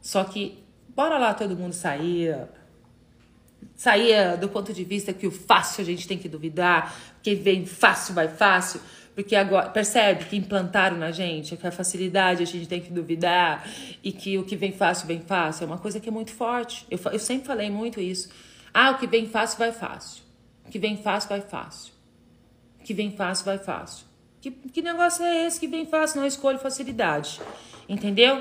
Só 0.00 0.24
que, 0.24 0.58
bora 0.88 1.18
lá 1.18 1.34
todo 1.34 1.54
mundo 1.54 1.74
sair. 1.74 2.34
Sair 3.74 4.38
do 4.38 4.48
ponto 4.48 4.72
de 4.72 4.84
vista 4.84 5.12
que 5.12 5.26
o 5.26 5.30
fácil 5.30 5.82
a 5.82 5.84
gente 5.84 6.08
tem 6.08 6.16
que 6.16 6.28
duvidar, 6.28 6.96
que 7.22 7.34
vem 7.34 7.66
fácil 7.66 8.14
vai 8.14 8.26
fácil. 8.26 8.80
Porque 9.14 9.34
agora, 9.34 9.68
percebe 9.70 10.26
que 10.26 10.36
implantaram 10.36 10.96
na 10.96 11.10
gente 11.10 11.56
que 11.56 11.66
a 11.66 11.72
facilidade 11.72 12.42
a 12.42 12.46
gente 12.46 12.68
tem 12.68 12.80
que 12.80 12.90
duvidar 12.90 13.66
e 14.02 14.12
que 14.12 14.38
o 14.38 14.44
que 14.44 14.56
vem 14.56 14.72
fácil, 14.72 15.06
vem 15.06 15.20
fácil. 15.20 15.64
É 15.64 15.66
uma 15.66 15.78
coisa 15.78 16.00
que 16.00 16.08
é 16.08 16.12
muito 16.12 16.30
forte. 16.32 16.86
Eu, 16.90 16.98
eu 17.12 17.18
sempre 17.18 17.46
falei 17.46 17.70
muito 17.70 18.00
isso. 18.00 18.30
Ah, 18.72 18.90
o 18.90 18.98
que 18.98 19.06
vem 19.06 19.26
fácil, 19.26 19.58
vai 19.58 19.72
fácil. 19.72 20.22
O 20.66 20.70
que 20.70 20.78
vem 20.78 20.96
fácil, 20.96 21.28
vai 21.28 21.40
fácil. 21.40 21.92
O 22.80 22.84
que 22.84 22.94
vem 22.94 23.10
fácil, 23.10 23.44
vai 23.44 23.58
fácil. 23.58 24.05
Que, 24.46 24.52
que 24.52 24.80
negócio 24.80 25.24
é 25.24 25.44
esse 25.44 25.58
que 25.58 25.66
vem 25.66 25.84
fácil? 25.86 26.20
Não 26.20 26.26
escolho 26.26 26.56
facilidade. 26.60 27.40
Entendeu? 27.88 28.40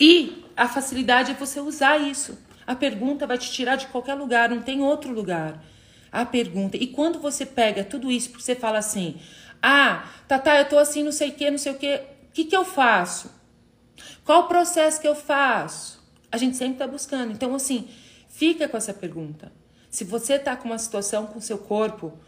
E 0.00 0.46
a 0.56 0.66
facilidade 0.66 1.32
é 1.32 1.34
você 1.34 1.60
usar 1.60 1.98
isso. 1.98 2.38
A 2.66 2.74
pergunta 2.74 3.26
vai 3.26 3.36
te 3.36 3.52
tirar 3.52 3.76
de 3.76 3.86
qualquer 3.88 4.14
lugar, 4.14 4.48
não 4.48 4.62
tem 4.62 4.80
outro 4.80 5.12
lugar 5.12 5.62
a 6.10 6.24
pergunta. 6.24 6.78
E 6.78 6.86
quando 6.86 7.18
você 7.18 7.44
pega 7.44 7.84
tudo 7.84 8.10
isso, 8.10 8.30
porque 8.30 8.44
você 8.44 8.54
fala 8.54 8.78
assim: 8.78 9.20
ah, 9.62 10.08
Tatá, 10.26 10.56
eu 10.56 10.66
tô 10.66 10.78
assim, 10.78 11.02
não 11.02 11.12
sei 11.12 11.28
o 11.28 11.32
que, 11.32 11.50
não 11.50 11.58
sei 11.58 11.72
o 11.72 11.74
que, 11.74 11.94
o 11.96 12.32
que, 12.32 12.44
que 12.46 12.56
eu 12.56 12.64
faço? 12.64 13.30
Qual 14.24 14.44
o 14.44 14.48
processo 14.48 14.98
que 14.98 15.08
eu 15.08 15.14
faço? 15.14 16.02
A 16.30 16.38
gente 16.38 16.56
sempre 16.56 16.74
está 16.76 16.86
buscando. 16.86 17.30
Então, 17.30 17.54
assim, 17.54 17.90
fica 18.26 18.66
com 18.66 18.78
essa 18.78 18.94
pergunta. 18.94 19.52
Se 19.90 20.02
você 20.02 20.38
tá 20.38 20.56
com 20.56 20.70
uma 20.70 20.78
situação 20.78 21.26
com 21.26 21.42
seu 21.42 21.58
corpo, 21.58 22.18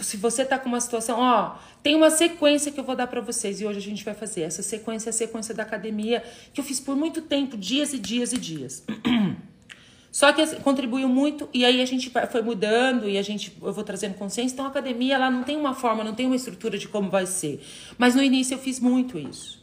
se 0.00 0.16
você 0.16 0.44
tá 0.44 0.58
com 0.58 0.68
uma 0.68 0.80
situação, 0.80 1.18
ó, 1.18 1.56
tem 1.82 1.94
uma 1.94 2.10
sequência 2.10 2.72
que 2.72 2.80
eu 2.80 2.84
vou 2.84 2.96
dar 2.96 3.06
para 3.06 3.20
vocês 3.20 3.60
e 3.60 3.66
hoje 3.66 3.78
a 3.78 3.82
gente 3.82 4.04
vai 4.04 4.14
fazer. 4.14 4.42
Essa 4.42 4.62
sequência 4.62 5.08
é 5.08 5.10
a 5.10 5.12
sequência 5.12 5.54
da 5.54 5.62
academia 5.62 6.22
que 6.52 6.60
eu 6.60 6.64
fiz 6.64 6.80
por 6.80 6.96
muito 6.96 7.22
tempo, 7.22 7.56
dias 7.56 7.92
e 7.92 7.98
dias 7.98 8.32
e 8.32 8.38
dias. 8.38 8.84
Só 10.10 10.32
que 10.32 10.40
assim, 10.40 10.56
contribuiu 10.60 11.08
muito 11.08 11.46
e 11.52 11.64
aí 11.64 11.82
a 11.82 11.84
gente 11.84 12.10
foi 12.30 12.40
mudando 12.40 13.06
e 13.06 13.18
a 13.18 13.22
gente 13.22 13.54
eu 13.62 13.72
vou 13.72 13.84
trazendo 13.84 14.14
consciência. 14.14 14.54
Então 14.54 14.64
a 14.64 14.68
academia 14.68 15.14
ela 15.14 15.30
não 15.30 15.42
tem 15.42 15.56
uma 15.56 15.74
forma, 15.74 16.02
não 16.02 16.14
tem 16.14 16.24
uma 16.24 16.36
estrutura 16.36 16.78
de 16.78 16.88
como 16.88 17.10
vai 17.10 17.26
ser. 17.26 17.62
Mas 17.98 18.14
no 18.14 18.22
início 18.22 18.54
eu 18.54 18.58
fiz 18.58 18.80
muito 18.80 19.18
isso. 19.18 19.62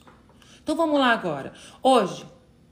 Então 0.61 0.75
vamos 0.75 0.99
lá 0.99 1.11
agora. 1.11 1.53
Hoje 1.81 2.23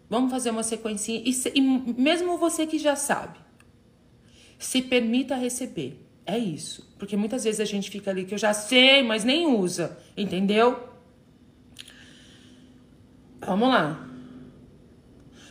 vamos 0.07 0.29
fazer 0.29 0.51
uma 0.51 0.61
sequência 0.61 1.11
e, 1.11 1.31
e 1.55 1.61
mesmo 1.61 2.37
você 2.37 2.67
que 2.67 2.77
já 2.77 2.95
sabe, 2.95 3.39
se 4.59 4.81
permita 4.81 5.35
receber. 5.35 6.05
É 6.25 6.37
isso, 6.37 6.90
porque 7.01 7.17
muitas 7.17 7.43
vezes 7.43 7.59
a 7.59 7.65
gente 7.65 7.89
fica 7.89 8.11
ali 8.11 8.25
que 8.25 8.35
eu 8.35 8.37
já 8.37 8.53
sei, 8.53 9.01
mas 9.01 9.23
nem 9.23 9.47
usa, 9.47 9.97
entendeu? 10.15 10.87
Vamos 13.39 13.69
lá. 13.69 14.07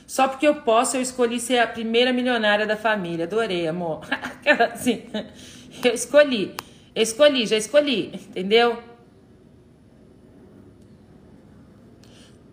Só 0.06 0.28
porque 0.28 0.46
eu 0.46 0.62
posso, 0.62 0.96
eu 0.96 1.02
escolhi 1.02 1.40
ser 1.40 1.58
a 1.58 1.66
primeira 1.66 2.12
milionária 2.12 2.68
da 2.68 2.76
família. 2.76 3.24
Adorei, 3.24 3.66
amor. 3.66 4.06
assim, 4.72 5.02
eu 5.82 5.92
escolhi. 5.92 6.54
Eu 6.94 7.02
escolhi, 7.02 7.44
já 7.48 7.56
escolhi, 7.56 8.12
entendeu? 8.14 8.80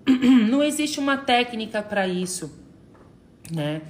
Não 0.49 0.63
existe 0.63 0.99
uma 0.99 1.17
técnica 1.17 1.83
para 1.83 2.07
isso, 2.07 2.51
né? 3.51 3.83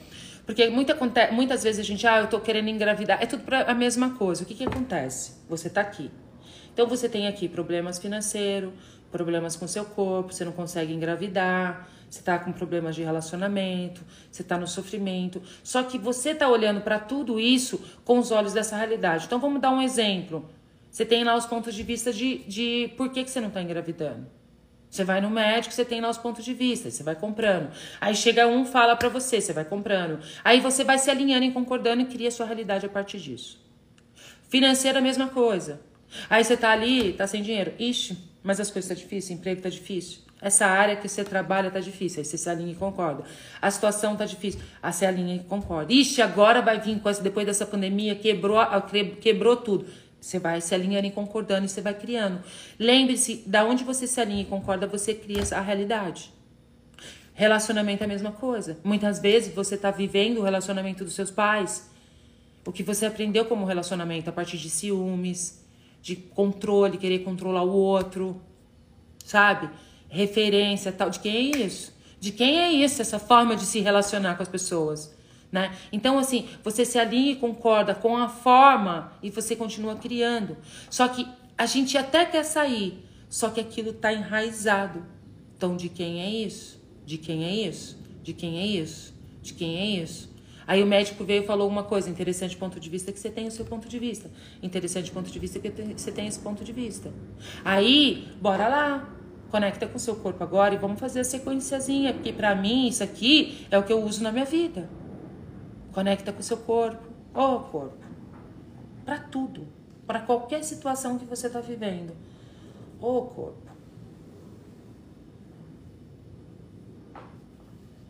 Porque 0.47 0.69
muita, 0.69 0.97
muitas 1.29 1.61
vezes 1.61 1.81
a 1.81 1.83
gente, 1.83 2.07
ah, 2.07 2.21
eu 2.21 2.27
tô 2.27 2.39
querendo 2.39 2.69
engravidar. 2.69 3.21
É 3.21 3.25
tudo 3.25 3.43
pra, 3.43 3.63
a 3.63 3.73
mesma 3.73 4.11
coisa. 4.11 4.43
O 4.43 4.45
que 4.45 4.55
que 4.55 4.63
acontece? 4.63 5.33
Você 5.49 5.69
tá 5.69 5.81
aqui. 5.81 6.09
Então 6.73 6.87
você 6.87 7.09
tem 7.09 7.27
aqui 7.27 7.49
problemas 7.49 7.99
financeiros, 7.99 8.71
problemas 9.11 9.57
com 9.57 9.67
seu 9.67 9.83
corpo, 9.83 10.31
você 10.31 10.45
não 10.45 10.53
consegue 10.53 10.93
engravidar, 10.93 11.89
você 12.09 12.19
está 12.19 12.39
com 12.39 12.53
problemas 12.53 12.95
de 12.95 13.03
relacionamento, 13.03 14.01
você 14.31 14.41
está 14.41 14.57
no 14.57 14.67
sofrimento. 14.67 15.41
Só 15.61 15.83
que 15.83 15.97
você 15.97 16.29
está 16.29 16.47
olhando 16.47 16.79
para 16.79 16.97
tudo 16.97 17.37
isso 17.37 17.83
com 18.05 18.17
os 18.17 18.31
olhos 18.31 18.53
dessa 18.53 18.77
realidade. 18.77 19.25
Então 19.25 19.39
vamos 19.39 19.61
dar 19.61 19.71
um 19.71 19.81
exemplo. 19.81 20.49
Você 20.89 21.05
tem 21.05 21.25
lá 21.25 21.35
os 21.35 21.45
pontos 21.45 21.75
de 21.75 21.83
vista 21.83 22.13
de, 22.13 22.37
de 22.47 22.93
por 22.95 23.09
que, 23.09 23.25
que 23.25 23.29
você 23.29 23.41
não 23.41 23.49
está 23.49 23.61
engravidando. 23.61 24.36
Você 24.89 25.03
vai 25.03 25.19
no 25.21 25.29
médico, 25.29 25.73
você 25.73 25.83
tem 25.83 25.99
lá 25.99 26.09
os 26.09 26.17
pontos 26.17 26.43
de 26.43 26.53
vista, 26.53 26.89
você 26.89 27.03
vai 27.03 27.15
comprando. 27.15 27.69
Aí 27.99 28.15
chega 28.15 28.47
um, 28.47 28.65
fala 28.65 28.95
para 28.95 29.09
você, 29.09 29.41
você 29.41 29.53
vai 29.53 29.65
comprando. 29.65 30.19
Aí 30.43 30.59
você 30.59 30.83
vai 30.83 30.97
se 30.97 31.09
alinhando 31.11 31.45
e 31.45 31.51
concordando 31.51 32.01
e 32.01 32.05
cria 32.05 32.29
a 32.29 32.31
sua 32.31 32.45
realidade 32.45 32.85
a 32.85 32.89
partir 32.89 33.19
disso. 33.19 33.59
Financeira, 34.49 34.99
a 34.99 35.01
mesma 35.01 35.27
coisa. 35.27 35.81
Aí 36.29 36.43
você 36.43 36.55
tá 36.55 36.71
ali, 36.71 37.13
tá 37.13 37.27
sem 37.27 37.41
dinheiro. 37.41 37.73
Ixi, 37.77 38.17
mas 38.41 38.59
as 38.59 38.71
coisas 38.71 38.87
tá 38.87 38.95
difícil, 38.95 39.35
o 39.35 39.39
emprego 39.39 39.61
tá 39.61 39.69
difícil. 39.69 40.19
Essa 40.39 40.67
área 40.67 40.95
que 40.95 41.09
você 41.09 41.23
trabalha 41.23 41.71
tá 41.71 41.79
difícil, 41.79 42.19
aí 42.19 42.25
você 42.25 42.37
se 42.37 42.49
alinha 42.49 42.71
e 42.71 42.75
concorda. 42.75 43.23
A 43.61 43.71
situação 43.71 44.15
tá 44.15 44.23
difícil, 44.23 44.61
aí 44.81 44.93
você 44.93 45.05
alinha 45.05 45.35
e 45.35 45.39
concorda. 45.39 45.91
Ixi, 45.91 46.21
agora 46.21 46.61
vai 46.61 46.79
vir 46.79 46.99
com 46.99 47.09
essa, 47.09 47.21
depois 47.21 47.45
dessa 47.45 47.65
pandemia, 47.65 48.15
quebrou, 48.15 48.59
quebrou 49.19 49.57
tudo. 49.57 49.87
Você 50.27 50.39
vai 50.39 50.59
se 50.59 50.75
alinhando 50.75 51.07
e 51.07 51.11
concordando 51.11 51.65
e 51.65 51.69
você 51.69 51.79
vai 51.79 51.93
criando. 51.93 52.43
Lembre-se, 52.77 53.43
da 53.45 53.63
onde 53.63 53.85
você 53.85 54.05
se 54.05 54.19
alinha 54.19 54.41
e 54.41 54.45
concorda, 54.45 54.85
você 54.85 55.13
cria 55.13 55.41
a 55.55 55.61
realidade. 55.61 56.33
Relacionamento 57.33 58.03
é 58.03 58.05
a 58.05 58.09
mesma 58.09 58.33
coisa. 58.33 58.77
Muitas 58.83 59.19
vezes 59.19 59.53
você 59.53 59.75
está 59.75 59.89
vivendo 59.89 60.39
o 60.39 60.43
relacionamento 60.43 61.05
dos 61.05 61.13
seus 61.13 61.31
pais. 61.31 61.89
O 62.65 62.73
que 62.73 62.83
você 62.83 63.05
aprendeu 63.05 63.45
como 63.45 63.63
relacionamento 63.63 64.29
a 64.29 64.33
partir 64.33 64.57
de 64.57 64.69
ciúmes, 64.69 65.63
de 66.01 66.17
controle, 66.17 66.97
querer 66.97 67.19
controlar 67.19 67.63
o 67.63 67.71
outro, 67.71 68.41
sabe? 69.23 69.69
referência 70.09 70.91
tal. 70.91 71.09
De 71.09 71.19
quem 71.19 71.53
é 71.53 71.57
isso? 71.65 71.93
De 72.19 72.31
quem 72.31 72.59
é 72.59 72.71
isso, 72.71 73.01
essa 73.01 73.19
forma 73.19 73.55
de 73.55 73.65
se 73.65 73.79
relacionar 73.79 74.35
com 74.35 74.43
as 74.43 74.49
pessoas? 74.49 75.15
Né? 75.51 75.75
Então, 75.91 76.19
assim, 76.19 76.47
você 76.63 76.83
se 76.83 76.99
alinha 76.99 77.31
e 77.31 77.35
concorda 77.35 77.95
com 77.95 78.17
a 78.17 78.27
forma 78.27 79.13
e 79.23 79.29
você 79.29 79.55
continua 79.55 79.95
criando. 79.95 80.57
Só 80.89 81.07
que 81.07 81.27
a 81.57 81.65
gente 81.65 81.97
até 81.97 82.25
quer 82.25 82.43
sair, 82.43 83.03
só 83.29 83.49
que 83.49 83.59
aquilo 83.59 83.91
está 83.91 84.11
enraizado. 84.11 85.05
Então, 85.55 85.75
de 85.75 85.89
quem 85.89 86.21
é 86.21 86.29
isso? 86.29 86.81
De 87.05 87.17
quem 87.17 87.45
é 87.45 87.67
isso? 87.67 87.97
De 88.21 88.33
quem 88.33 88.59
é 88.59 88.65
isso? 88.65 89.13
De 89.41 89.53
quem 89.53 89.77
é 89.77 90.03
isso? 90.03 90.29
Aí 90.67 90.83
o 90.83 90.85
médico 90.85 91.23
veio 91.23 91.43
e 91.43 91.45
falou 91.45 91.67
uma 91.69 91.83
coisa, 91.83 92.09
interessante 92.09 92.57
ponto 92.57 92.77
de 92.77 92.89
vista 92.89 93.13
que 93.13 93.19
você 93.19 93.29
tem 93.29 93.47
o 93.47 93.51
seu 93.51 93.63
ponto 93.63 93.87
de 93.87 93.97
vista. 93.97 94.29
Interessante 94.61 95.09
ponto 95.11 95.31
de 95.31 95.39
vista 95.39 95.59
que 95.59 95.71
você 95.95 96.11
tem 96.11 96.27
esse 96.27 96.39
ponto 96.39 96.61
de 96.61 96.73
vista. 96.73 97.11
Aí, 97.63 98.27
bora 98.41 98.67
lá. 98.67 99.13
Conecta 99.49 99.87
com 99.87 99.95
o 99.95 99.99
seu 99.99 100.17
corpo 100.17 100.43
agora 100.43 100.75
e 100.75 100.77
vamos 100.77 100.99
fazer 100.99 101.21
a 101.21 101.23
sequenciazinha, 101.23 102.13
porque 102.13 102.33
para 102.33 102.53
mim 102.53 102.89
isso 102.89 103.01
aqui 103.01 103.65
é 103.71 103.77
o 103.77 103.83
que 103.83 103.93
eu 103.93 104.03
uso 104.03 104.21
na 104.21 104.29
minha 104.29 104.43
vida. 104.43 104.89
Conecta 105.97 106.31
com 106.31 106.41
o 106.41 106.43
seu 106.43 106.57
corpo, 106.57 107.07
ô 107.33 107.55
oh, 107.55 107.59
corpo, 107.71 107.97
para 109.03 109.17
tudo, 109.17 109.67
para 110.05 110.19
qualquer 110.19 110.63
situação 110.63 111.17
que 111.17 111.25
você 111.25 111.47
está 111.47 111.59
vivendo. 111.59 112.15
Ô 113.01 113.17
oh, 113.17 113.21
corpo. 113.23 113.71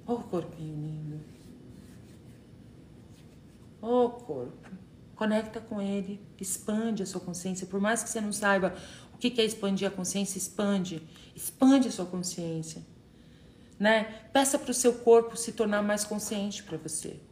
Ô 0.05 0.13
oh, 0.15 0.17
corpinho 0.17 0.75
lindo. 0.75 1.21
Ô 3.81 4.03
oh, 4.03 4.09
corpo. 4.09 4.69
Conecta 5.15 5.61
com 5.61 5.81
ele, 5.81 6.19
expande 6.41 7.03
a 7.03 7.05
sua 7.05 7.21
consciência, 7.21 7.65
por 7.67 7.79
mais 7.79 8.03
que 8.03 8.09
você 8.09 8.19
não 8.19 8.33
saiba 8.33 8.75
o 9.13 9.17
que 9.17 9.39
é 9.39 9.45
expandir 9.45 9.87
a 9.87 9.91
consciência? 9.91 10.37
Expande. 10.37 11.01
Expande 11.33 11.87
a 11.87 11.91
sua 11.91 12.05
consciência. 12.05 12.85
Né? 13.79 14.27
Peça 14.33 14.59
para 14.59 14.71
o 14.71 14.73
seu 14.73 14.93
corpo 14.93 15.37
se 15.37 15.53
tornar 15.53 15.81
mais 15.81 16.03
consciente 16.03 16.63
para 16.63 16.77
você. 16.77 17.25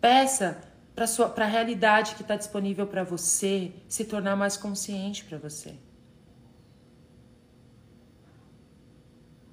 Peça 0.00 0.62
para 0.94 1.44
a 1.44 1.48
realidade 1.48 2.14
que 2.14 2.22
está 2.22 2.36
disponível 2.36 2.86
para 2.86 3.04
você 3.04 3.72
se 3.88 4.04
tornar 4.04 4.34
mais 4.34 4.56
consciente 4.56 5.24
para 5.24 5.36
você. 5.36 5.74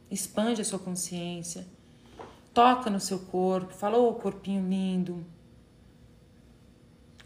Expande 0.10 0.62
a 0.62 0.66
sua 0.66 0.80
consciência. 0.80 1.66
Toca 2.54 2.90
no 2.90 3.00
seu 3.00 3.20
corpo, 3.20 3.74
fala, 3.74 3.98
ô 3.98 4.10
oh, 4.10 4.14
corpinho 4.14 4.68
lindo. 4.70 5.26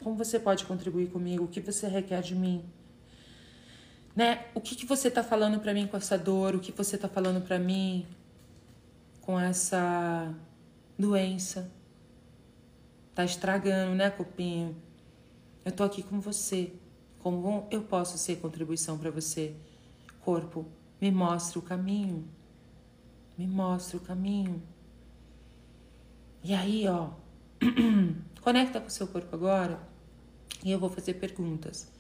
Como 0.02 0.16
você 0.16 0.40
pode 0.40 0.66
contribuir 0.66 1.10
comigo? 1.10 1.44
O 1.44 1.48
que 1.48 1.60
você 1.60 1.88
requer 1.88 2.22
de 2.22 2.34
mim? 2.34 2.64
Né? 4.16 4.46
O 4.56 4.62
que, 4.62 4.76
que 4.76 4.86
você 4.86 5.12
tá 5.12 5.22
falando 5.22 5.60
para 5.60 5.74
mim 5.74 5.86
com 5.86 5.98
essa 5.98 6.18
dor? 6.18 6.56
O 6.56 6.60
que 6.60 6.72
você 6.72 6.98
tá 6.98 7.10
falando 7.10 7.42
para 7.42 7.60
mim 7.60 8.08
com 9.22 9.40
essa 9.40 10.34
doença? 10.98 11.70
Tá 13.18 13.26
estragando, 13.26 13.96
né, 13.96 14.12
copinho? 14.12 14.80
Eu 15.66 15.72
tô 15.72 15.84
aqui 15.84 16.04
com 16.04 16.20
você. 16.20 16.72
Como 17.18 17.68
eu 17.72 17.82
posso 17.82 18.16
ser 18.16 18.36
contribuição 18.36 18.96
para 18.96 19.10
você? 19.10 19.56
Corpo, 20.20 20.68
me 21.02 21.10
mostre 21.10 21.58
o 21.58 21.62
caminho. 21.64 22.28
Me 23.36 23.48
mostre 23.48 23.98
o 23.98 24.00
caminho. 24.00 24.62
E 26.44 26.54
aí, 26.54 26.88
ó, 26.88 27.10
conecta 28.40 28.80
com 28.80 28.86
o 28.86 28.92
seu 28.92 29.08
corpo 29.08 29.36
agora 29.36 29.80
e 30.64 30.70
eu 30.70 30.78
vou 30.78 30.92
fazer 30.92 31.16
perguntas. 31.16 31.92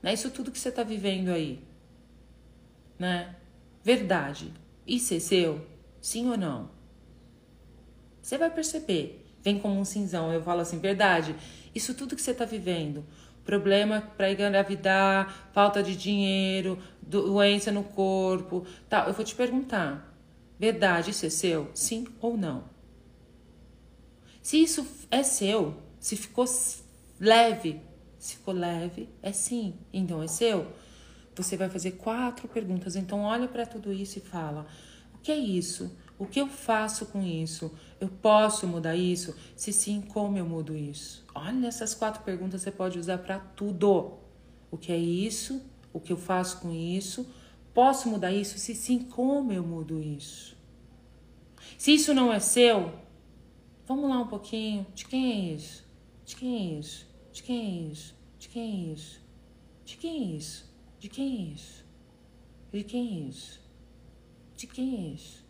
Né? 0.00 0.14
Isso 0.14 0.30
tudo 0.30 0.52
que 0.52 0.60
você 0.60 0.68
está 0.68 0.84
vivendo 0.84 1.30
aí, 1.30 1.60
né? 3.00 3.34
Verdade. 3.82 4.54
Isso 4.86 5.12
é 5.12 5.18
seu? 5.18 5.66
Sim 6.00 6.30
ou 6.30 6.38
não? 6.38 6.70
Você 8.22 8.38
vai 8.38 8.48
perceber. 8.48 9.21
Vem 9.42 9.58
como 9.58 9.78
um 9.78 9.84
cinzão. 9.84 10.32
Eu 10.32 10.42
falo 10.42 10.60
assim, 10.60 10.78
verdade. 10.78 11.34
Isso 11.74 11.94
tudo 11.94 12.14
que 12.14 12.22
você 12.22 12.30
está 12.30 12.44
vivendo, 12.44 13.04
problema 13.44 14.02
para 14.16 14.30
engravidar, 14.30 15.50
falta 15.52 15.82
de 15.82 15.96
dinheiro, 15.96 16.78
doença 17.00 17.72
no 17.72 17.82
corpo, 17.82 18.66
tal. 18.88 19.08
Eu 19.08 19.14
vou 19.14 19.24
te 19.24 19.34
perguntar. 19.34 20.14
Verdade, 20.58 21.10
isso 21.10 21.26
é 21.26 21.30
seu? 21.30 21.70
Sim 21.74 22.06
ou 22.20 22.36
não? 22.36 22.64
Se 24.42 24.62
isso 24.62 24.86
é 25.10 25.22
seu, 25.22 25.76
se 25.98 26.16
ficou 26.16 26.44
leve, 27.18 27.80
se 28.18 28.36
ficou 28.36 28.54
leve, 28.54 29.08
é 29.22 29.32
sim, 29.32 29.74
então 29.92 30.22
é 30.22 30.26
seu. 30.26 30.66
Você 31.34 31.56
vai 31.56 31.68
fazer 31.68 31.92
quatro 31.92 32.46
perguntas. 32.46 32.94
Então, 32.94 33.22
olha 33.22 33.48
para 33.48 33.64
tudo 33.64 33.92
isso 33.92 34.18
e 34.18 34.20
fala: 34.20 34.66
o 35.14 35.18
que 35.18 35.32
é 35.32 35.36
isso? 35.36 35.96
O 36.18 36.26
que 36.26 36.40
eu 36.40 36.46
faço 36.46 37.06
com 37.06 37.22
isso? 37.22 37.72
Eu 38.00 38.08
posso 38.08 38.66
mudar 38.66 38.96
isso? 38.96 39.34
Se 39.56 39.72
sim, 39.72 40.00
como 40.00 40.38
eu 40.38 40.46
mudo 40.46 40.76
isso? 40.76 41.24
Olha, 41.34 41.66
essas 41.66 41.94
quatro 41.94 42.22
perguntas 42.22 42.62
você 42.62 42.70
pode 42.70 42.98
usar 42.98 43.18
para 43.18 43.38
tudo. 43.38 44.14
O 44.70 44.76
que 44.76 44.92
é 44.92 44.98
isso? 44.98 45.62
O 45.92 46.00
que 46.00 46.12
eu 46.12 46.16
faço 46.16 46.60
com 46.60 46.72
isso? 46.72 47.26
Posso 47.74 48.08
mudar 48.08 48.32
isso? 48.32 48.58
Se 48.58 48.74
sim, 48.74 49.00
como 49.00 49.52
eu 49.52 49.62
mudo 49.62 50.00
isso? 50.00 50.56
Se 51.78 51.94
isso 51.94 52.14
não 52.14 52.32
é 52.32 52.38
seu, 52.38 52.92
Vamos 53.86 54.08
lá 54.08 54.20
um 54.20 54.26
pouquinho. 54.26 54.86
De 54.94 55.04
quem 55.04 55.50
é 55.50 55.54
isso? 55.54 55.84
De 56.24 56.36
quem 56.36 56.56
é 56.56 56.78
isso? 56.78 57.06
De 57.32 57.42
quem 57.42 57.58
é 57.58 57.92
isso? 57.92 58.14
De 58.38 58.48
quem 58.48 58.62
é 58.62 58.92
isso? 58.92 59.20
De 59.88 59.96
quem 59.98 60.12
é 60.12 60.36
isso? 60.36 60.64
De 60.98 61.08
quem 61.08 61.26
é 61.26 61.52
isso? 61.52 61.84
De 62.70 62.82
quem 62.82 63.00
é 63.00 63.28
isso? 63.28 63.60
De 64.56 64.66
quem 64.66 64.94
é 64.94 65.14
isso? 65.14 65.44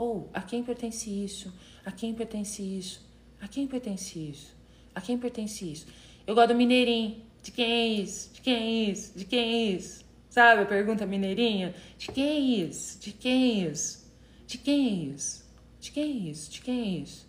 Ou 0.00 0.30
a 0.32 0.40
quem 0.40 0.62
pertence 0.62 1.10
isso? 1.10 1.52
A 1.84 1.92
quem 1.92 2.14
pertence 2.14 2.62
isso? 2.62 3.06
A 3.38 3.46
quem 3.46 3.66
pertence 3.66 4.18
isso? 4.18 4.56
A 4.94 5.00
quem 5.02 5.18
pertence 5.18 5.70
isso? 5.70 5.86
Eu 6.26 6.34
gosto 6.34 6.48
do 6.48 6.54
mineirinho. 6.54 7.20
De 7.42 7.50
quem 7.50 7.70
é 7.70 7.86
isso? 7.86 8.32
De 8.32 8.40
quem 8.40 8.54
é 8.54 8.90
isso? 8.90 9.18
De 9.18 9.26
quem 9.26 9.38
é 9.38 9.76
isso? 9.76 10.02
Sabe 10.30 10.62
a 10.62 10.64
pergunta 10.64 11.04
mineirinha? 11.04 11.74
De 11.98 12.10
quem 12.10 12.26
é 12.26 12.38
isso? 12.66 12.98
De 12.98 13.12
quem 13.12 13.66
é 13.66 13.70
isso? 13.70 14.10
De 14.46 14.56
quem 14.56 14.86
é 14.86 15.12
isso? 15.12 15.44
De 15.78 15.90
quem 15.90 16.02
é 16.02 16.30
isso? 16.30 16.50
De 16.50 16.60
quem 16.62 16.80
é 16.80 17.00
isso? 17.00 17.28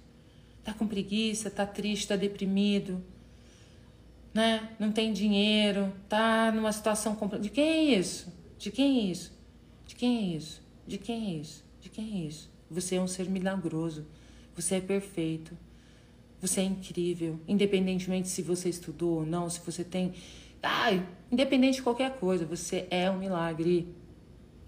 Tá 0.63 0.73
com 0.73 0.87
preguiça, 0.87 1.51
tá 1.51 1.65
triste, 1.65 2.07
tá 2.07 2.15
deprimido, 2.15 3.03
né? 4.33 4.69
Não 4.79 4.93
tem 4.93 5.11
dinheiro, 5.11 5.91
tá 6.07 6.53
numa 6.53 6.71
situação 6.71 7.15
complicada. 7.15 7.43
De 7.43 7.49
quem 7.49 7.67
é 7.67 7.83
isso? 7.99 8.31
De 8.57 8.71
quem 8.71 8.97
é 8.97 9.11
isso? 9.11 9.33
De 9.85 9.93
quem 9.93 10.17
é 10.17 10.37
isso? 10.37 10.61
De 10.87 10.97
quem 10.97 11.35
é 11.35 11.41
isso? 11.41 11.65
De 11.81 11.89
quem 11.89 12.13
é 12.13 12.27
isso? 12.27 12.60
Você 12.71 12.95
é 12.95 13.01
um 13.01 13.07
ser 13.07 13.29
milagroso. 13.29 14.05
Você 14.55 14.75
é 14.75 14.81
perfeito. 14.81 15.57
Você 16.41 16.61
é 16.61 16.63
incrível. 16.63 17.39
Independentemente 17.47 18.29
se 18.29 18.41
você 18.41 18.69
estudou 18.69 19.19
ou 19.19 19.25
não, 19.25 19.49
se 19.49 19.59
você 19.59 19.83
tem. 19.83 20.13
Ai, 20.63 21.05
independente 21.31 21.75
de 21.75 21.81
qualquer 21.83 22.17
coisa, 22.17 22.45
você 22.45 22.87
é 22.89 23.11
um 23.11 23.17
milagre. 23.17 23.87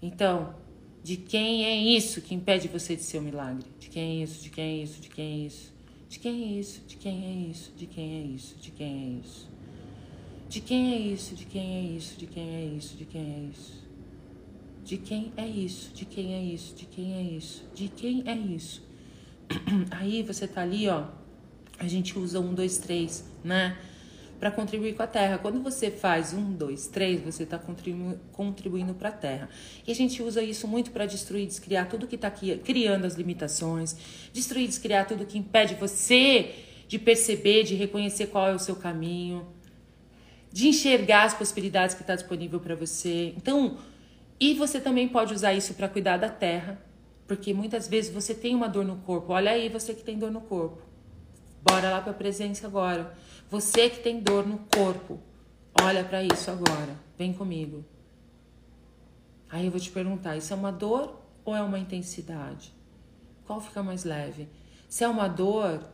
Então, 0.02 0.54
de 1.02 1.16
quem 1.16 1.64
é 1.64 1.76
isso 1.76 2.20
que 2.20 2.34
impede 2.34 2.68
você 2.68 2.94
de 2.94 3.02
ser 3.02 3.18
um 3.18 3.22
milagre? 3.22 3.64
De 3.78 3.88
quem 3.88 4.20
é 4.20 4.22
isso? 4.22 4.42
De 4.42 4.50
quem 4.50 4.64
é 4.64 4.82
isso? 4.82 5.00
De 5.00 5.08
quem 5.08 5.24
é 5.24 5.38
isso? 5.38 5.72
De 6.08 6.18
quem 6.18 6.44
é 6.44 6.50
isso? 6.50 6.82
De 6.86 6.96
quem 6.96 7.24
é 7.24 7.26
isso? 7.26 7.74
De 7.76 7.86
quem 7.86 8.14
é 8.14 8.26
isso? 8.26 8.54
De 8.58 8.70
quem 8.70 8.96
é 8.96 9.08
isso? 9.08 9.48
De 10.48 10.60
quem 10.60 10.94
é 10.94 11.00
isso? 11.00 11.34
De 11.34 11.44
quem 11.46 11.76
é 11.76 11.80
isso? 11.80 12.16
De 12.16 12.26
quem 12.26 12.54
é 12.54 12.64
isso? 12.66 12.96
De 12.96 13.04
quem 13.04 13.22
é 13.22 13.50
isso? 13.50 13.83
De 14.84 14.98
quem 14.98 15.32
é 15.36 15.46
isso? 15.46 15.92
De 15.94 16.04
quem 16.04 16.34
é 16.34 16.42
isso? 16.42 16.74
De 16.74 16.84
quem 16.86 17.14
é 17.14 17.22
isso? 17.22 17.64
De 17.74 17.88
quem 17.88 18.22
é 18.26 18.34
isso? 18.34 18.82
Aí 19.90 20.22
você 20.22 20.46
tá 20.46 20.60
ali, 20.60 20.88
ó. 20.88 21.06
A 21.78 21.88
gente 21.88 22.18
usa 22.18 22.38
um, 22.38 22.54
dois, 22.54 22.78
três, 22.78 23.24
né? 23.42 23.76
para 24.38 24.50
contribuir 24.50 24.94
com 24.94 25.02
a 25.02 25.06
terra. 25.06 25.38
Quando 25.38 25.62
você 25.62 25.90
faz 25.90 26.34
um, 26.34 26.52
dois, 26.52 26.86
três, 26.86 27.18
você 27.22 27.44
está 27.44 27.58
contribu 27.58 28.18
contribuindo 28.30 28.92
para 28.92 29.08
a 29.08 29.12
terra. 29.12 29.48
E 29.86 29.90
a 29.90 29.94
gente 29.94 30.22
usa 30.22 30.42
isso 30.42 30.68
muito 30.68 30.90
para 30.90 31.06
destruir, 31.06 31.46
descriar 31.46 31.88
tudo 31.88 32.06
que 32.06 32.16
está 32.16 32.30
criando 32.30 33.06
as 33.06 33.14
limitações, 33.14 33.96
destruir, 34.34 34.66
descriar 34.66 35.06
tudo 35.06 35.24
que 35.24 35.38
impede 35.38 35.74
você 35.76 36.54
de 36.86 36.98
perceber, 36.98 37.62
de 37.64 37.74
reconhecer 37.74 38.26
qual 38.26 38.46
é 38.46 38.54
o 38.54 38.58
seu 38.58 38.76
caminho, 38.76 39.46
de 40.52 40.68
enxergar 40.68 41.24
as 41.24 41.32
possibilidades 41.32 41.94
que 41.94 42.02
está 42.02 42.14
disponível 42.14 42.60
para 42.60 42.74
você. 42.74 43.32
Então, 43.36 43.78
e 44.38 44.54
você 44.54 44.80
também 44.80 45.08
pode 45.08 45.32
usar 45.32 45.54
isso 45.54 45.74
para 45.74 45.88
cuidar 45.88 46.16
da 46.16 46.28
terra, 46.28 46.80
porque 47.26 47.54
muitas 47.54 47.88
vezes 47.88 48.12
você 48.12 48.34
tem 48.34 48.54
uma 48.54 48.68
dor 48.68 48.84
no 48.84 48.96
corpo. 48.96 49.32
Olha 49.32 49.52
aí, 49.52 49.68
você 49.68 49.94
que 49.94 50.02
tem 50.02 50.18
dor 50.18 50.30
no 50.30 50.40
corpo. 50.40 50.82
Bora 51.62 51.90
lá 51.90 52.00
para 52.00 52.10
a 52.10 52.14
presença 52.14 52.66
agora. 52.66 53.16
Você 53.50 53.88
que 53.88 54.00
tem 54.00 54.20
dor 54.20 54.46
no 54.46 54.58
corpo, 54.74 55.18
olha 55.80 56.04
para 56.04 56.22
isso 56.22 56.50
agora. 56.50 56.94
Vem 57.16 57.32
comigo. 57.32 57.84
Aí 59.48 59.66
eu 59.66 59.70
vou 59.70 59.80
te 59.80 59.90
perguntar: 59.90 60.36
isso 60.36 60.52
é 60.52 60.56
uma 60.56 60.72
dor 60.72 61.20
ou 61.44 61.54
é 61.54 61.62
uma 61.62 61.78
intensidade? 61.78 62.72
Qual 63.46 63.60
fica 63.60 63.82
mais 63.82 64.04
leve? 64.04 64.48
Se 64.88 65.04
é 65.04 65.08
uma 65.08 65.28
dor, 65.28 65.88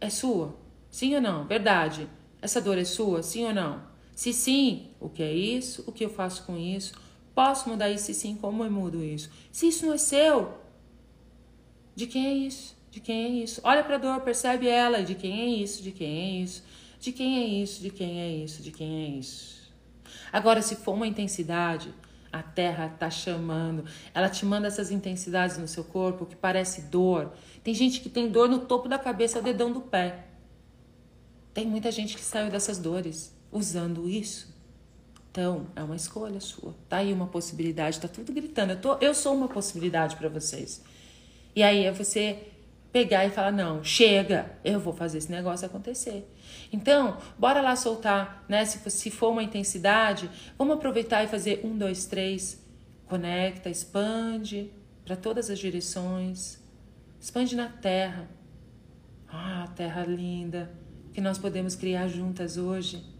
é 0.00 0.10
sua? 0.10 0.54
Sim 0.90 1.14
ou 1.14 1.20
não? 1.20 1.46
Verdade. 1.46 2.08
Essa 2.40 2.60
dor 2.60 2.78
é 2.78 2.84
sua? 2.84 3.22
Sim 3.22 3.46
ou 3.46 3.54
não? 3.54 3.82
Se 4.14 4.32
sim, 4.32 4.90
o 5.00 5.08
que 5.08 5.22
é 5.22 5.32
isso? 5.32 5.84
O 5.86 5.92
que 5.92 6.04
eu 6.04 6.10
faço 6.10 6.44
com 6.44 6.56
isso? 6.56 6.92
Posso 7.38 7.68
mudar 7.68 7.88
isso? 7.88 8.06
Se 8.06 8.14
sim, 8.14 8.34
como 8.34 8.64
eu 8.64 8.70
mudo 8.72 9.00
isso? 9.00 9.30
Se 9.52 9.68
isso 9.68 9.86
não 9.86 9.94
é 9.94 9.96
seu, 9.96 10.58
de 11.94 12.04
quem 12.04 12.26
é 12.26 12.32
isso? 12.32 12.76
De 12.90 12.98
quem 12.98 13.26
é 13.26 13.28
isso? 13.28 13.60
Olha 13.62 13.84
para 13.84 13.94
a 13.94 13.98
dor, 13.98 14.20
percebe 14.22 14.66
ela. 14.66 15.04
De 15.04 15.14
quem 15.14 15.42
é 15.42 15.46
isso? 15.46 15.80
De 15.80 15.92
quem 15.92 16.18
é 16.18 16.42
isso? 16.42 16.64
De 16.98 17.12
quem 17.12 17.38
é 17.38 17.46
isso? 17.46 17.80
De 17.80 17.90
quem 17.90 18.20
é 18.20 18.28
isso? 18.28 18.60
De 18.60 18.72
quem 18.72 19.04
é 19.04 19.08
isso? 19.20 19.72
Agora, 20.32 20.60
se 20.60 20.74
for 20.74 20.94
uma 20.94 21.06
intensidade, 21.06 21.94
a 22.32 22.42
terra 22.42 22.88
tá 22.98 23.08
chamando. 23.08 23.84
Ela 24.12 24.28
te 24.28 24.44
manda 24.44 24.66
essas 24.66 24.90
intensidades 24.90 25.58
no 25.58 25.68
seu 25.68 25.84
corpo 25.84 26.26
que 26.26 26.34
parece 26.34 26.90
dor. 26.90 27.32
Tem 27.62 27.72
gente 27.72 28.00
que 28.00 28.08
tem 28.08 28.28
dor 28.28 28.48
no 28.48 28.66
topo 28.66 28.88
da 28.88 28.98
cabeça, 28.98 29.40
dedão 29.40 29.70
do 29.70 29.82
pé. 29.82 30.24
Tem 31.54 31.64
muita 31.64 31.92
gente 31.92 32.16
que 32.16 32.24
saiu 32.24 32.50
dessas 32.50 32.78
dores 32.78 33.32
usando 33.52 34.08
isso. 34.08 34.57
Então, 35.38 35.68
é 35.76 35.84
uma 35.84 35.94
escolha 35.94 36.40
sua. 36.40 36.74
Tá 36.88 36.96
aí 36.96 37.12
uma 37.12 37.28
possibilidade, 37.28 38.00
tá 38.00 38.08
tudo 38.08 38.32
gritando. 38.32 38.72
Eu, 38.72 38.80
tô, 38.80 38.94
eu 38.94 39.14
sou 39.14 39.32
uma 39.36 39.46
possibilidade 39.46 40.16
para 40.16 40.28
vocês. 40.28 40.82
E 41.54 41.62
aí 41.62 41.84
é 41.84 41.92
você 41.92 42.48
pegar 42.90 43.24
e 43.24 43.30
falar: 43.30 43.52
não, 43.52 43.84
chega, 43.84 44.50
eu 44.64 44.80
vou 44.80 44.92
fazer 44.92 45.18
esse 45.18 45.30
negócio 45.30 45.64
acontecer. 45.64 46.28
Então, 46.72 47.18
bora 47.38 47.60
lá 47.60 47.76
soltar, 47.76 48.44
né? 48.48 48.64
Se, 48.64 48.90
se 48.90 49.12
for 49.12 49.30
uma 49.30 49.40
intensidade, 49.40 50.28
vamos 50.58 50.74
aproveitar 50.74 51.22
e 51.22 51.28
fazer 51.28 51.60
um, 51.62 51.78
dois, 51.78 52.04
três. 52.06 52.60
Conecta, 53.06 53.70
expande 53.70 54.72
para 55.04 55.14
todas 55.14 55.48
as 55.48 55.58
direções. 55.60 56.58
Expande 57.20 57.54
na 57.54 57.68
terra. 57.68 58.28
Ah, 59.28 59.68
terra 59.76 60.04
linda 60.04 60.68
que 61.12 61.20
nós 61.20 61.38
podemos 61.38 61.76
criar 61.76 62.08
juntas 62.08 62.56
hoje. 62.56 63.17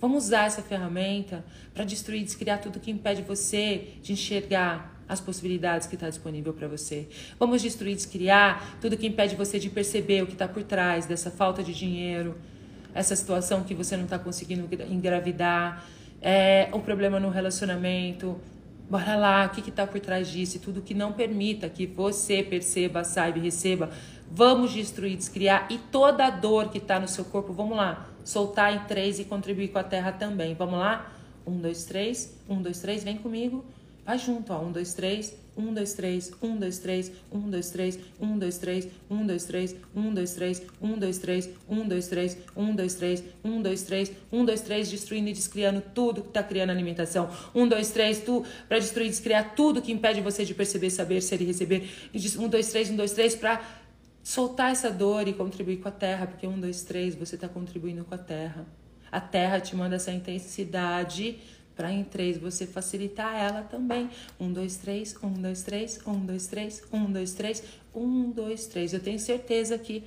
Vamos 0.00 0.26
usar 0.26 0.46
essa 0.46 0.62
ferramenta 0.62 1.44
para 1.72 1.84
destruir, 1.84 2.22
descriar 2.22 2.60
tudo 2.60 2.78
que 2.78 2.90
impede 2.90 3.22
você 3.22 3.94
de 4.02 4.12
enxergar 4.12 4.94
as 5.08 5.20
possibilidades 5.20 5.86
que 5.86 5.94
está 5.94 6.08
disponível 6.08 6.52
para 6.52 6.68
você. 6.68 7.08
Vamos 7.38 7.62
destruir, 7.62 7.94
descriar 7.94 8.78
tudo 8.80 8.96
que 8.96 9.06
impede 9.06 9.36
você 9.36 9.58
de 9.58 9.70
perceber 9.70 10.22
o 10.22 10.26
que 10.26 10.32
está 10.32 10.48
por 10.48 10.62
trás 10.62 11.06
dessa 11.06 11.30
falta 11.30 11.62
de 11.62 11.72
dinheiro, 11.72 12.36
essa 12.94 13.14
situação 13.14 13.62
que 13.62 13.74
você 13.74 13.96
não 13.96 14.04
está 14.04 14.18
conseguindo 14.18 14.68
engravidar, 14.90 15.84
é, 16.20 16.68
um 16.72 16.80
problema 16.80 17.20
no 17.20 17.30
relacionamento, 17.30 18.40
Bora 18.88 19.16
lá, 19.16 19.46
o 19.46 19.48
que 19.48 19.68
está 19.68 19.84
por 19.84 19.98
trás 19.98 20.28
disso? 20.28 20.58
E 20.58 20.60
tudo 20.60 20.80
que 20.80 20.94
não 20.94 21.12
permita 21.12 21.68
que 21.68 21.86
você 21.86 22.40
perceba, 22.40 23.02
saiba 23.02 23.38
e 23.38 23.40
receba. 23.40 23.90
Vamos 24.30 24.72
destruir, 24.72 25.16
descriar. 25.16 25.66
E 25.70 25.78
toda 25.78 26.26
a 26.26 26.30
dor 26.30 26.70
que 26.70 26.78
está 26.78 26.98
no 26.98 27.08
seu 27.08 27.24
corpo, 27.24 27.52
vamos 27.52 27.76
lá, 27.76 28.08
soltar 28.24 28.74
em 28.74 28.80
três 28.80 29.18
e 29.18 29.24
contribuir 29.24 29.68
com 29.68 29.78
a 29.78 29.84
terra 29.84 30.12
também. 30.12 30.54
Vamos 30.54 30.78
lá? 30.78 31.12
Um, 31.46 31.58
dois, 31.58 31.84
três. 31.84 32.36
Um, 32.48 32.60
dois, 32.60 32.80
três. 32.80 33.04
Vem 33.04 33.16
comigo. 33.16 33.64
Vai 34.04 34.18
junto, 34.18 34.52
ó. 34.52 34.60
Um, 34.60 34.72
dois, 34.72 34.94
três. 34.94 35.34
Um, 35.56 35.72
dois, 35.72 35.94
três. 35.94 36.32
Um, 36.42 36.56
dois, 36.56 36.78
três. 36.78 37.10
Um, 37.32 37.48
dois, 37.48 37.70
três. 37.70 37.98
Um, 38.20 38.38
dois, 38.38 38.58
três. 38.58 38.88
Um, 39.10 39.26
dois, 39.26 39.44
três. 39.44 39.76
Um, 39.94 40.12
dois, 40.14 40.34
três. 40.34 40.62
Um, 40.82 40.98
dois, 40.98 41.18
três. 41.18 41.50
Um, 41.68 41.86
dois, 41.88 42.08
três. 42.08 42.38
Um, 42.56 42.74
dois, 42.74 42.94
três. 42.94 43.24
Um, 43.42 43.62
dois, 43.62 43.82
três. 43.82 44.12
Um, 44.30 44.44
dois, 44.44 44.60
três. 44.60 44.90
Destruindo 44.90 45.30
e 45.30 45.32
descriando 45.32 45.82
tudo 45.94 46.22
que 46.22 46.28
tá 46.28 46.42
criando 46.42 46.70
alimentação. 46.70 47.30
Um, 47.54 47.66
dois, 47.66 47.90
três. 47.90 48.20
Tu 48.20 48.44
para 48.68 48.78
destruir 48.78 49.06
e 49.06 49.10
descriar 49.10 49.54
tudo 49.54 49.80
que 49.80 49.92
impede 49.92 50.20
você 50.20 50.44
de 50.44 50.52
perceber, 50.52 50.90
saber, 50.90 51.22
ser 51.22 51.40
e 51.40 51.44
receber. 51.44 51.88
Um, 52.38 52.48
dois, 52.48 52.70
três. 52.70 52.90
Um, 52.90 52.96
dois, 52.96 53.12
três. 53.12 53.34
Para 53.34 53.60
soltar 54.26 54.72
essa 54.72 54.90
dor 54.90 55.28
e 55.28 55.32
contribuir 55.32 55.76
com 55.76 55.86
a 55.86 55.92
terra, 55.92 56.26
porque 56.26 56.48
um, 56.48 56.58
dois, 56.58 56.82
três, 56.82 57.14
você 57.14 57.36
está 57.36 57.48
contribuindo 57.48 58.04
com 58.04 58.12
a 58.12 58.18
terra. 58.18 58.66
A 59.10 59.20
terra 59.20 59.60
te 59.60 59.76
manda 59.76 59.94
essa 59.94 60.10
intensidade 60.10 61.38
para 61.76 61.92
em 61.92 62.02
três 62.02 62.36
você 62.36 62.66
facilitar 62.66 63.36
ela 63.36 63.62
também. 63.62 64.10
Um, 64.40 64.52
dois, 64.52 64.78
três, 64.78 65.14
um, 65.22 65.32
dois, 65.32 65.62
três, 65.62 66.00
um, 66.04 66.26
dois, 66.26 66.48
três, 66.48 66.82
um, 66.92 67.12
dois, 67.12 67.34
três, 67.34 67.62
um, 67.94 68.28
dois, 68.32 68.66
três. 68.66 68.92
Eu 68.92 68.98
tenho 68.98 69.20
certeza 69.20 69.78
que 69.78 70.02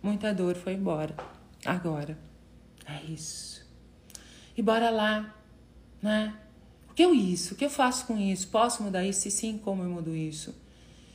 muita 0.00 0.32
dor 0.32 0.54
foi 0.54 0.74
embora. 0.74 1.16
Agora. 1.64 2.16
É 2.86 3.02
isso. 3.10 3.66
E 4.56 4.62
bora 4.62 4.88
lá, 4.88 5.34
né? 6.00 6.32
O 6.88 6.94
que 6.94 7.02
eu 7.02 7.12
isso? 7.12 7.54
O 7.54 7.56
que 7.56 7.64
eu 7.64 7.70
faço 7.70 8.06
com 8.06 8.16
isso? 8.16 8.46
Posso 8.46 8.84
mudar 8.84 9.04
isso? 9.04 9.26
E 9.26 9.32
sim, 9.32 9.58
como 9.58 9.82
eu 9.82 9.90
mudo 9.90 10.14
isso? 10.14 10.54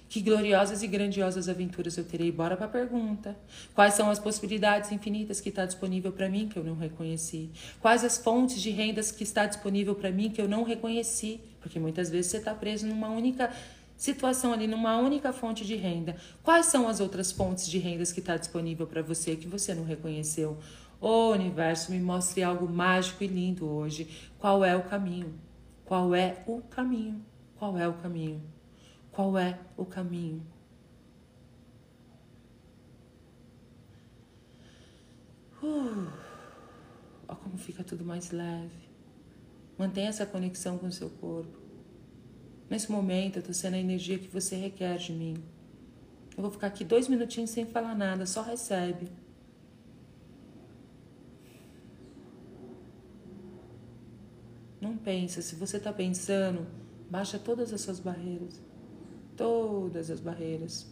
Que 0.09 0.21
gloriosas 0.21 0.81
e 0.81 0.87
grandiosas 0.87 1.47
aventuras 1.47 1.95
eu 1.95 2.03
terei? 2.03 2.31
Bora 2.31 2.57
para 2.57 2.65
a 2.65 2.69
pergunta. 2.69 3.37
Quais 3.75 3.93
são 3.93 4.09
as 4.09 4.17
possibilidades 4.17 4.91
infinitas 4.91 5.39
que 5.39 5.49
está 5.49 5.67
disponível 5.67 6.11
para 6.11 6.27
mim 6.27 6.49
que 6.49 6.57
eu 6.57 6.63
não 6.63 6.75
reconheci? 6.75 7.51
Quais 7.79 8.03
as 8.03 8.17
fontes 8.17 8.59
de 8.59 8.71
rendas 8.71 9.11
que 9.11 9.23
está 9.23 9.45
disponível 9.45 9.93
para 9.93 10.09
mim 10.09 10.31
que 10.31 10.41
eu 10.41 10.47
não 10.47 10.63
reconheci? 10.63 11.39
Porque 11.61 11.79
muitas 11.79 12.09
vezes 12.09 12.31
você 12.31 12.37
está 12.37 12.55
preso 12.55 12.87
numa 12.87 13.09
única 13.09 13.53
situação 13.95 14.51
ali, 14.51 14.65
numa 14.65 14.97
única 14.97 15.31
fonte 15.31 15.63
de 15.63 15.75
renda. 15.75 16.15
Quais 16.41 16.65
são 16.65 16.87
as 16.87 16.99
outras 16.99 17.31
fontes 17.31 17.67
de 17.67 17.77
rendas 17.77 18.11
que 18.11 18.19
está 18.19 18.35
disponível 18.35 18.87
para 18.87 19.03
você 19.03 19.35
que 19.35 19.47
você 19.47 19.75
não 19.75 19.83
reconheceu? 19.83 20.57
O 20.99 21.29
universo 21.29 21.91
me 21.91 21.99
mostre 21.99 22.41
algo 22.41 22.67
mágico 22.67 23.23
e 23.23 23.27
lindo 23.27 23.69
hoje. 23.69 24.07
Qual 24.39 24.65
é 24.65 24.75
o 24.75 24.81
caminho? 24.81 25.35
Qual 25.85 26.15
é 26.15 26.43
o 26.47 26.61
caminho? 26.61 27.23
Qual 27.59 27.77
é 27.77 27.87
o 27.87 27.93
caminho? 27.93 28.41
Qual 29.19 29.37
é 29.37 29.59
o 29.75 29.83
caminho? 29.83 30.41
Uh, 35.61 36.07
olha 37.27 37.37
como 37.43 37.57
fica 37.57 37.83
tudo 37.83 38.05
mais 38.05 38.31
leve. 38.31 38.87
Mantenha 39.77 40.07
essa 40.07 40.25
conexão 40.25 40.77
com 40.77 40.87
o 40.87 40.91
seu 40.93 41.09
corpo. 41.09 41.59
Nesse 42.69 42.89
momento, 42.89 43.35
eu 43.35 43.39
estou 43.41 43.53
sendo 43.53 43.73
a 43.73 43.77
energia 43.77 44.17
que 44.17 44.29
você 44.29 44.55
requer 44.55 44.95
de 44.95 45.11
mim. 45.11 45.43
Eu 46.37 46.41
vou 46.41 46.49
ficar 46.49 46.67
aqui 46.67 46.85
dois 46.85 47.09
minutinhos 47.09 47.49
sem 47.49 47.65
falar 47.65 47.95
nada, 47.95 48.25
só 48.25 48.41
recebe. 48.41 49.11
Não 54.79 54.95
pensa, 54.95 55.41
se 55.41 55.55
você 55.55 55.75
está 55.75 55.91
pensando, 55.91 56.65
baixa 57.11 57.37
todas 57.37 57.73
as 57.73 57.81
suas 57.81 57.99
barreiras 57.99 58.68
todas 59.39 60.11
as 60.11 60.19
barreiras. 60.19 60.85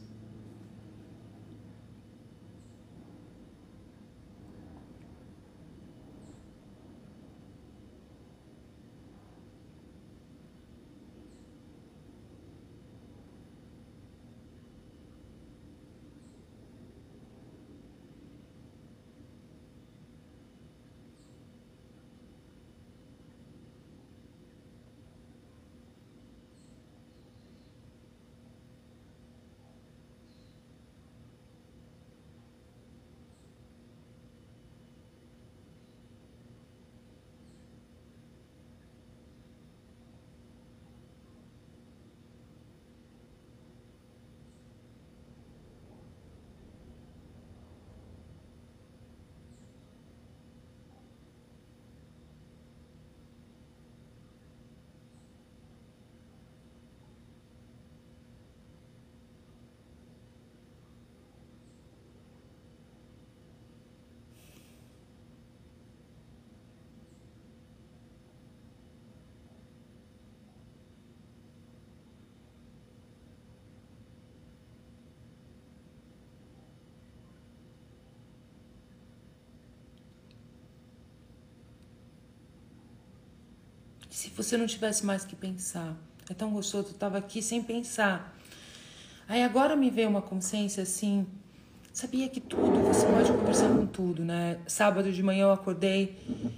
Se 84.17 84.31
você 84.31 84.57
não 84.57 84.65
tivesse 84.65 85.05
mais 85.05 85.23
que 85.23 85.35
pensar? 85.35 85.95
É 86.27 86.33
tão 86.33 86.49
gostoso, 86.49 86.87
eu 86.87 86.93
tava 86.95 87.19
aqui 87.19 87.39
sem 87.39 87.61
pensar. 87.61 88.35
Aí 89.29 89.43
agora 89.43 89.75
me 89.75 89.91
veio 89.91 90.09
uma 90.09 90.23
consciência 90.23 90.81
assim, 90.81 91.27
sabia 91.93 92.27
que 92.27 92.39
tudo, 92.39 92.79
você 92.81 93.05
pode 93.05 93.31
conversar 93.31 93.69
com 93.69 93.85
tudo, 93.85 94.25
né? 94.25 94.57
Sábado 94.65 95.11
de 95.11 95.21
manhã 95.21 95.43
eu 95.43 95.51
acordei, 95.51 96.17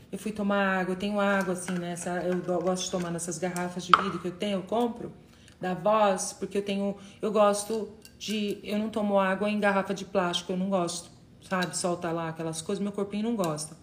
eu 0.10 0.18
fui 0.18 0.32
tomar 0.32 0.80
água, 0.80 0.94
eu 0.94 0.96
tenho 0.96 1.20
água 1.20 1.52
assim, 1.52 1.74
né? 1.74 1.96
eu 2.26 2.62
gosto 2.62 2.86
de 2.86 2.92
tomar 2.92 3.12
nessas 3.12 3.38
garrafas 3.38 3.84
de 3.84 3.92
vidro 4.04 4.20
que 4.20 4.30
eu 4.30 4.38
tenho, 4.38 4.60
eu 4.60 4.64
compro 4.64 5.12
da 5.60 5.74
voz, 5.74 6.32
porque 6.32 6.60
eu 6.60 6.64
tenho, 6.64 6.96
eu 7.22 7.30
gosto 7.30 7.90
de, 8.18 8.58
eu 8.64 8.80
não 8.80 8.90
tomo 8.90 9.20
água 9.20 9.50
em 9.50 9.60
garrafa 9.60 9.94
de 9.94 10.06
plástico, 10.06 10.54
eu 10.54 10.58
não 10.58 10.70
gosto, 10.70 11.12
sabe? 11.50 11.78
Solta 11.78 12.10
lá 12.10 12.30
aquelas 12.30 12.62
coisas, 12.62 12.82
meu 12.82 12.94
corpinho 12.94 13.24
não 13.24 13.36
gosta. 13.36 13.76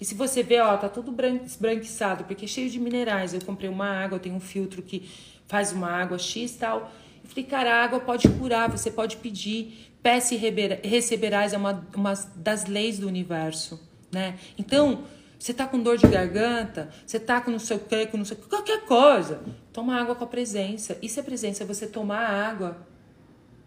E 0.00 0.04
se 0.04 0.14
você 0.14 0.42
ver, 0.42 0.60
ó, 0.62 0.76
tá 0.76 0.88
tudo 0.88 1.14
esbranquiçado, 1.44 2.24
porque 2.24 2.44
é 2.44 2.48
cheio 2.48 2.68
de 2.68 2.78
minerais. 2.80 3.34
Eu 3.34 3.40
comprei 3.44 3.70
uma 3.70 3.86
água, 3.86 4.18
tenho 4.18 4.34
um 4.34 4.40
filtro 4.40 4.82
que 4.82 5.08
faz 5.46 5.72
uma 5.72 5.90
água 5.90 6.18
X 6.18 6.54
e 6.54 6.58
tal. 6.58 6.92
Eu 7.22 7.30
falei, 7.30 7.44
cara, 7.44 7.74
a 7.74 7.84
água 7.84 8.00
pode 8.00 8.28
curar, 8.28 8.70
você 8.70 8.90
pode 8.90 9.16
pedir. 9.16 9.90
Peça 10.02 10.34
e 10.34 10.38
receberás 10.82 11.52
é 11.52 11.56
uma, 11.56 11.86
uma 11.94 12.12
das 12.34 12.66
leis 12.66 12.98
do 12.98 13.06
universo, 13.06 13.80
né? 14.10 14.36
Então, 14.58 15.04
você 15.42 15.52
tá 15.52 15.66
com 15.66 15.78
dor 15.80 15.96
de 15.96 16.06
garganta, 16.06 16.88
você 17.04 17.18
tá 17.18 17.40
com 17.40 17.50
não 17.50 17.58
sei 17.58 17.76
o 17.76 17.80
que, 17.80 18.06
com 18.06 18.16
não 18.16 18.24
sei 18.24 18.36
qualquer 18.36 18.84
coisa, 18.84 19.42
toma 19.72 20.00
água 20.00 20.14
com 20.14 20.22
a 20.22 20.26
presença. 20.26 20.96
E 21.02 21.08
se 21.08 21.18
a 21.18 21.22
presença 21.22 21.64
é 21.64 21.66
você 21.66 21.86
tomar 21.86 22.26
água, 22.26 22.86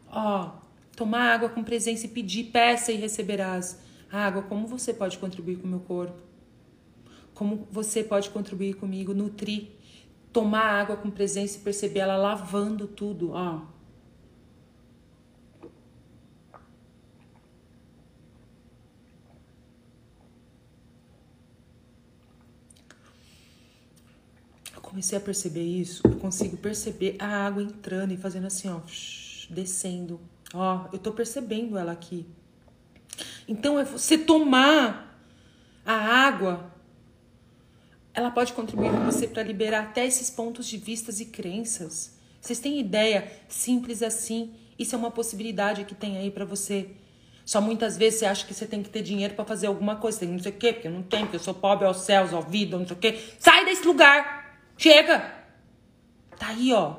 ó, 0.10 0.52
tomar 0.96 1.34
água 1.34 1.50
com 1.50 1.64
presença 1.64 2.06
e 2.06 2.10
pedir, 2.10 2.46
peça 2.46 2.92
e 2.92 2.96
receberás. 2.96 3.78
Água, 4.16 4.44
como 4.44 4.66
você 4.66 4.94
pode 4.94 5.18
contribuir 5.18 5.58
com 5.58 5.68
o 5.68 5.70
meu 5.70 5.82
corpo? 5.82 6.18
Como 7.34 7.68
você 7.70 8.02
pode 8.02 8.30
contribuir 8.30 8.76
comigo, 8.76 9.14
nutrir, 9.14 9.72
tomar 10.32 10.64
água 10.64 10.96
com 10.96 11.12
presença 11.12 11.58
e 11.58 11.62
perceber 11.62 12.00
ela 12.00 12.16
lavando 12.16 12.88
tudo, 12.88 13.32
ó. 13.32 13.62
Eu 24.74 24.82
comecei 24.82 25.18
a 25.18 25.22
perceber 25.22 25.64
isso, 25.64 26.02
eu 26.06 26.16
consigo 26.16 26.56
perceber 26.56 27.18
a 27.20 27.28
água 27.28 27.62
entrando 27.62 28.14
e 28.14 28.18
fazendo 28.18 28.48
assim, 28.48 28.70
ó, 28.70 28.80
descendo. 29.50 30.22
Ó, 30.54 30.88
eu 30.94 31.00
tô 31.00 31.12
percebendo 31.12 31.78
ela 31.78 31.92
aqui. 31.92 32.26
Então 33.48 33.80
é 33.80 33.84
você 33.84 34.18
tomar 34.18 35.20
a 35.86 35.94
água 35.94 36.76
ela 38.16 38.32
pode 38.32 38.54
contribuir 38.54 38.92
com 38.92 39.04
você 39.04 39.28
para 39.28 39.44
liberar 39.44 39.84
até 39.84 40.06
esses 40.06 40.30
pontos 40.30 40.68
de 40.68 40.78
vistas 40.78 41.20
e 41.20 41.26
crenças. 41.26 42.18
Vocês 42.40 42.60
têm 42.60 42.80
ideia? 42.80 43.30
Simples 43.50 44.02
assim. 44.02 44.54
Isso 44.80 44.96
é 44.96 44.98
uma 44.98 45.12
possibilidade 45.12 45.84
que 45.84 45.94
tem 45.94 46.18
aí 46.18 46.32
para 46.32 46.46
você. 46.46 46.92
Só 47.44 47.60
muitas 47.60 47.98
vezes 47.98 48.20
você 48.20 48.26
acha 48.26 48.46
que 48.46 48.54
você 48.54 48.66
tem 48.66 48.82
que 48.82 48.90
ter 48.90 49.02
dinheiro 49.02 49.36
para 49.36 49.44
fazer 49.44 49.68
alguma 49.68 49.98
coisa. 49.98 50.20
Tem 50.20 50.30
não 50.30 50.40
sei 50.40 50.54
o 50.54 50.56
quê, 50.56 50.72
porque 50.72 50.88
eu 50.88 50.94
não 50.94 51.04
tenho, 51.04 51.24
porque 51.24 51.36
eu 51.36 51.42
sou 51.42 51.54
pobre 51.54 51.86
aos 51.86 51.98
céus, 51.98 52.34
ao 52.34 52.42
vida, 52.42 52.78
não 52.78 52.88
sei 52.88 52.96
o 52.96 53.00
quê. 53.00 53.20
Sai 53.38 53.66
desse 53.66 53.86
lugar! 53.86 54.62
Chega! 54.78 55.20
Tá 56.40 56.48
aí, 56.48 56.72
ó. 56.72 56.96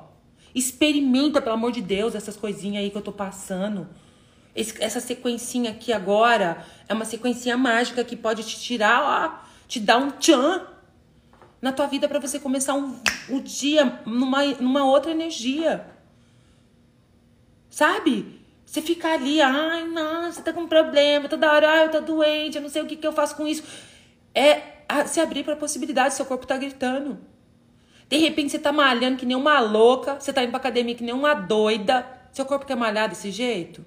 Experimenta, 0.55 1.41
pelo 1.41 1.55
amor 1.55 1.73
de 1.73 1.81
Deus, 1.81 2.15
essas 2.15 2.37
coisinhas 2.37 2.85
aí 2.85 2.91
que 2.91 2.97
eu 2.97 3.03
tô 3.03 3.13
passando. 3.13 3.89
Esse, 4.57 4.83
essa 4.83 5.01
sequencinha 5.01 5.73
aqui 5.73 5.93
agora 5.93 6.65
é 6.89 6.95
uma 6.95 7.05
sequencinha 7.05 7.59
mágica 7.59 8.03
que 8.03 8.17
pode 8.17 8.43
te 8.43 8.59
tirar, 8.59 9.03
ó, 9.03 9.47
te 9.69 9.79
dar 9.79 9.99
um 9.99 10.11
tchan 10.13 10.67
na 11.61 11.73
tua 11.73 11.87
vida 11.87 12.09
para 12.09 12.19
você 12.19 12.41
começar 12.41 12.73
um, 12.73 12.99
um 13.29 13.41
dia 13.41 14.01
numa, 14.07 14.43
numa 14.55 14.85
outra 14.87 15.11
energia. 15.11 15.87
Sabe? 17.69 18.41
Você 18.65 18.81
fica 18.81 19.13
ali, 19.13 19.43
ai, 19.43 19.85
você 20.25 20.41
tá 20.41 20.55
com 20.55 20.63
um 20.63 20.69
problema, 20.69 21.29
toda 21.29 21.53
hora, 21.53 21.71
ai, 21.71 21.85
eu 21.85 21.91
tô 21.91 22.01
doente, 22.01 22.57
eu 22.57 22.63
não 22.63 22.71
sei 22.71 22.81
o 22.81 22.87
que, 22.87 22.97
que 22.97 23.07
eu 23.07 23.13
faço 23.13 23.37
com 23.37 23.47
isso. 23.47 23.63
É 24.35 24.77
se 25.07 25.21
abrir 25.21 25.45
pra 25.45 25.55
possibilidade, 25.55 26.15
seu 26.15 26.25
corpo 26.25 26.47
tá 26.47 26.57
gritando. 26.57 27.19
De 28.09 28.17
repente 28.17 28.53
você 28.53 28.59
tá 28.59 28.73
malhando 28.73 29.19
que 29.19 29.27
nem 29.27 29.37
uma 29.37 29.61
louca, 29.61 30.19
você 30.19 30.33
tá 30.33 30.43
indo 30.43 30.51
pra 30.51 30.59
academia 30.59 30.95
que 30.95 31.05
nem 31.05 31.15
uma 31.15 31.35
doida. 31.35 32.07
Seu 32.33 32.47
corpo 32.47 32.65
quer 32.65 32.77
malhar 32.77 33.09
desse 33.09 33.31
jeito? 33.31 33.85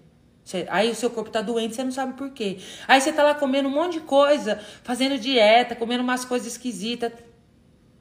Você, 0.49 0.65
aí 0.71 0.89
o 0.89 0.95
seu 0.95 1.11
corpo 1.11 1.29
tá 1.29 1.43
doente, 1.43 1.75
você 1.75 1.83
não 1.83 1.91
sabe 1.91 2.13
por 2.13 2.31
quê. 2.31 2.57
Aí 2.87 2.99
você 2.99 3.13
tá 3.13 3.21
lá 3.21 3.35
comendo 3.35 3.69
um 3.69 3.71
monte 3.71 3.93
de 3.93 3.99
coisa, 3.99 4.59
fazendo 4.81 5.19
dieta, 5.19 5.75
comendo 5.75 6.01
umas 6.01 6.25
coisas 6.25 6.47
esquisitas. 6.47 7.13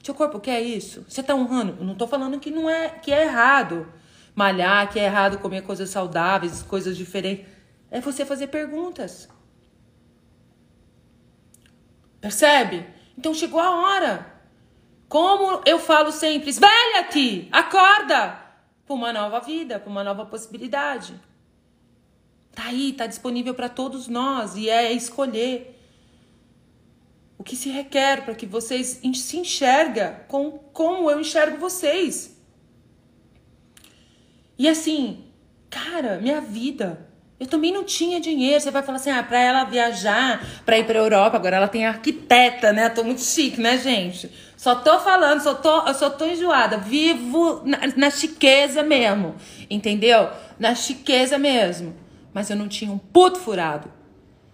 Seu 0.03 0.14
corpo 0.14 0.40
quer 0.40 0.62
isso? 0.62 1.05
Você 1.07 1.22
tá 1.22 1.34
honrando? 1.34 1.84
Não 1.84 1.94
tô 1.94 2.07
falando 2.07 2.40
que 2.40 2.51
não 2.51 2.70
é 2.70 2.88
que 2.88 3.12
é 3.12 3.24
errado 3.24 3.86
malhar, 4.34 4.88
que 4.90 4.99
é 4.99 5.05
errado 5.05 5.40
comer 5.40 5.61
coisas 5.61 5.90
saudáveis, 5.90 6.62
coisas 6.62 6.96
diferentes. 6.96 7.44
É 7.90 8.01
você 8.01 8.24
fazer 8.24 8.46
perguntas. 8.46 9.28
Percebe? 12.18 12.86
Então 13.18 13.34
chegou 13.34 13.61
a 13.61 13.76
hora. 13.76 14.26
Como 15.07 15.61
eu 15.66 15.78
falo 15.78 16.11
sempre, 16.11 16.49
esvelha-te, 16.49 17.46
acorda 17.53 18.40
para 18.86 18.94
uma 18.94 19.12
nova 19.12 19.38
vida, 19.40 19.78
para 19.78 19.90
uma 19.90 20.03
nova 20.03 20.24
possibilidade. 20.24 21.28
Tá 22.59 22.64
aí, 22.70 22.92
tá 22.92 23.06
disponível 23.06 23.54
para 23.54 23.68
todos 23.68 24.09
nós 24.09 24.56
e 24.56 24.68
é 24.68 24.90
escolher 24.90 25.80
o 27.38 27.44
que 27.44 27.54
se 27.54 27.68
requer 27.68 28.24
para 28.24 28.34
que 28.34 28.46
vocês 28.46 29.00
se 29.14 29.36
enxerga 29.36 30.24
com 30.26 30.50
como 30.72 31.09
eu 31.09 31.20
enxergo 31.20 31.56
vocês. 31.56 32.36
E 34.59 34.68
assim, 34.68 35.24
cara, 35.70 36.18
minha 36.18 36.40
vida. 36.40 37.06
Eu 37.38 37.46
também 37.46 37.72
não 37.72 37.84
tinha 37.84 38.18
dinheiro. 38.20 38.61
Você 38.61 38.72
vai 38.72 38.82
falar 38.82 38.96
assim, 38.96 39.11
ah, 39.11 39.22
pra 39.22 39.38
ela 39.38 39.62
viajar, 39.62 40.44
pra 40.66 40.80
ir 40.80 40.84
pra 40.84 40.98
Europa, 40.98 41.36
agora 41.36 41.59
ela 41.59 41.68
tem 41.68 41.86
arquiteta, 41.86 42.72
né? 42.72 42.88
Tô 42.88 43.04
muito 43.04 43.22
chique, 43.22 43.61
né, 43.61 43.78
gente? 43.78 44.32
Só 44.56 44.74
tô 44.74 44.98
falando, 44.98 45.40
só 45.40 45.54
tô, 45.54 45.94
só 45.94 46.11
tô 46.11 46.26
enjoada. 46.26 46.76
Vivo 46.76 47.62
na, 47.64 47.78
na 47.94 48.11
chiqueza 48.11 48.82
mesmo, 48.82 49.36
entendeu? 49.70 50.28
Na 50.59 50.74
chiqueza 50.74 51.38
mesmo. 51.38 52.07
Mas 52.39 52.51
eu 52.51 52.57
não 52.57 52.68
tinha 52.68 52.93
um 52.93 52.99
puto 52.99 53.41
furado. 53.41 53.91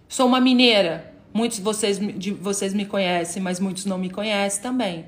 Sou 0.07 0.25
uma 0.25 0.41
mineira. 0.41 1.13
Muitos 1.31 1.59
de 1.59 1.63
vocês, 1.63 1.99
de 1.99 2.31
vocês 2.31 2.73
me 2.73 2.83
conhecem, 2.83 3.43
mas 3.43 3.59
muitos 3.59 3.85
não 3.85 3.99
me 3.99 4.09
conhecem 4.09 4.59
também. 4.59 5.05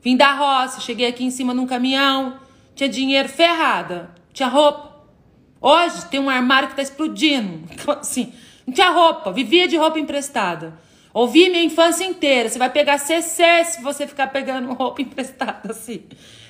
Vim 0.00 0.16
da 0.16 0.32
roça, 0.32 0.80
cheguei 0.80 1.08
aqui 1.08 1.24
em 1.24 1.32
cima 1.32 1.52
num 1.52 1.66
caminhão, 1.66 2.38
tinha 2.76 2.88
dinheiro 2.88 3.28
ferrada 3.28 4.14
tinha 4.32 4.48
roupa. 4.48 5.02
Hoje 5.60 6.06
tem 6.06 6.20
um 6.20 6.30
armário 6.30 6.68
que 6.68 6.76
tá 6.76 6.82
explodindo. 6.82 7.68
Assim, 8.00 8.32
não 8.64 8.72
tinha 8.72 8.90
roupa, 8.90 9.32
vivia 9.32 9.66
de 9.66 9.76
roupa 9.76 9.98
emprestada. 9.98 10.78
Ouvi 11.12 11.50
minha 11.50 11.64
infância 11.64 12.04
inteira. 12.04 12.48
Você 12.48 12.56
vai 12.56 12.70
pegar 12.70 12.98
CC 12.98 13.64
se 13.64 13.82
você 13.82 14.06
ficar 14.06 14.28
pegando 14.28 14.70
roupa 14.78 15.02
emprestada 15.02 15.72
assim. 15.72 16.04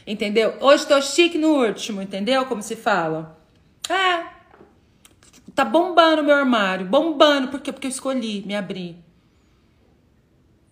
Entendeu? 0.07 0.55
Hoje 0.61 0.87
tô 0.87 1.01
chique 1.01 1.39
no 1.39 1.64
último, 1.64 2.03
entendeu? 2.03 2.45
Como 2.45 2.62
se 2.62 2.77
fala. 2.77 3.41
É. 3.89 4.41
Tá 5.55 5.64
bombando 5.64 6.24
meu 6.24 6.34
armário. 6.34 6.86
Bombando. 6.86 7.48
Por 7.48 7.61
quê? 7.61 7.72
Porque 7.72 7.86
eu 7.86 7.90
escolhi 7.90 8.42
me 8.46 8.55
abrir. 8.55 8.96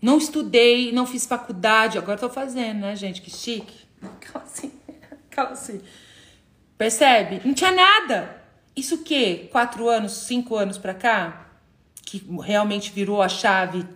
Não 0.01 0.17
estudei, 0.17 0.93
não 0.93 1.07
fiz 1.07 1.27
faculdade. 1.27 1.99
Agora 1.99 2.19
tô 2.19 2.31
fazendo, 2.31 2.81
né, 2.81 2.97
gente? 2.97 3.21
Que 3.21 3.31
chique. 3.31 3.87
Aquela 4.03 4.45
assim. 4.45 4.73
Aquela 5.31 5.51
assim. 5.51 5.81
Percebe? 6.79 7.43
Não 7.45 7.53
tinha 7.53 7.73
nada. 7.73 8.43
Isso 8.75 8.97
o 8.97 9.05
quê? 9.05 9.49
Quatro 9.53 9.89
anos, 9.89 10.13
cinco 10.13 10.57
anos 10.57 10.79
pra 10.79 10.95
cá? 10.95 11.51
Que 12.07 12.25
realmente 12.43 12.91
virou 12.91 13.21
a 13.21 13.29
chave. 13.29 13.87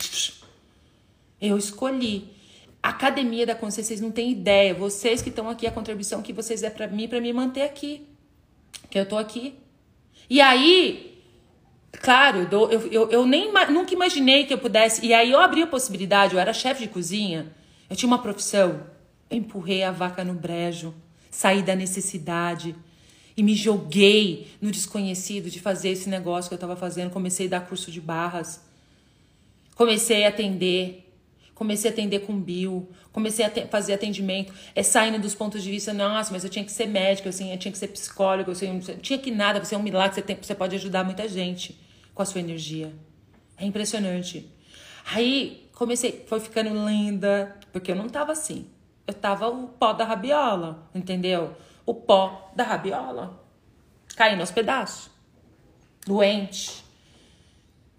Eu 1.40 1.56
escolhi. 1.56 2.34
Academia 2.82 3.46
da 3.46 3.54
Consciência, 3.54 3.88
vocês 3.88 4.00
não 4.02 4.10
têm 4.10 4.30
ideia. 4.30 4.74
Vocês 4.74 5.22
que 5.22 5.30
estão 5.30 5.48
aqui, 5.48 5.66
a 5.66 5.72
contribuição 5.72 6.20
que 6.20 6.34
vocês 6.34 6.62
é 6.62 6.68
para 6.68 6.86
mim, 6.86 7.08
para 7.08 7.18
me 7.18 7.32
manter 7.32 7.62
aqui. 7.62 8.06
Que 8.90 8.98
eu 8.98 9.08
tô 9.08 9.16
aqui. 9.16 9.58
E 10.28 10.40
aí, 10.40 11.20
claro, 11.92 12.48
eu, 12.50 12.70
eu, 12.90 13.10
eu, 13.10 13.26
nem 13.26 13.52
nunca 13.70 13.92
imaginei 13.92 14.44
que 14.44 14.54
eu 14.54 14.58
pudesse. 14.58 15.04
E 15.04 15.12
aí 15.12 15.30
eu 15.30 15.40
abri 15.40 15.62
a 15.62 15.66
possibilidade, 15.66 16.34
eu 16.34 16.40
era 16.40 16.52
chefe 16.52 16.82
de 16.82 16.88
cozinha, 16.88 17.52
eu 17.88 17.96
tinha 17.96 18.06
uma 18.06 18.18
profissão. 18.20 18.80
Eu 19.30 19.38
empurrei 19.38 19.82
a 19.82 19.90
vaca 19.90 20.24
no 20.24 20.34
brejo 20.34 20.94
saí 21.34 21.62
da 21.62 21.74
necessidade 21.74 22.76
e 23.36 23.42
me 23.42 23.56
joguei 23.56 24.46
no 24.60 24.70
desconhecido 24.70 25.50
de 25.50 25.58
fazer 25.58 25.88
esse 25.88 26.08
negócio 26.08 26.48
que 26.48 26.54
eu 26.54 26.56
estava 26.56 26.76
fazendo. 26.76 27.10
Comecei 27.10 27.46
a 27.48 27.50
dar 27.50 27.66
curso 27.66 27.90
de 27.90 28.00
barras, 28.00 28.60
comecei 29.74 30.24
a 30.24 30.28
atender, 30.28 31.12
comecei 31.52 31.90
a 31.90 31.92
atender 31.92 32.20
com 32.20 32.38
bio, 32.38 32.88
comecei 33.14 33.46
a 33.46 33.50
fazer 33.68 33.94
atendimento. 33.94 34.52
É 34.74 34.82
saindo 34.82 35.18
dos 35.18 35.34
pontos 35.34 35.62
de 35.62 35.70
vista, 35.70 35.94
nossa, 35.94 36.30
mas 36.30 36.44
eu 36.44 36.50
tinha 36.50 36.66
que 36.66 36.72
ser 36.72 36.86
médica, 36.86 37.30
assim, 37.30 37.50
eu 37.50 37.56
tinha 37.58 37.72
que 37.72 37.78
ser 37.78 37.88
psicóloga, 37.88 38.52
eu, 38.52 38.74
não 38.74 38.80
tinha 38.98 39.18
que 39.18 39.30
nada, 39.30 39.64
você 39.64 39.74
é 39.74 39.78
um 39.78 39.82
milagre, 39.82 40.16
você, 40.16 40.20
tem, 40.22 40.36
você 40.36 40.54
pode 40.54 40.76
ajudar 40.76 41.02
muita 41.02 41.26
gente 41.26 41.80
com 42.14 42.20
a 42.20 42.26
sua 42.26 42.40
energia. 42.40 42.92
É 43.56 43.64
impressionante. 43.64 44.52
Aí 45.06 45.70
comecei, 45.72 46.24
foi 46.26 46.40
ficando 46.40 46.68
linda, 46.86 47.56
porque 47.72 47.90
eu 47.90 47.96
não 47.96 48.10
tava 48.10 48.32
assim 48.32 48.66
eu 49.06 49.14
tava 49.14 49.48
o 49.48 49.68
pó 49.68 49.92
da 49.92 50.04
rabiola, 50.04 50.88
entendeu? 50.94 51.54
O 51.84 51.94
pó 51.94 52.50
da 52.56 52.64
rabiola. 52.64 53.42
Caindo 54.16 54.40
aos 54.40 54.50
pedaços. 54.50 55.10
Doente. 56.06 56.84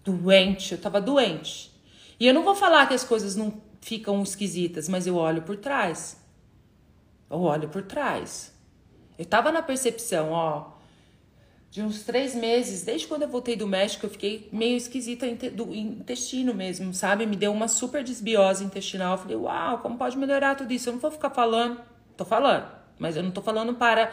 Doente, 0.04 0.72
eu 0.72 0.80
tava 0.80 1.00
doente. 1.00 1.72
E 2.18 2.26
eu 2.26 2.34
não 2.34 2.42
vou 2.42 2.54
falar 2.54 2.86
que 2.86 2.94
as 2.94 3.04
coisas 3.04 3.36
não 3.36 3.50
ficam 3.80 4.22
esquisitas, 4.22 4.88
mas 4.88 5.06
eu 5.06 5.16
olho 5.16 5.42
por 5.42 5.56
trás. 5.56 6.20
Eu 7.30 7.40
olho 7.40 7.68
por 7.68 7.82
trás. 7.82 8.52
Eu 9.18 9.24
tava 9.24 9.50
na 9.50 9.62
percepção, 9.62 10.32
ó, 10.32 10.76
de 11.70 11.82
uns 11.82 12.04
três 12.04 12.34
meses, 12.34 12.82
desde 12.84 13.06
quando 13.06 13.22
eu 13.22 13.28
voltei 13.28 13.54
do 13.54 13.66
México, 13.66 14.06
eu 14.06 14.10
fiquei 14.10 14.48
meio 14.50 14.76
esquisita 14.76 15.26
do 15.50 15.74
intestino 15.74 16.54
mesmo, 16.54 16.94
sabe? 16.94 17.26
Me 17.26 17.36
deu 17.36 17.52
uma 17.52 17.68
super 17.68 18.02
desbiose 18.02 18.64
intestinal. 18.64 19.12
Eu 19.12 19.18
falei, 19.18 19.36
uau, 19.36 19.78
como 19.80 19.98
pode 19.98 20.16
melhorar 20.16 20.54
tudo 20.54 20.72
isso? 20.72 20.88
Eu 20.88 20.94
não 20.94 21.00
vou 21.00 21.10
ficar 21.10 21.28
falando, 21.28 21.80
tô 22.16 22.24
falando, 22.24 22.66
mas 22.98 23.16
eu 23.16 23.22
não 23.22 23.30
tô 23.30 23.42
falando 23.42 23.74
para. 23.74 24.10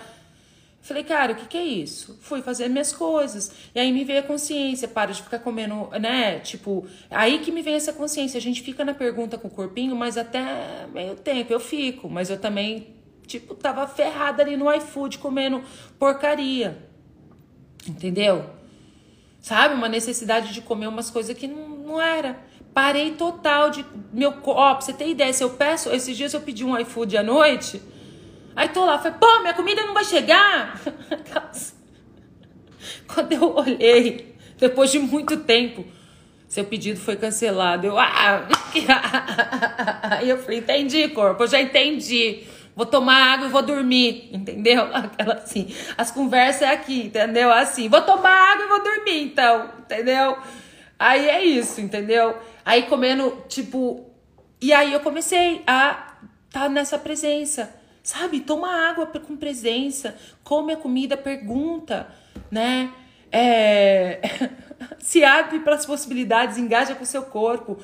Falei, 0.84 1.02
cara, 1.06 1.32
o 1.32 1.36
que, 1.36 1.46
que 1.46 1.58
é 1.58 1.64
isso? 1.64 2.20
Fui 2.20 2.42
fazer 2.42 2.68
minhas 2.68 2.92
coisas. 2.92 3.54
E 3.74 3.80
aí 3.80 3.90
me 3.90 4.04
veio 4.04 4.20
a 4.20 4.24
consciência, 4.24 4.86
para 4.86 5.14
de 5.14 5.24
ficar 5.24 5.40
comendo, 5.40 5.90
né? 5.98 6.40
Tipo, 6.40 6.86
aí 7.10 7.40
que 7.40 7.54
me 7.54 7.62
vem 7.62 7.76
essa 7.76 7.94
consciência. 7.94 8.38
A 8.38 8.42
gente 8.42 8.62
fica 8.62 8.84
na 8.84 8.94
pergunta 8.94 9.38
com 9.38 9.48
o 9.48 9.52
corpinho, 9.52 9.96
mas 9.96 10.18
até 10.18 10.86
meio 10.94 11.16
tempo 11.16 11.54
eu 11.54 11.60
fico. 11.62 12.10
Mas 12.10 12.30
eu 12.30 12.38
também, 12.38 12.98
tipo, 13.26 13.56
tava 13.56 13.88
ferrada 13.88 14.44
ali 14.44 14.58
no 14.58 14.70
iFood 14.74 15.20
comendo 15.20 15.64
porcaria. 15.98 16.78
Entendeu? 17.88 18.44
Sabe? 19.40 19.76
Uma 19.76 19.88
necessidade 19.88 20.54
de 20.54 20.60
comer 20.60 20.88
umas 20.88 21.10
coisas 21.10 21.34
que 21.38 21.48
não, 21.48 21.70
não 21.70 22.02
era. 22.02 22.38
Parei 22.74 23.12
total 23.12 23.70
de. 23.70 23.86
Meu, 24.12 24.34
ó, 24.48 24.74
pra 24.74 24.82
você 24.82 24.92
ter 24.92 25.08
ideia, 25.08 25.32
se 25.32 25.46
eu 25.46 25.52
peço. 25.52 25.90
Esses 25.92 26.18
dias 26.18 26.34
eu 26.34 26.42
pedi 26.42 26.66
um 26.66 26.78
iFood 26.78 27.16
à 27.16 27.24
noite. 27.24 27.82
Aí 28.56 28.70
tô 28.70 28.86
lá, 28.86 28.98
falei, 28.98 29.18
pô, 29.20 29.40
minha 29.40 29.54
comida 29.54 29.86
não 29.86 29.94
vai 29.94 30.06
chegar. 30.06 30.80
Quando 33.08 33.32
eu 33.32 33.56
olhei, 33.56 34.36
depois 34.58 34.92
de 34.92 35.00
muito 35.00 35.38
tempo, 35.38 35.86
seu 36.48 36.66
pedido 36.66 37.00
foi 37.00 37.16
cancelado. 37.16 37.88
Eu, 37.88 37.98
ah, 37.98 38.48
aí 40.12 40.30
eu 40.30 40.38
falei, 40.38 40.60
entendi, 40.60 41.08
corpo, 41.10 41.44
eu 41.44 41.48
já 41.48 41.62
entendi 41.62 42.46
vou 42.76 42.86
tomar 42.86 43.34
água 43.34 43.48
e 43.48 43.52
vou 43.52 43.62
dormir, 43.62 44.30
entendeu? 44.32 44.84
Aquela 44.94 45.36
assim, 45.36 45.74
as 45.98 46.12
conversas 46.12 46.64
é 46.64 46.72
aqui, 46.72 47.06
entendeu? 47.06 47.52
Assim, 47.52 47.88
vou 47.88 48.02
tomar 48.02 48.52
água 48.52 48.66
e 48.66 48.70
vou 48.70 48.84
dormir, 48.84 49.24
então, 49.24 49.70
entendeu? 49.80 50.38
Aí 50.98 51.30
é 51.30 51.44
isso, 51.44 51.82
entendeu? 51.82 52.38
Aí 52.66 52.84
comendo, 52.84 53.44
tipo, 53.48 54.10
E 54.62 54.72
aí 54.72 54.94
eu 54.94 55.02
comecei 55.02 55.62
a 55.68 56.16
estar 56.48 56.62
tá 56.62 56.70
nessa 56.70 56.98
presença, 56.98 57.74
sabe? 58.04 58.42
Toma 58.42 58.70
água 58.90 59.08
com 59.08 59.38
presença, 59.38 60.16
come 60.44 60.74
a 60.74 60.78
comida, 60.78 61.16
pergunta, 61.16 62.08
né? 62.52 62.92
É... 63.32 64.20
se 65.00 65.24
abre 65.24 65.60
para 65.62 65.76
as 65.76 65.86
possibilidades, 65.86 66.58
engaja 66.58 66.94
com 66.94 67.04
o 67.04 67.08
seu 67.08 67.24
corpo. 67.24 67.80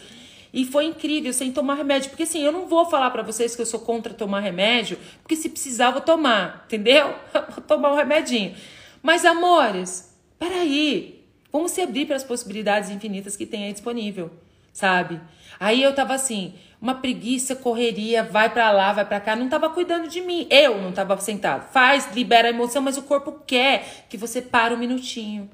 E 0.52 0.66
foi 0.66 0.86
incrível, 0.86 1.32
sem 1.32 1.52
tomar 1.52 1.76
remédio. 1.76 2.10
Porque 2.10 2.24
assim, 2.24 2.44
eu 2.44 2.52
não 2.52 2.68
vou 2.68 2.86
falar 2.86 3.10
para 3.12 3.24
vocês 3.24 3.56
que 3.56 3.62
eu 3.62 3.66
sou 3.66 3.80
contra 3.80 4.14
tomar 4.14 4.42
remédio, 4.42 4.98
porque 5.22 5.36
se 5.36 5.50
precisar 5.50 5.92
vou 5.92 6.02
tomar, 6.02 6.64
entendeu? 6.66 7.16
vou 7.56 7.64
tomar 7.66 7.94
um 7.94 7.96
remedinho. 7.96 8.56
Mas, 9.02 9.26
amores, 9.26 10.16
peraí. 10.38 11.20
Vamos 11.52 11.72
se 11.72 11.82
abrir 11.82 12.06
para 12.06 12.16
as 12.16 12.24
possibilidades 12.24 12.92
infinitas 12.92 13.36
que 13.36 13.46
tem 13.46 13.66
aí 13.66 13.74
disponível, 13.74 14.30
sabe? 14.72 15.20
Aí 15.60 15.84
eu 15.84 15.94
tava 15.94 16.14
assim, 16.14 16.54
uma 16.82 16.96
preguiça, 16.96 17.56
correria, 17.56 18.24
vai 18.24 18.50
para 18.50 18.72
lá, 18.72 18.94
vai 18.94 19.04
para 19.04 19.20
cá, 19.20 19.36
não 19.36 19.50
tava 19.50 19.70
cuidando 19.70 20.08
de 20.08 20.22
mim. 20.22 20.48
Eu 20.50 20.82
não 20.82 20.92
tava 20.92 21.18
sentado. 21.20 21.70
Faz, 21.72 22.10
libera 22.14 22.48
a 22.48 22.52
emoção, 22.52 22.82
mas 22.82 22.98
o 22.98 23.04
corpo 23.04 23.44
quer 23.46 24.06
que 24.08 24.18
você 24.18 24.42
pare 24.42 24.74
um 24.74 24.78
minutinho. 24.78 25.50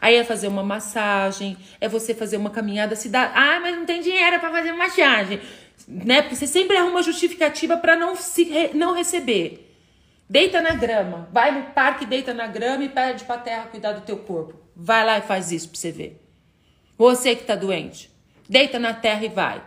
Aí 0.00 0.16
é 0.16 0.24
fazer 0.24 0.48
uma 0.48 0.62
massagem, 0.62 1.56
é 1.80 1.88
você 1.88 2.14
fazer 2.14 2.36
uma 2.36 2.50
caminhada 2.50 2.96
cidade. 2.96 3.32
Ah, 3.34 3.60
mas 3.60 3.76
não 3.76 3.86
tem 3.86 4.00
dinheiro 4.00 4.40
para 4.40 4.50
fazer 4.50 4.72
massagem, 4.72 5.40
né? 5.86 6.22
Porque 6.22 6.36
você 6.36 6.46
sempre 6.46 6.76
arruma 6.76 7.02
justificativa 7.02 7.76
para 7.76 7.96
não 7.96 8.16
se 8.16 8.70
não 8.74 8.94
receber. 8.94 9.70
Deita 10.28 10.60
na 10.60 10.74
grama, 10.74 11.28
vai 11.32 11.52
no 11.52 11.66
parque, 11.72 12.04
deita 12.04 12.34
na 12.34 12.46
grama 12.46 12.82
e 12.82 12.88
pede 12.88 13.24
pra 13.24 13.38
terra 13.38 13.66
cuidar 13.66 13.92
do 13.92 14.00
teu 14.00 14.16
corpo. 14.16 14.54
Vai 14.74 15.04
lá 15.04 15.18
e 15.18 15.22
faz 15.22 15.52
isso 15.52 15.68
pra 15.68 15.78
você 15.78 15.92
ver. 15.92 16.20
Você 16.98 17.36
que 17.36 17.44
tá 17.44 17.54
doente, 17.54 18.10
deita 18.48 18.78
na 18.78 18.92
terra 18.92 19.24
e 19.24 19.28
vai. 19.28 19.62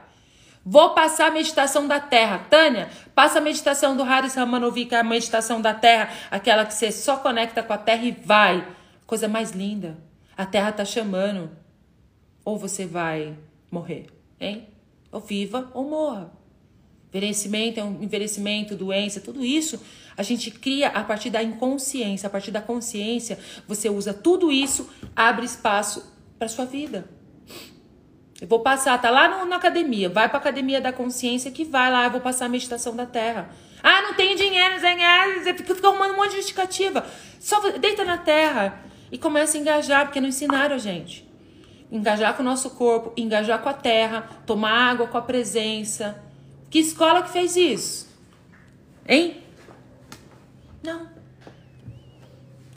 Vou 0.65 0.93
passar 0.93 1.27
a 1.27 1.31
meditação 1.31 1.87
da 1.87 1.99
terra. 1.99 2.45
Tânia, 2.49 2.89
passa 3.15 3.39
a 3.39 3.41
meditação 3.41 3.95
do 3.95 4.03
Haris 4.03 4.35
Ramanovic, 4.35 4.93
a 4.93 5.03
meditação 5.03 5.61
da 5.61 5.73
terra, 5.73 6.09
aquela 6.29 6.65
que 6.65 6.73
você 6.73 6.91
só 6.91 7.17
conecta 7.17 7.63
com 7.63 7.73
a 7.73 7.77
terra 7.77 8.03
e 8.03 8.11
vai. 8.11 8.67
Coisa 9.05 9.27
mais 9.27 9.51
linda. 9.51 9.97
A 10.35 10.45
terra 10.45 10.71
tá 10.71 10.83
chamando. 10.83 11.49
Ou 12.43 12.57
você 12.57 12.85
vai 12.85 13.35
morrer, 13.71 14.07
hein? 14.39 14.67
Ou 15.11 15.21
viva 15.21 15.71
ou 15.73 15.89
morra. 15.89 16.31
Envelhecimento 17.09 17.79
é 17.79 17.83
um 17.83 18.03
envelhecimento, 18.03 18.75
doença, 18.75 19.21
tudo 19.21 19.43
isso 19.45 19.79
a 20.17 20.23
gente 20.23 20.49
cria 20.49 20.87
a 20.87 21.03
partir 21.03 21.29
da 21.29 21.43
inconsciência, 21.43 22.25
a 22.25 22.29
partir 22.29 22.49
da 22.49 22.59
consciência, 22.59 23.37
você 23.67 23.87
usa 23.87 24.11
tudo 24.11 24.51
isso, 24.51 24.89
abre 25.15 25.45
espaço 25.45 26.11
para 26.39 26.47
sua 26.47 26.65
vida. 26.65 27.07
Eu 28.39 28.47
vou 28.47 28.59
passar, 28.59 29.01
tá 29.01 29.09
lá 29.09 29.27
no, 29.27 29.45
na 29.45 29.55
academia, 29.55 30.09
vai 30.09 30.29
para 30.29 30.37
academia 30.37 30.79
da 30.79 30.93
consciência 30.93 31.51
que 31.51 31.63
vai 31.63 31.91
lá, 31.91 32.05
eu 32.05 32.11
vou 32.11 32.21
passar 32.21 32.45
a 32.45 32.49
meditação 32.49 32.95
da 32.95 33.05
terra. 33.05 33.49
Ah, 33.81 34.01
não 34.03 34.13
tenho 34.13 34.37
dinheiro, 34.37 34.79
você 34.79 35.53
fica, 35.53 35.87
arrumando 35.87 36.13
um 36.13 36.17
monte 36.17 36.31
de 36.31 36.37
justificativa. 36.37 37.05
Só 37.39 37.59
deita 37.71 38.03
na 38.03 38.17
terra 38.17 38.81
e 39.11 39.17
começa 39.17 39.57
a 39.57 39.61
engajar, 39.61 40.05
porque 40.05 40.21
não 40.21 40.27
ensinaram 40.27 40.75
a 40.75 40.79
gente. 40.79 41.27
Engajar 41.91 42.35
com 42.35 42.41
o 42.41 42.45
nosso 42.45 42.71
corpo, 42.71 43.13
engajar 43.15 43.59
com 43.61 43.69
a 43.69 43.73
terra, 43.73 44.29
tomar 44.45 44.91
água 44.91 45.07
com 45.07 45.17
a 45.17 45.21
presença. 45.21 46.21
Que 46.69 46.79
escola 46.79 47.23
que 47.23 47.29
fez 47.29 47.55
isso? 47.55 48.07
Hein? 49.07 49.41
Não. 50.83 51.16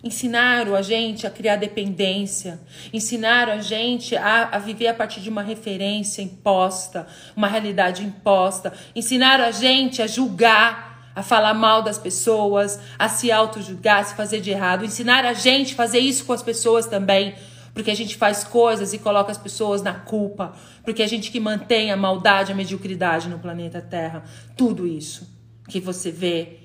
Ensinaram 0.03 0.75
a 0.75 0.81
gente 0.81 1.27
a 1.27 1.31
criar 1.31 1.57
dependência, 1.57 2.59
ensinaram 2.91 3.53
a 3.53 3.61
gente 3.61 4.17
a, 4.17 4.49
a 4.53 4.59
viver 4.59 4.87
a 4.87 4.95
partir 4.95 5.21
de 5.21 5.29
uma 5.29 5.43
referência 5.43 6.23
imposta, 6.23 7.07
uma 7.37 7.47
realidade 7.47 8.03
imposta, 8.03 8.73
ensinaram 8.97 9.45
a 9.45 9.51
gente 9.51 10.01
a 10.01 10.07
julgar, 10.07 11.13
a 11.15 11.23
falar 11.23 11.53
mal 11.53 11.83
das 11.83 11.99
pessoas, 11.99 12.81
a 12.99 13.11
se 13.11 13.31
auto-julgar, 13.31 14.01
a 14.01 14.05
se 14.05 14.15
fazer 14.15 14.41
de 14.41 14.51
errado, 14.51 14.87
ensinaram 14.87 15.29
a 15.29 15.35
gente 15.35 15.75
a 15.75 15.77
fazer 15.77 15.99
isso 15.99 16.25
com 16.25 16.33
as 16.33 16.43
pessoas 16.43 16.87
também, 16.87 17.35
porque 17.75 17.91
a 17.91 17.97
gente 17.97 18.17
faz 18.17 18.43
coisas 18.43 18.95
e 18.95 18.99
coloca 18.99 19.31
as 19.31 19.39
pessoas 19.39 19.83
na 19.83 19.93
culpa, 19.93 20.55
porque 20.83 21.03
a 21.03 21.07
gente 21.07 21.31
que 21.31 21.39
mantém 21.39 21.93
a 21.93 21.97
maldade, 21.97 22.53
a 22.53 22.55
mediocridade 22.55 23.29
no 23.29 23.39
planeta 23.39 23.83
Terra, 23.83 24.25
tudo 24.57 24.87
isso 24.87 25.29
que 25.69 25.79
você 25.79 26.11
vê, 26.11 26.59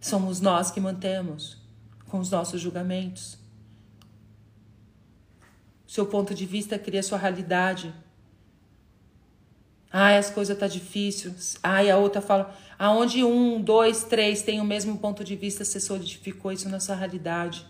somos 0.00 0.40
nós 0.40 0.70
que 0.70 0.80
mantemos 0.80 1.59
com 2.10 2.18
os 2.18 2.30
nossos 2.30 2.60
julgamentos. 2.60 3.38
Seu 5.86 6.06
ponto 6.06 6.34
de 6.34 6.44
vista 6.44 6.78
cria 6.78 7.02
sua 7.02 7.18
realidade. 7.18 7.94
Ai, 9.92 10.18
as 10.18 10.30
coisas 10.30 10.56
tá 10.56 10.66
difícil. 10.66 11.34
Ai, 11.62 11.90
a 11.90 11.96
outra 11.96 12.20
fala. 12.20 12.54
Aonde 12.78 13.24
um, 13.24 13.60
dois, 13.60 14.04
três 14.04 14.42
tem 14.42 14.60
o 14.60 14.64
mesmo 14.64 14.98
ponto 14.98 15.24
de 15.24 15.36
vista, 15.36 15.64
você 15.64 15.80
solidificou 15.80 16.52
isso 16.52 16.68
na 16.68 16.80
sua 16.80 16.94
realidade. 16.94 17.66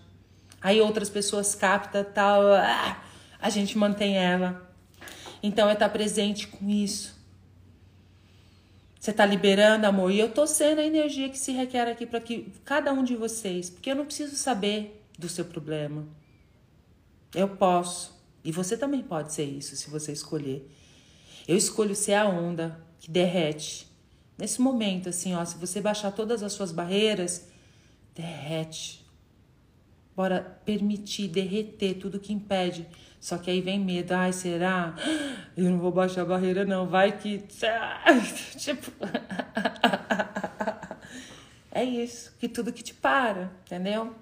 Aí 0.60 0.80
outras 0.80 1.08
pessoas 1.08 1.54
captam 1.54 2.04
tal, 2.04 2.42
ah, 2.52 3.02
a 3.40 3.48
gente 3.48 3.76
mantém 3.78 4.16
ela. 4.16 4.70
Então 5.42 5.68
é 5.68 5.72
estar 5.72 5.88
presente 5.88 6.46
com 6.46 6.68
isso. 6.68 7.19
Você 9.00 9.12
está 9.12 9.24
liberando 9.24 9.86
amor. 9.86 10.10
E 10.12 10.18
eu 10.18 10.26
estou 10.26 10.46
sendo 10.46 10.80
a 10.80 10.84
energia 10.84 11.30
que 11.30 11.38
se 11.38 11.52
requer 11.52 11.88
aqui 11.88 12.04
para 12.04 12.20
que 12.20 12.52
cada 12.66 12.92
um 12.92 13.02
de 13.02 13.16
vocês. 13.16 13.70
Porque 13.70 13.90
eu 13.90 13.96
não 13.96 14.04
preciso 14.04 14.36
saber 14.36 15.02
do 15.18 15.26
seu 15.26 15.46
problema. 15.46 16.06
Eu 17.34 17.48
posso. 17.48 18.20
E 18.44 18.52
você 18.52 18.76
também 18.76 19.02
pode 19.02 19.32
ser 19.32 19.44
isso, 19.44 19.74
se 19.74 19.88
você 19.88 20.12
escolher. 20.12 20.70
Eu 21.48 21.56
escolho 21.56 21.96
ser 21.96 22.12
a 22.12 22.28
onda 22.28 22.78
que 23.00 23.10
derrete. 23.10 23.88
Nesse 24.36 24.60
momento, 24.60 25.08
assim, 25.08 25.34
ó, 25.34 25.42
se 25.46 25.56
você 25.56 25.80
baixar 25.80 26.12
todas 26.12 26.42
as 26.42 26.52
suas 26.52 26.70
barreiras, 26.70 27.46
derrete. 28.14 29.06
Bora 30.14 30.60
permitir 30.64 31.28
derreter 31.28 31.94
tudo 31.94 32.20
que 32.20 32.34
impede 32.34 32.86
só 33.20 33.36
que 33.36 33.50
aí 33.50 33.60
vem 33.60 33.78
medo, 33.78 34.12
ai, 34.12 34.32
será? 34.32 34.94
Eu 35.54 35.64
não 35.64 35.78
vou 35.78 35.92
baixar 35.92 36.22
a 36.22 36.24
barreira, 36.24 36.64
não. 36.64 36.86
Vai 36.86 37.18
que. 37.18 37.44
Tipo. 38.56 38.90
é 41.70 41.84
isso. 41.84 42.34
Que 42.38 42.48
tudo 42.48 42.72
que 42.72 42.82
te 42.82 42.94
para, 42.94 43.52
entendeu? 43.66 44.14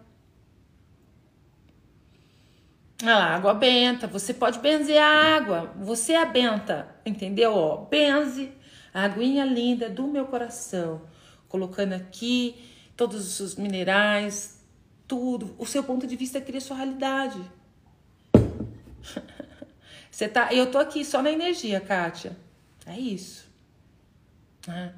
Lá, 3.00 3.36
água 3.36 3.54
benta. 3.54 4.08
Você 4.08 4.34
pode 4.34 4.58
benzer 4.58 5.00
a 5.00 5.36
água. 5.36 5.72
Você 5.76 6.14
é 6.14 6.20
a 6.20 6.26
benta, 6.26 6.88
entendeu? 7.06 7.54
Ó, 7.54 7.84
benze 7.84 8.50
a 8.92 9.04
aguinha 9.04 9.44
linda 9.44 9.88
do 9.88 10.08
meu 10.08 10.26
coração. 10.26 11.02
Colocando 11.48 11.92
aqui 11.92 12.56
todos 12.96 13.38
os 13.38 13.54
minerais, 13.54 14.60
tudo. 15.06 15.54
O 15.56 15.64
seu 15.64 15.84
ponto 15.84 16.04
de 16.04 16.16
vista 16.16 16.40
cria 16.40 16.60
sua 16.60 16.78
realidade. 16.78 17.40
Você 20.10 20.28
tá, 20.28 20.52
eu 20.52 20.70
tô 20.70 20.78
aqui 20.78 21.04
só 21.04 21.22
na 21.22 21.30
energia, 21.30 21.80
Kátia. 21.80 22.36
É 22.86 22.98
isso. 22.98 23.46
É. 24.68 24.90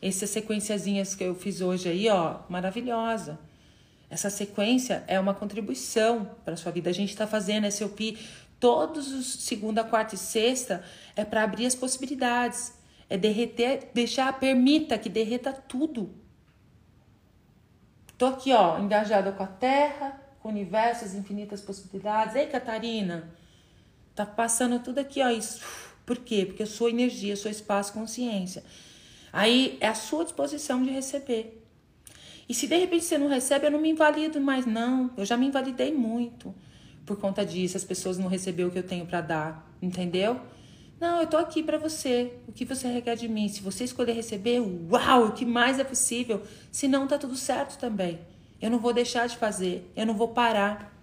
Essas 0.00 0.30
sequenciazinhas 0.30 1.14
que 1.14 1.24
eu 1.24 1.34
fiz 1.34 1.60
hoje 1.60 1.88
aí, 1.88 2.08
ó, 2.08 2.40
maravilhosa. 2.48 3.38
Essa 4.08 4.30
sequência 4.30 5.04
é 5.06 5.18
uma 5.18 5.34
contribuição 5.34 6.36
para 6.44 6.56
sua 6.56 6.72
vida. 6.72 6.90
A 6.90 6.92
gente 6.92 7.10
está 7.10 7.26
fazendo 7.26 7.70
SOP 7.70 8.18
todos 8.62 9.12
os 9.12 9.26
segunda, 9.42 9.82
quarta 9.82 10.14
e 10.14 10.18
sexta 10.18 10.84
é 11.16 11.24
para 11.24 11.42
abrir 11.42 11.66
as 11.66 11.74
possibilidades, 11.74 12.72
é 13.10 13.18
derreter, 13.18 13.90
deixar, 13.92 14.38
permita 14.38 14.96
que 14.96 15.08
derreta 15.08 15.52
tudo. 15.52 16.14
Tô 18.16 18.26
aqui, 18.26 18.52
ó, 18.52 18.78
engajada 18.78 19.32
com 19.32 19.42
a 19.42 19.48
Terra, 19.48 20.20
com 20.38 20.48
o 20.48 20.52
universo, 20.52 21.04
as 21.04 21.14
infinitas 21.14 21.60
possibilidades. 21.60 22.36
Ei, 22.36 22.46
Catarina, 22.46 23.28
Tá 24.22 24.26
passando 24.26 24.78
tudo 24.78 25.00
aqui, 25.00 25.20
ó. 25.20 25.30
Isso. 25.30 25.60
Por 26.06 26.18
quê? 26.18 26.46
Porque 26.46 26.62
eu 26.62 26.66
sou 26.66 26.88
energia, 26.88 27.32
eu 27.32 27.36
sou 27.36 27.50
espaço, 27.50 27.92
consciência. 27.92 28.62
Aí 29.32 29.76
é 29.80 29.88
a 29.88 29.94
sua 29.94 30.24
disposição 30.24 30.82
de 30.84 30.90
receber. 30.90 31.60
E 32.48 32.54
se 32.54 32.68
de 32.68 32.76
repente 32.76 33.04
você 33.04 33.18
não 33.18 33.28
recebe, 33.28 33.66
eu 33.66 33.70
não 33.70 33.80
me 33.80 33.90
invalido 33.90 34.40
mais, 34.40 34.64
não. 34.64 35.10
Eu 35.16 35.24
já 35.24 35.36
me 35.36 35.46
invalidei 35.46 35.92
muito 35.92 36.54
por 37.04 37.16
conta 37.16 37.44
disso. 37.44 37.76
As 37.76 37.82
pessoas 37.82 38.16
não 38.16 38.28
receberam 38.28 38.68
o 38.68 38.72
que 38.72 38.78
eu 38.78 38.82
tenho 38.82 39.06
para 39.06 39.20
dar, 39.20 39.74
entendeu? 39.80 40.40
Não, 41.00 41.20
eu 41.20 41.26
tô 41.26 41.36
aqui 41.36 41.60
para 41.60 41.78
você. 41.78 42.34
O 42.46 42.52
que 42.52 42.64
você 42.64 42.86
requer 42.86 43.16
de 43.16 43.28
mim? 43.28 43.48
Se 43.48 43.60
você 43.60 43.82
escolher 43.82 44.12
receber, 44.12 44.60
uau, 44.60 45.26
o 45.26 45.32
que 45.32 45.44
mais 45.44 45.80
é 45.80 45.84
possível. 45.84 46.42
Se 46.70 46.86
não, 46.86 47.08
tá 47.08 47.18
tudo 47.18 47.34
certo 47.34 47.76
também. 47.76 48.20
Eu 48.60 48.70
não 48.70 48.78
vou 48.78 48.92
deixar 48.92 49.26
de 49.26 49.36
fazer. 49.36 49.90
Eu 49.96 50.06
não 50.06 50.14
vou 50.14 50.28
parar. 50.28 50.96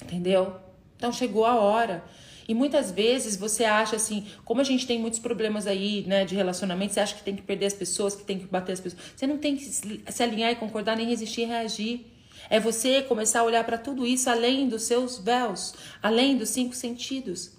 Entendeu? 0.00 0.67
Então 0.98 1.10
chegou 1.10 1.46
a 1.46 1.54
hora. 1.54 2.04
E 2.46 2.54
muitas 2.54 2.90
vezes 2.90 3.36
você 3.36 3.64
acha 3.64 3.96
assim, 3.96 4.26
como 4.44 4.60
a 4.60 4.64
gente 4.64 4.86
tem 4.86 4.98
muitos 4.98 5.18
problemas 5.18 5.66
aí, 5.66 6.04
né, 6.06 6.24
de 6.24 6.34
relacionamento, 6.34 6.94
você 6.94 7.00
acha 7.00 7.14
que 7.14 7.22
tem 7.22 7.36
que 7.36 7.42
perder 7.42 7.66
as 7.66 7.74
pessoas, 7.74 8.16
que 8.16 8.24
tem 8.24 8.38
que 8.38 8.46
bater 8.46 8.72
as 8.72 8.80
pessoas. 8.80 9.02
Você 9.14 9.26
não 9.26 9.38
tem 9.38 9.56
que 9.56 9.64
se 9.64 10.22
alinhar 10.22 10.50
e 10.50 10.56
concordar, 10.56 10.96
nem 10.96 11.06
resistir 11.06 11.42
e 11.42 11.44
reagir. 11.44 12.06
É 12.50 12.58
você 12.58 13.02
começar 13.02 13.40
a 13.40 13.44
olhar 13.44 13.62
para 13.64 13.76
tudo 13.78 14.06
isso 14.06 14.30
além 14.30 14.68
dos 14.68 14.84
seus 14.84 15.18
véus, 15.18 15.74
além 16.02 16.36
dos 16.36 16.48
cinco 16.48 16.74
sentidos. 16.74 17.52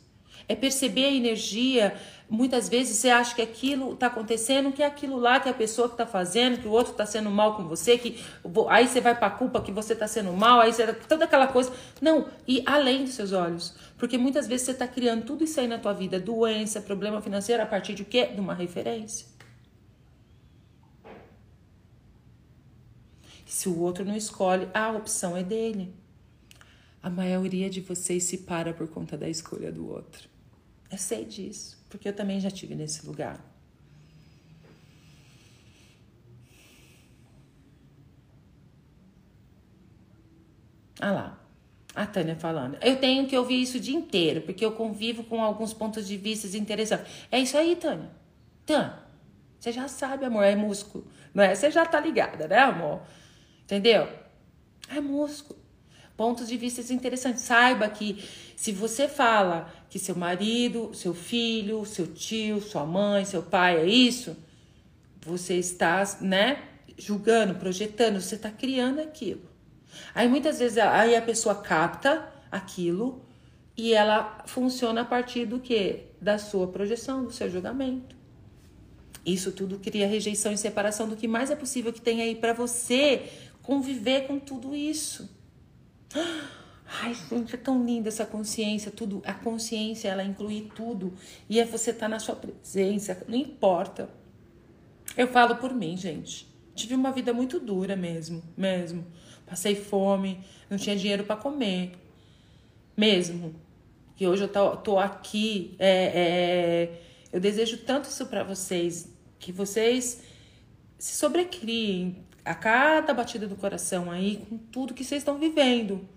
É 0.48 0.56
perceber 0.56 1.06
a 1.06 1.12
energia. 1.12 1.96
Muitas 2.30 2.70
vezes 2.70 2.98
você 2.98 3.10
acha 3.10 3.34
que 3.34 3.42
aquilo 3.42 3.94
está 3.94 4.06
acontecendo, 4.06 4.72
que 4.72 4.84
é 4.84 4.86
aquilo 4.86 5.18
lá 5.18 5.40
que 5.40 5.50
a 5.50 5.54
pessoa 5.54 5.88
que 5.88 5.96
está 5.96 6.06
fazendo, 6.06 6.62
que 6.62 6.68
o 6.68 6.72
outro 6.72 6.92
está 6.92 7.04
sendo 7.04 7.32
mal 7.32 7.56
com 7.56 7.68
você, 7.68 7.98
que 7.98 8.24
aí 8.70 8.88
você 8.88 9.02
vai 9.02 9.18
para 9.18 9.28
a 9.28 9.32
culpa 9.32 9.60
que 9.62 9.72
você 9.72 9.94
está 9.94 10.08
sendo 10.08 10.32
mal, 10.34 10.60
aí 10.60 10.72
você 10.72 10.94
toda 10.94 11.26
aquela 11.26 11.48
coisa. 11.48 11.74
Não, 12.00 12.28
e 12.48 12.62
além 12.68 13.04
dos 13.04 13.16
seus 13.16 13.32
olhos, 13.32 13.74
porque 13.98 14.16
muitas 14.16 14.46
vezes 14.48 14.68
você 14.68 14.72
está 14.74 14.88
criando 14.88 15.26
tudo 15.26 15.44
isso 15.44 15.60
aí 15.60 15.68
na 15.68 15.80
tua 15.80 15.94
vida, 15.94 16.20
doença, 16.20 16.80
problema 16.80 17.20
financeiro, 17.20 17.64
a 17.64 17.66
partir 17.66 17.96
de 17.96 18.06
quê? 18.06 18.28
De 18.28 18.40
uma 18.40 18.54
referência. 18.54 19.26
Se 23.48 23.68
o 23.68 23.80
outro 23.80 24.06
não 24.06 24.16
escolhe, 24.16 24.70
a 24.72 24.92
opção 24.92 25.36
é 25.36 25.42
dele. 25.42 25.96
A 27.02 27.10
maioria 27.10 27.72
de 27.72 27.82
vocês 27.82 28.26
se 28.26 28.38
para 28.38 28.72
por 28.72 28.88
conta 28.88 29.18
da 29.18 29.28
escolha 29.28 29.72
do 29.72 29.90
outro. 29.90 30.30
Eu 30.92 30.98
sei 31.00 31.26
disso, 31.26 31.79
porque 31.90 32.08
eu 32.08 32.14
também 32.14 32.40
já 32.40 32.52
tive 32.52 32.76
nesse 32.76 33.06
lugar. 33.06 33.44
Ah 41.02 41.12
lá, 41.12 41.40
a 41.96 42.06
Tânia 42.06 42.36
falando. 42.36 42.78
Eu 42.82 42.98
tenho 42.98 43.26
que 43.28 43.38
ouvir 43.38 43.62
isso 43.62 43.78
o 43.78 43.80
dia 43.80 43.96
inteiro, 43.96 44.42
porque 44.42 44.64
eu 44.64 44.74
convivo 44.74 45.24
com 45.24 45.42
alguns 45.42 45.74
pontos 45.74 46.08
de 46.08 46.18
vista 46.18 46.46
interessantes. 46.58 47.12
É 47.32 47.40
isso 47.40 47.58
aí, 47.58 47.76
Tânia. 47.76 48.12
Tânia, 48.66 49.00
você 49.60 49.72
já 49.72 49.88
sabe, 49.88 50.26
amor, 50.26 50.44
é 50.44 50.56
músculo. 50.56 51.08
Não 51.34 51.44
é? 51.44 51.56
Você 51.56 51.72
já 51.72 51.86
tá 51.86 52.00
ligada, 52.00 52.48
né, 52.48 52.60
amor? 52.60 53.02
Entendeu? 53.64 54.08
É 54.90 55.00
músculo. 55.00 55.60
Pontos 56.18 56.48
de 56.48 56.58
vista 56.58 56.94
interessantes. 56.94 57.44
Saiba 57.44 57.88
que 57.90 58.24
se 58.60 58.74
você 58.74 59.08
fala 59.08 59.74
que 59.90 59.98
seu 59.98 60.14
marido, 60.18 60.94
seu 60.94 61.14
filho, 61.14 61.86
seu 61.86 62.06
tio, 62.06 62.60
sua 62.60 62.86
mãe, 62.86 63.24
seu 63.24 63.42
pai 63.42 63.78
é 63.78 63.86
isso, 63.86 64.36
você 65.26 65.54
está, 65.56 66.04
né, 66.20 66.62
julgando, 66.98 67.56
projetando, 67.56 68.20
você 68.20 68.36
está 68.36 68.52
criando 68.52 69.00
aquilo. 69.00 69.44
Aí 70.14 70.28
muitas 70.28 70.60
vezes 70.60 70.78
aí 70.78 71.16
a 71.16 71.22
pessoa 71.22 71.56
capta 71.56 72.30
aquilo 72.52 73.26
e 73.78 73.94
ela 73.94 74.44
funciona 74.46 75.04
a 75.04 75.06
partir 75.06 75.46
do 75.46 75.62
que? 75.62 76.08
Da 76.22 76.38
sua 76.38 76.68
projeção, 76.68 77.24
do 77.24 77.32
seu 77.32 77.50
julgamento. 77.50 78.14
Isso 79.26 79.54
tudo 79.54 79.80
cria 79.80 80.06
rejeição 80.06 80.52
e 80.52 80.58
separação 80.58 81.08
do 81.08 81.16
que 81.16 81.30
mais 81.30 81.50
é 81.50 81.56
possível 81.56 81.94
que 81.94 82.02
tem 82.02 82.22
aí 82.22 82.36
para 82.36 82.52
você 82.52 83.32
conviver 83.62 84.28
com 84.28 84.38
tudo 84.38 84.76
isso. 84.76 85.30
Ai, 86.92 87.14
gente, 87.14 87.54
é 87.54 87.58
tão 87.58 87.86
linda 87.86 88.10
essa 88.10 88.26
consciência, 88.26 88.92
tudo. 88.92 89.22
A 89.24 89.34
consciência, 89.34 90.10
ela 90.10 90.24
inclui 90.24 90.72
tudo. 90.76 91.14
E 91.48 91.60
é 91.60 91.66
você 91.66 91.92
estar 91.92 92.08
tá 92.08 92.10
na 92.10 92.20
sua 92.20 92.36
presença, 92.36 93.24
não 93.28 93.38
importa. 93.38 94.10
Eu 95.16 95.28
falo 95.28 95.56
por 95.58 95.74
mim, 95.74 95.96
gente. 95.96 96.48
Tive 96.74 96.96
uma 96.96 97.12
vida 97.12 97.32
muito 97.32 97.60
dura 97.60 97.96
mesmo, 97.96 98.42
mesmo. 98.58 99.06
Passei 99.46 99.76
fome, 99.76 100.44
não 100.70 100.78
tinha 100.78 100.96
dinheiro 100.96 101.24
para 101.24 101.36
comer. 101.36 101.92
Mesmo. 102.98 103.54
E 104.20 104.28
hoje 104.28 104.44
eu 104.44 104.48
tô, 104.48 104.76
tô 104.78 104.98
aqui. 104.98 105.76
É, 105.78 106.12
é, 106.16 107.02
eu 107.32 107.40
desejo 107.40 107.78
tanto 107.78 108.10
isso 108.10 108.26
para 108.26 108.44
vocês. 108.44 109.14
Que 109.38 109.52
vocês 109.52 110.24
se 110.98 111.16
sobrecriem, 111.16 112.26
a 112.44 112.56
cada 112.56 113.14
batida 113.14 113.48
do 113.48 113.56
coração 113.56 114.10
aí, 114.10 114.38
com 114.50 114.58
tudo 114.58 114.94
que 114.94 115.04
vocês 115.04 115.22
estão 115.22 115.38
vivendo. 115.38 116.08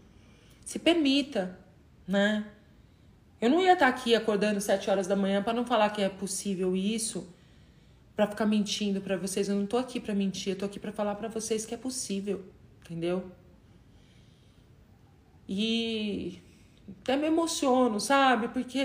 Se 0.64 0.78
permita, 0.78 1.58
né? 2.06 2.46
Eu 3.40 3.50
não 3.50 3.60
ia 3.60 3.72
estar 3.72 3.88
aqui 3.88 4.14
acordando 4.14 4.60
sete 4.60 4.88
horas 4.88 5.06
da 5.06 5.16
manhã 5.16 5.42
para 5.42 5.52
não 5.52 5.66
falar 5.66 5.90
que 5.90 6.00
é 6.00 6.08
possível 6.08 6.76
isso, 6.76 7.28
para 8.14 8.26
ficar 8.26 8.46
mentindo 8.46 9.00
para 9.00 9.16
vocês. 9.16 9.48
Eu 9.48 9.56
não 9.56 9.66
tô 9.66 9.76
aqui 9.78 9.98
para 9.98 10.14
mentir, 10.14 10.52
eu 10.52 10.58
tô 10.58 10.64
aqui 10.64 10.78
para 10.78 10.92
falar 10.92 11.16
para 11.16 11.28
vocês 11.28 11.64
que 11.66 11.74
é 11.74 11.76
possível, 11.76 12.44
entendeu? 12.80 13.30
E 15.48 16.40
até 17.00 17.16
me 17.16 17.26
emociono, 17.26 17.98
sabe? 17.98 18.48
Porque 18.48 18.78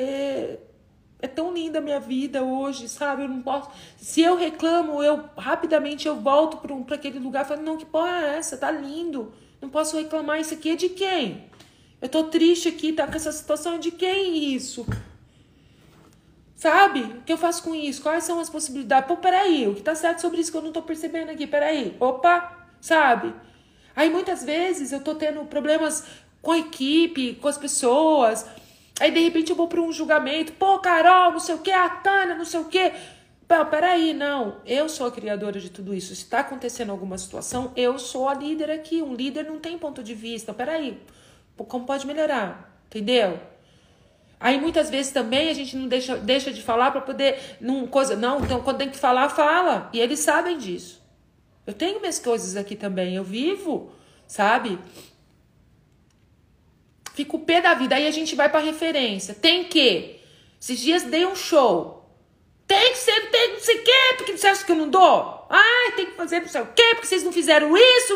é 1.19 1.28
tão 1.28 1.53
linda 1.53 1.80
a 1.80 1.82
minha 1.82 1.99
vida 1.99 2.43
hoje, 2.43 2.89
sabe? 2.89 3.23
Eu 3.23 3.30
não 3.30 3.41
posso. 3.41 3.69
Se 3.97 4.21
eu 4.21 4.36
reclamo, 4.36 5.03
eu 5.03 5.30
rapidamente 5.38 6.07
eu 6.07 6.15
volto 6.15 6.57
para 6.57 6.95
aquele 6.95 7.19
lugar 7.19 7.45
e 7.45 7.47
falo, 7.47 7.61
não, 7.61 7.78
que 7.78 7.86
porra 7.86 8.23
é 8.23 8.38
essa? 8.38 8.57
Tá 8.57 8.71
lindo. 8.71 9.34
Não 9.61 9.69
posso 9.69 9.97
reclamar. 9.97 10.39
Isso 10.39 10.53
aqui 10.53 10.71
é 10.71 10.75
de 10.75 10.89
quem? 10.89 11.45
Eu 12.02 12.10
tô 12.10 12.26
triste 12.26 12.68
aqui, 12.68 12.93
tá 12.93 13.08
com 13.08 13.16
essa 13.16 13.32
situação. 13.32 13.76
É 13.76 13.78
de 13.78 13.91
quem 13.91 14.54
isso? 14.54 14.86
Sabe? 16.56 17.02
O 17.02 17.22
que 17.22 17.34
eu 17.34 17.38
faço 17.38 17.64
com 17.64 17.76
isso? 17.76 18.02
Quais 18.02 18.24
são 18.24 18.39
as 18.39 18.50
possibilidades? 18.50 19.08
Pô, 19.08 19.18
peraí, 19.18 19.68
o 19.68 19.76
que 19.76 19.82
tá 19.82 19.95
certo 19.95 20.20
sobre 20.20 20.41
isso 20.41 20.52
que 20.52 20.58
eu 20.58 20.62
não 20.62 20.72
tô 20.72 20.82
percebendo 20.82 21.30
aqui? 21.30 21.45
Peraí. 21.45 21.95
Opa, 22.00 22.68
sabe? 22.82 23.34
Aí 23.95 24.10
muitas 24.10 24.43
vezes 24.43 24.91
eu 24.91 25.00
tô 25.00 25.16
tendo 25.16 25.43
problemas 25.45 26.04
com 26.41 26.52
a 26.52 26.60
equipe, 26.60 27.36
com 27.36 27.48
as 27.48 27.58
pessoas 27.58 28.45
Aí 29.00 29.12
de 29.12 29.20
repente 29.20 29.52
eu 29.52 29.56
vou 29.56 29.68
para 29.68 29.80
um 29.80 29.91
julgamento, 29.91 30.54
pô, 30.54 30.80
Carol, 30.80 31.32
não 31.32 31.39
sei 31.39 31.56
o 31.56 31.60
que, 31.60 31.72
a 31.72 31.88
Tânia, 31.88 32.36
não 32.36 32.45
sei 32.45 32.60
o 32.60 32.66
que. 32.66 32.91
Pô, 33.48 33.66
peraí, 33.66 34.14
não, 34.14 34.58
eu 34.66 34.89
sou 34.89 35.06
a 35.08 35.12
criadora 35.12 35.60
de 35.60 35.70
tudo 35.70 35.93
isso. 35.93 36.08
Se 36.16 36.24
está 36.24 36.39
acontecendo 36.39 36.91
alguma 36.91 37.18
situação, 37.18 37.72
eu 37.76 38.00
sou 38.00 38.28
a 38.28 38.34
líder 38.34 38.72
aqui. 38.72 39.02
Um 39.02 39.14
líder 39.14 39.45
não 39.45 39.60
tem 39.60 39.78
ponto 39.78 40.04
de 40.04 40.16
vista. 40.16 40.54
Peraí, 40.54 41.00
como 41.66 41.86
pode 41.86 42.05
melhorar? 42.05 42.82
Entendeu? 42.88 43.39
Aí 44.39 44.60
muitas 44.60 44.89
vezes 44.89 45.12
também 45.12 45.49
a 45.49 45.53
gente 45.53 45.76
não 45.76 45.88
deixa, 45.88 46.16
deixa 46.18 46.53
de 46.53 46.62
falar 46.62 46.91
para 46.91 47.01
poder. 47.01 47.58
Não, 47.60 47.88
coisa, 47.88 48.16
não, 48.16 48.43
então 48.43 48.62
quando 48.62 48.78
tem 48.78 48.89
que 48.89 48.97
falar, 48.97 49.30
fala. 49.30 49.89
E 49.91 49.99
eles 49.99 50.20
sabem 50.20 50.58
disso. 50.58 51.01
Eu 51.66 51.74
tenho 51.74 51.99
minhas 51.99 52.20
coisas 52.20 52.55
aqui 52.55 52.76
também, 52.76 53.16
eu 53.16 53.24
vivo, 53.24 53.91
sabe? 54.28 54.80
Fica 57.14 57.36
o 57.36 57.39
pé 57.39 57.62
da 57.62 57.74
vida. 57.74 57.95
Aí 57.95 58.05
a 58.08 58.12
gente 58.12 58.36
vai 58.36 58.47
pra 58.47 58.60
referência. 58.60 59.34
Tem 59.34 59.64
que. 59.66 60.20
Esses 60.62 60.80
dias 60.80 61.03
dei 61.03 61.26
um 61.26 61.36
show. 61.36 61.97
Tem 62.68 62.91
que 62.91 62.97
ser, 62.97 63.32
tem 63.32 63.53
não 63.53 63.60
sei 63.60 63.78
o 63.80 63.84
quê, 63.84 64.14
porque 64.18 64.38
você 64.38 64.47
acha 64.47 64.64
que 64.64 64.72
eu 64.72 64.76
não 64.76 64.89
dou? 64.89 65.47
Ai, 65.49 65.93
tem 65.95 66.05
que 66.08 66.12
fazer 66.12 66.41
não 66.41 66.47
sei 66.47 66.62
o 66.62 66.68
quê, 66.68 66.89
porque 66.91 67.08
vocês 67.08 67.24
não 67.24 67.32
fizeram 67.32 67.76
isso. 67.76 68.14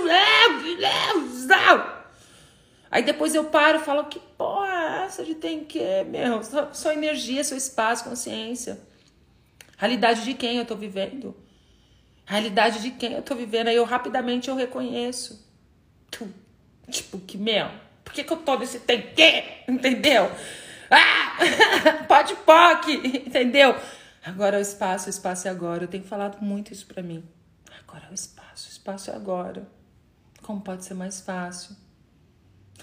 Aí 2.92 3.04
depois 3.04 3.34
eu 3.34 3.46
paro 3.46 3.80
e 3.80 3.84
falo, 3.84 4.04
que 4.04 4.20
porra 4.38 4.68
é 4.68 5.06
essa 5.06 5.24
de 5.24 5.34
tem 5.34 5.64
que, 5.64 6.04
meu? 6.04 6.44
Só, 6.44 6.74
só 6.74 6.92
energia, 6.92 7.42
seu 7.42 7.56
espaço, 7.58 8.04
consciência. 8.04 8.78
Realidade 9.78 10.26
de 10.26 10.34
quem 10.34 10.58
eu 10.58 10.66
tô 10.66 10.76
vivendo. 10.76 11.34
Realidade 12.26 12.82
de 12.82 12.92
quem 12.92 13.14
eu 13.14 13.22
tô 13.22 13.34
vivendo. 13.34 13.70
Aí 13.70 13.78
eu 13.78 13.86
rapidamente 13.86 14.50
eu 14.50 14.56
reconheço. 14.56 15.50
Tipo, 16.90 17.18
que, 17.20 17.38
meu, 17.38 17.70
por 18.04 18.14
que, 18.14 18.26
que 18.26 18.34
eu 18.34 18.38
tô 18.38 18.58
nesse 18.58 18.82
tem 18.82 19.02
que? 19.02 19.44
Entendeu? 19.72 20.30
Ah! 20.90 21.38
Pode 22.10 22.36
poc! 22.36 22.90
Entendeu? 22.90 23.74
Agora 24.24 24.58
é 24.58 24.60
o 24.60 24.62
espaço, 24.62 25.08
o 25.08 25.10
espaço 25.10 25.48
é 25.48 25.52
agora. 25.52 25.86
Eu 25.86 25.88
tenho 25.88 26.04
falado 26.04 26.42
muito 26.42 26.74
isso 26.74 26.86
pra 26.86 27.02
mim. 27.02 27.24
Agora 27.80 28.08
é 28.08 28.12
o 28.12 28.14
espaço, 28.14 28.68
o 28.68 28.72
espaço 28.72 29.10
é 29.10 29.16
agora. 29.16 29.66
Como 30.42 30.60
pode 30.60 30.84
ser 30.84 30.94
mais 30.94 31.22
fácil? 31.22 31.76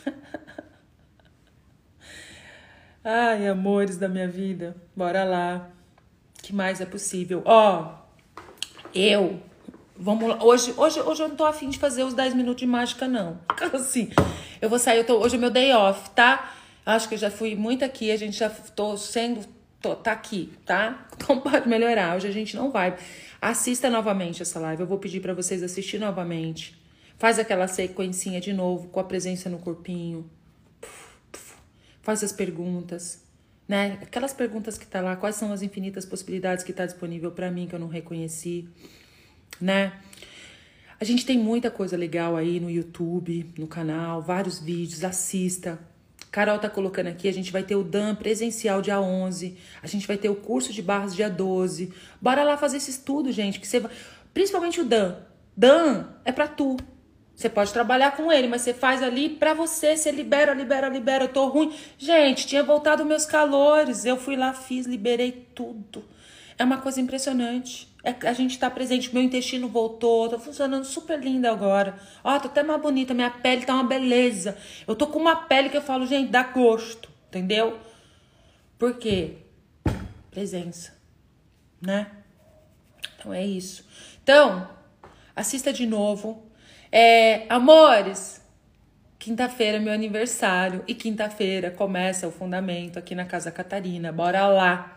Ai, 3.05 3.47
amores 3.47 3.97
da 3.97 4.09
minha 4.09 4.29
vida, 4.29 4.77
bora 4.95 5.25
lá. 5.25 5.71
que 6.43 6.53
mais 6.53 6.81
é 6.81 6.87
possível? 6.87 7.43
Ó, 7.45 7.83
oh, 7.83 8.43
eu 8.95 9.41
Vamos 10.01 10.29
lá. 10.29 10.45
Hoje, 10.45 10.73
hoje, 10.77 11.01
hoje 11.01 11.23
eu 11.23 11.29
não 11.29 11.35
tô 11.35 11.45
afim 11.45 11.69
de 11.69 11.77
fazer 11.77 12.05
os 12.05 12.15
10 12.15 12.35
minutos 12.35 12.61
de 12.61 12.67
mágica, 12.67 13.09
não. 13.09 13.41
Assim, 13.75 14.11
eu 14.63 14.69
vou 14.69 14.79
sair, 14.79 14.99
eu 14.99 15.05
tô, 15.05 15.19
hoje 15.19 15.35
é 15.35 15.39
meu 15.39 15.51
day 15.51 15.73
off, 15.73 16.11
tá? 16.11 16.55
Acho 16.87 17.09
que 17.09 17.15
eu 17.15 17.19
já 17.19 17.31
fui 17.31 17.57
muito 17.57 17.85
aqui, 17.85 18.13
a 18.13 18.17
gente 18.17 18.39
já 18.39 18.49
tô 18.49 18.97
sendo. 18.97 19.45
Tô, 19.81 19.97
tá 19.97 20.13
aqui, 20.13 20.53
tá? 20.65 21.07
Então 21.17 21.39
pode 21.43 21.69
melhorar. 21.69 22.17
Hoje 22.17 22.29
a 22.29 22.31
gente 22.31 22.57
não 22.57 22.71
vai. 22.71 22.97
Assista 23.43 23.91
novamente 23.91 24.41
essa 24.41 24.61
live. 24.61 24.83
Eu 24.83 24.87
vou 24.87 24.99
pedir 24.99 25.21
para 25.21 25.35
vocês 25.35 25.65
assistir 25.65 25.99
novamente. 25.99 26.78
Faz 27.19 27.39
aquela 27.39 27.69
sequencinha 27.69 28.41
de 28.41 28.53
novo, 28.53 28.89
com 28.89 29.01
a 29.01 29.05
presença 29.05 29.51
no 29.51 29.59
corpinho. 29.59 30.31
Faz 32.01 32.25
as 32.25 32.33
perguntas, 32.33 33.23
né? 33.67 33.99
Aquelas 34.01 34.33
perguntas 34.33 34.79
que 34.79 34.87
tá 34.87 35.01
lá, 35.01 35.17
quais 35.17 35.37
são 35.37 35.53
as 35.53 35.61
infinitas 35.61 36.07
possibilidades 36.07 36.65
que 36.65 36.73
tá 36.73 36.87
disponível 36.87 37.31
para 37.31 37.51
mim 37.51 37.67
que 37.67 37.75
eu 37.75 37.79
não 37.79 37.89
reconheci 37.89 38.69
né? 39.61 39.93
A 41.01 41.05
gente 41.05 41.25
tem 41.25 41.39
muita 41.39 41.71
coisa 41.71 41.97
legal 41.97 42.37
aí 42.37 42.59
no 42.59 42.69
YouTube, 42.69 43.53
no 43.57 43.67
canal, 43.67 44.21
vários 44.21 44.59
vídeos, 44.59 45.05
assista. 45.05 45.79
Carol 46.31 46.59
tá 46.59 46.69
colocando 46.69 47.07
aqui, 47.07 47.29
a 47.29 47.33
gente 47.33 47.53
vai 47.53 47.63
ter 47.63 47.77
o 47.77 47.85
Dan 47.85 48.15
presencial 48.15 48.83
dia 48.83 49.01
11, 49.01 49.57
a 49.83 49.87
gente 49.87 50.07
vai 50.07 50.19
ter 50.19 50.29
o 50.29 50.35
curso 50.35 50.73
de 50.73 50.83
barras 50.83 51.15
dia 51.15 51.31
12. 51.31 51.93
Bora 52.21 52.43
lá 52.43 52.57
fazer 52.57 52.79
esse 52.79 52.91
estudo, 52.91 53.33
gente, 53.33 53.61
que 53.61 53.67
você 53.67 53.83
principalmente 54.35 54.81
o 54.81 54.85
Dan. 54.85 55.17
Dan 55.57 56.07
é 56.25 56.33
para 56.33 56.49
tu. 56.49 56.77
Você 57.39 57.49
pode 57.49 57.73
trabalhar 57.73 58.17
com 58.17 58.33
ele, 58.33 58.49
mas 58.49 58.63
você 58.63 58.75
faz 58.75 59.01
ali 59.01 59.29
pra 59.29 59.55
você, 59.55 59.97
você 59.97 60.11
libera, 60.11 60.53
libera, 60.53 60.89
libera. 60.89 61.23
Eu 61.23 61.29
tô 61.29 61.47
ruim. 61.47 61.73
Gente, 61.97 62.49
tinha 62.49 62.65
voltado 62.65 63.05
meus 63.05 63.25
calores. 63.25 64.05
Eu 64.05 64.17
fui 64.17 64.35
lá, 64.35 64.53
fiz, 64.53 64.87
liberei 64.87 65.47
tudo. 65.55 66.05
É 66.59 66.65
uma 66.65 66.79
coisa 66.79 67.01
impressionante. 67.01 67.95
É, 68.03 68.13
a 68.27 68.33
gente 68.33 68.59
tá 68.59 68.69
presente. 68.69 69.15
Meu 69.15 69.23
intestino 69.23 69.69
voltou, 69.69 70.29
tá 70.29 70.37
funcionando 70.37 70.85
super 70.85 71.17
linda 71.23 71.53
agora. 71.53 71.97
Ó, 72.25 72.37
tô 72.41 72.49
até 72.49 72.65
mais 72.65 72.83
bonita, 72.83 73.15
minha 73.15 73.31
pele 73.31 73.65
tá 73.65 73.73
uma 73.73 73.85
beleza. 73.85 74.59
Eu 74.85 74.97
tô 74.97 75.07
com 75.07 75.21
uma 75.21 75.37
pele 75.37 75.69
que 75.69 75.77
eu 75.77 75.83
falo, 75.83 76.07
gente, 76.07 76.33
dá 76.33 76.43
gosto, 76.43 77.09
entendeu? 77.29 77.79
Por 78.77 78.99
quê? 78.99 79.37
Presença, 80.33 80.93
né? 81.81 82.11
Então 83.17 83.33
é 83.33 83.47
isso. 83.47 83.87
Então, 84.25 84.69
assista 85.37 85.73
de 85.73 85.87
novo. 85.87 86.48
É, 86.91 87.45
amores, 87.51 88.41
quinta-feira 89.19 89.77
é 89.77 89.81
meu 89.81 89.93
aniversário 89.93 90.83
e 90.87 90.95
quinta-feira 90.95 91.71
começa 91.71 92.27
o 92.27 92.31
fundamento 92.31 92.99
aqui 92.99 93.15
na 93.15 93.25
Casa 93.25 93.51
Catarina. 93.51 94.11
Bora 94.11 94.47
lá. 94.47 94.97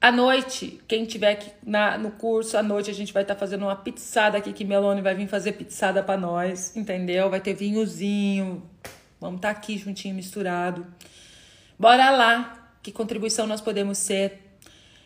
À 0.00 0.12
noite, 0.12 0.80
quem 0.86 1.04
tiver 1.04 1.32
aqui 1.32 1.50
na, 1.64 1.96
no 1.96 2.10
curso, 2.10 2.56
à 2.58 2.62
noite 2.62 2.90
a 2.90 2.94
gente 2.94 3.12
vai 3.12 3.22
estar 3.22 3.34
tá 3.34 3.40
fazendo 3.40 3.62
uma 3.62 3.76
pizzada 3.76 4.36
aqui, 4.36 4.52
que 4.52 4.64
Melone 4.64 5.00
vai 5.00 5.14
vir 5.14 5.26
fazer 5.26 5.52
pizzada 5.52 6.02
para 6.02 6.20
nós, 6.20 6.76
entendeu? 6.76 7.30
Vai 7.30 7.40
ter 7.40 7.54
vinhozinho, 7.54 8.62
vamos 9.20 9.36
estar 9.36 9.54
tá 9.54 9.58
aqui 9.58 9.78
juntinho, 9.78 10.14
misturado. 10.14 10.86
Bora 11.78 12.10
lá, 12.10 12.70
que 12.82 12.92
contribuição 12.92 13.46
nós 13.46 13.60
podemos 13.60 13.98
ser, 13.98 14.42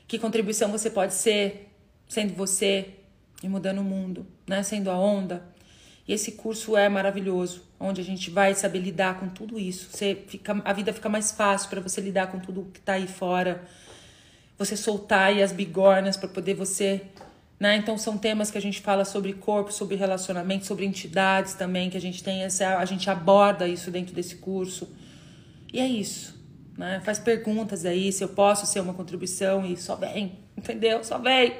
que 0.08 0.18
contribuição 0.18 0.70
você 0.70 0.90
pode 0.90 1.14
ser, 1.14 1.72
sendo 2.08 2.34
você 2.34 2.90
e 3.42 3.48
mudando 3.48 3.78
o 3.78 3.84
mundo, 3.84 4.26
né? 4.46 4.62
Sendo 4.62 4.90
a 4.90 4.98
onda. 4.98 5.49
E 6.10 6.12
esse 6.12 6.32
curso 6.32 6.76
é 6.76 6.88
maravilhoso, 6.88 7.62
onde 7.78 8.00
a 8.00 8.04
gente 8.04 8.30
vai 8.30 8.52
saber 8.52 8.80
lidar 8.80 9.20
com 9.20 9.28
tudo 9.28 9.60
isso. 9.60 9.90
Você 9.92 10.24
fica, 10.26 10.60
a 10.64 10.72
vida 10.72 10.92
fica 10.92 11.08
mais 11.08 11.30
fácil 11.30 11.70
para 11.70 11.80
você 11.80 12.00
lidar 12.00 12.26
com 12.32 12.40
tudo 12.40 12.68
que 12.74 12.80
tá 12.80 12.94
aí 12.94 13.06
fora 13.06 13.62
você 14.58 14.76
soltar 14.76 15.28
aí 15.28 15.40
as 15.40 15.52
bigornas 15.52 16.16
para 16.16 16.28
poder 16.28 16.54
você, 16.54 17.02
né? 17.60 17.76
Então 17.76 17.96
são 17.96 18.18
temas 18.18 18.50
que 18.50 18.58
a 18.58 18.60
gente 18.60 18.80
fala 18.80 19.04
sobre 19.04 19.34
corpo, 19.34 19.72
sobre 19.72 19.94
relacionamento, 19.94 20.66
sobre 20.66 20.84
entidades 20.84 21.54
também, 21.54 21.88
que 21.88 21.96
a 21.96 22.00
gente 22.00 22.24
tem 22.24 22.42
essa, 22.42 22.78
a 22.78 22.84
gente 22.84 23.08
aborda 23.08 23.68
isso 23.68 23.88
dentro 23.92 24.12
desse 24.12 24.34
curso. 24.34 24.92
E 25.72 25.78
é 25.78 25.86
isso, 25.86 26.36
né? 26.76 27.00
Faz 27.04 27.20
perguntas 27.20 27.84
aí 27.84 28.12
se 28.12 28.24
eu 28.24 28.30
posso 28.30 28.66
ser 28.66 28.80
uma 28.80 28.94
contribuição 28.94 29.64
e 29.64 29.76
só 29.76 29.94
vem, 29.94 30.40
entendeu? 30.58 31.04
Só 31.04 31.18
vem. 31.18 31.54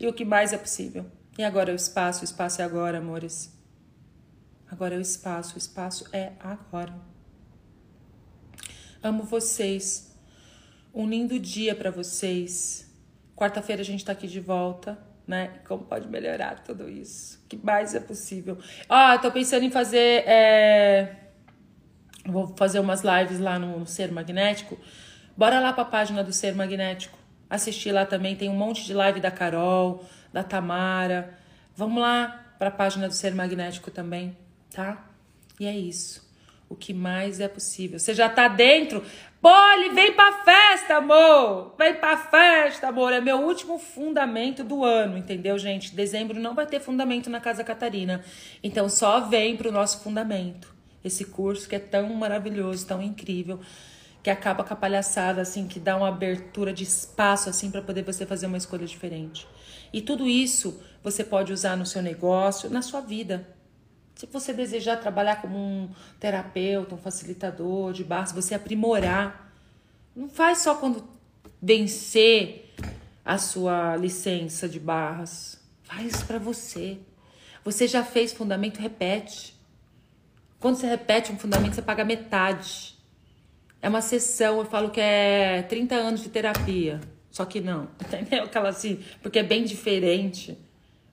E 0.00 0.08
o 0.08 0.12
que 0.12 0.24
mais 0.24 0.52
é 0.52 0.58
possível. 0.58 1.06
E 1.38 1.44
agora 1.44 1.70
é 1.70 1.72
o 1.72 1.76
espaço, 1.76 2.22
o 2.22 2.24
espaço 2.24 2.60
é 2.60 2.64
agora, 2.64 2.98
amores. 2.98 3.54
Agora 4.70 4.94
é 4.94 4.98
o 4.98 5.00
espaço, 5.00 5.54
o 5.54 5.58
espaço 5.58 6.06
é 6.12 6.32
agora. 6.40 6.94
Amo 9.02 9.22
vocês. 9.22 10.16
Um 10.94 11.08
lindo 11.08 11.38
dia 11.38 11.74
para 11.74 11.90
vocês. 11.90 12.90
Quarta-feira 13.36 13.82
a 13.82 13.84
gente 13.84 14.00
está 14.00 14.12
aqui 14.12 14.26
de 14.26 14.40
volta, 14.40 14.98
né? 15.26 15.60
Como 15.66 15.84
pode 15.84 16.08
melhorar 16.08 16.62
tudo 16.62 16.88
isso? 16.88 17.40
O 17.44 17.48
que 17.48 17.56
mais 17.56 17.94
é 17.94 18.00
possível? 18.00 18.58
Oh, 18.88 19.18
tô 19.18 19.30
pensando 19.30 19.64
em 19.64 19.70
fazer. 19.70 20.26
É... 20.26 21.16
Vou 22.26 22.54
fazer 22.56 22.78
umas 22.78 23.02
lives 23.02 23.38
lá 23.38 23.58
no 23.58 23.84
Ser 23.86 24.10
Magnético. 24.10 24.78
Bora 25.36 25.60
lá 25.60 25.72
para 25.72 25.82
a 25.82 25.86
página 25.86 26.24
do 26.24 26.32
Ser 26.32 26.54
Magnético. 26.54 27.18
Assistir 27.50 27.92
lá 27.92 28.06
também. 28.06 28.36
Tem 28.36 28.48
um 28.48 28.56
monte 28.56 28.84
de 28.84 28.94
live 28.94 29.20
da 29.20 29.30
Carol, 29.30 30.04
da 30.32 30.42
Tamara. 30.42 31.38
Vamos 31.76 32.00
lá 32.00 32.54
para 32.58 32.68
a 32.68 32.72
página 32.72 33.08
do 33.08 33.14
Ser 33.14 33.34
Magnético 33.34 33.90
também, 33.90 34.36
tá? 34.74 35.08
E 35.58 35.66
é 35.66 35.76
isso. 35.76 36.24
O 36.68 36.74
que 36.74 36.92
mais 36.92 37.40
é 37.40 37.46
possível. 37.46 37.98
Você 37.98 38.12
já 38.12 38.28
tá 38.28 38.48
dentro? 38.48 39.04
Poli, 39.40 39.90
vem 39.90 40.12
pra 40.14 40.42
festa, 40.42 40.96
amor! 40.96 41.74
Vem 41.78 41.94
pra 41.94 42.16
festa, 42.16 42.88
amor! 42.88 43.12
É 43.12 43.20
meu 43.20 43.42
último 43.42 43.78
fundamento 43.78 44.64
do 44.64 44.82
ano, 44.82 45.18
entendeu, 45.18 45.58
gente? 45.58 45.94
Dezembro 45.94 46.40
não 46.40 46.54
vai 46.54 46.66
ter 46.66 46.80
fundamento 46.80 47.28
na 47.28 47.40
Casa 47.40 47.62
Catarina. 47.62 48.24
Então 48.62 48.88
só 48.88 49.20
vem 49.20 49.56
pro 49.56 49.70
nosso 49.70 50.02
fundamento. 50.02 50.74
Esse 51.04 51.26
curso 51.26 51.68
que 51.68 51.76
é 51.76 51.78
tão 51.78 52.08
maravilhoso, 52.14 52.86
tão 52.86 53.02
incrível, 53.02 53.60
que 54.22 54.30
acaba 54.30 54.64
com 54.64 54.72
a 54.72 54.76
palhaçada, 54.76 55.42
assim, 55.42 55.68
que 55.68 55.78
dá 55.78 55.96
uma 55.98 56.08
abertura 56.08 56.72
de 56.72 56.82
espaço, 56.82 57.50
assim, 57.50 57.70
para 57.70 57.82
poder 57.82 58.02
você 58.02 58.24
fazer 58.24 58.46
uma 58.46 58.56
escolha 58.56 58.86
diferente. 58.86 59.46
E 59.92 60.00
tudo 60.00 60.26
isso 60.26 60.82
você 61.02 61.22
pode 61.22 61.52
usar 61.52 61.76
no 61.76 61.84
seu 61.84 62.00
negócio, 62.00 62.70
na 62.70 62.80
sua 62.80 63.02
vida. 63.02 63.46
Se 64.14 64.26
você 64.26 64.52
desejar 64.52 64.98
trabalhar 64.98 65.40
como 65.40 65.58
um 65.58 65.90
terapeuta, 66.20 66.94
um 66.94 66.98
facilitador 66.98 67.92
de 67.92 68.04
barras, 68.04 68.32
você 68.32 68.54
aprimorar, 68.54 69.52
não 70.14 70.28
faz 70.28 70.58
só 70.58 70.76
quando 70.76 71.04
vencer 71.60 72.72
a 73.24 73.38
sua 73.38 73.96
licença 73.96 74.68
de 74.68 74.78
barras. 74.78 75.58
Faz 75.82 76.22
para 76.22 76.38
você. 76.38 76.98
Você 77.64 77.88
já 77.88 78.04
fez 78.04 78.32
fundamento, 78.32 78.78
repete. 78.78 79.54
Quando 80.60 80.76
você 80.76 80.86
repete 80.86 81.32
um 81.32 81.38
fundamento, 81.38 81.74
você 81.74 81.82
paga 81.82 82.04
metade. 82.04 82.94
É 83.82 83.88
uma 83.88 84.00
sessão, 84.00 84.58
eu 84.58 84.64
falo 84.64 84.90
que 84.90 85.00
é 85.00 85.62
30 85.62 85.94
anos 85.94 86.22
de 86.22 86.28
terapia. 86.28 87.00
Só 87.30 87.44
que 87.44 87.60
não, 87.60 87.88
entendeu? 88.00 88.44
Aquela 88.44 88.68
assim, 88.68 89.02
porque 89.22 89.40
é 89.40 89.42
bem 89.42 89.64
diferente 89.64 90.56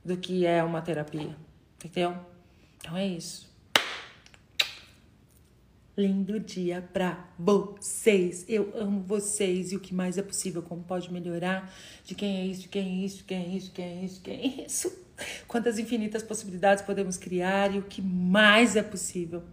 do 0.06 0.16
que 0.18 0.46
é 0.46 0.64
uma 0.64 0.82
terapia, 0.82 1.36
entendeu? 1.76 2.16
Então 2.82 2.98
é 2.98 3.08
isso. 3.08 3.50
Lindo 5.96 6.40
dia 6.40 6.88
pra 6.94 7.28
vocês. 7.38 8.44
Eu 8.50 8.72
amo 8.76 9.02
vocês 9.02 9.72
e 9.72 9.76
o 9.76 9.80
que 9.80 9.94
mais 9.94 10.18
é 10.18 10.24
possível, 10.24 10.64
como 10.64 10.84
pode 10.84 11.14
melhorar, 11.14 11.72
de 12.04 12.16
quem 12.16 12.42
é 12.42 12.46
isso, 12.46 12.62
de 12.62 12.68
quem 12.68 13.04
é 13.04 13.06
isso, 13.06 13.18
de 13.18 13.24
quem 13.24 13.38
é 13.38 13.56
isso, 13.56 13.66
de 13.68 13.72
quem 13.72 13.86
é 13.86 14.04
isso, 14.04 14.16
de 14.16 14.22
quem 14.22 14.36
é 14.36 14.66
isso. 14.66 15.02
Quantas 15.48 15.78
infinitas 15.78 16.24
possibilidades 16.24 16.84
podemos 16.84 17.18
criar 17.18 17.74
e 17.74 17.78
o 17.78 17.84
que 17.84 18.02
mais 18.02 18.76
é 18.76 18.82
possível. 18.82 19.44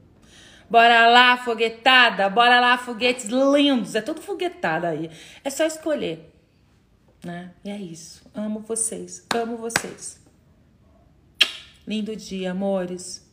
Bora 0.70 1.08
lá, 1.08 1.36
foguetada, 1.36 2.28
bora 2.28 2.60
lá, 2.60 2.78
foguetes 2.78 3.26
lindos. 3.26 3.94
É 3.94 4.00
tudo 4.00 4.20
foguetada 4.20 4.88
aí. 4.88 5.10
É 5.42 5.50
só 5.50 5.64
escolher, 5.64 6.32
né? 7.24 7.52
E 7.64 7.70
é 7.70 7.76
isso. 7.76 8.22
Amo 8.34 8.60
vocês, 8.60 9.26
amo 9.34 9.56
vocês. 9.56 10.17
Lindo 11.88 12.14
dia, 12.14 12.50
amores. 12.50 13.26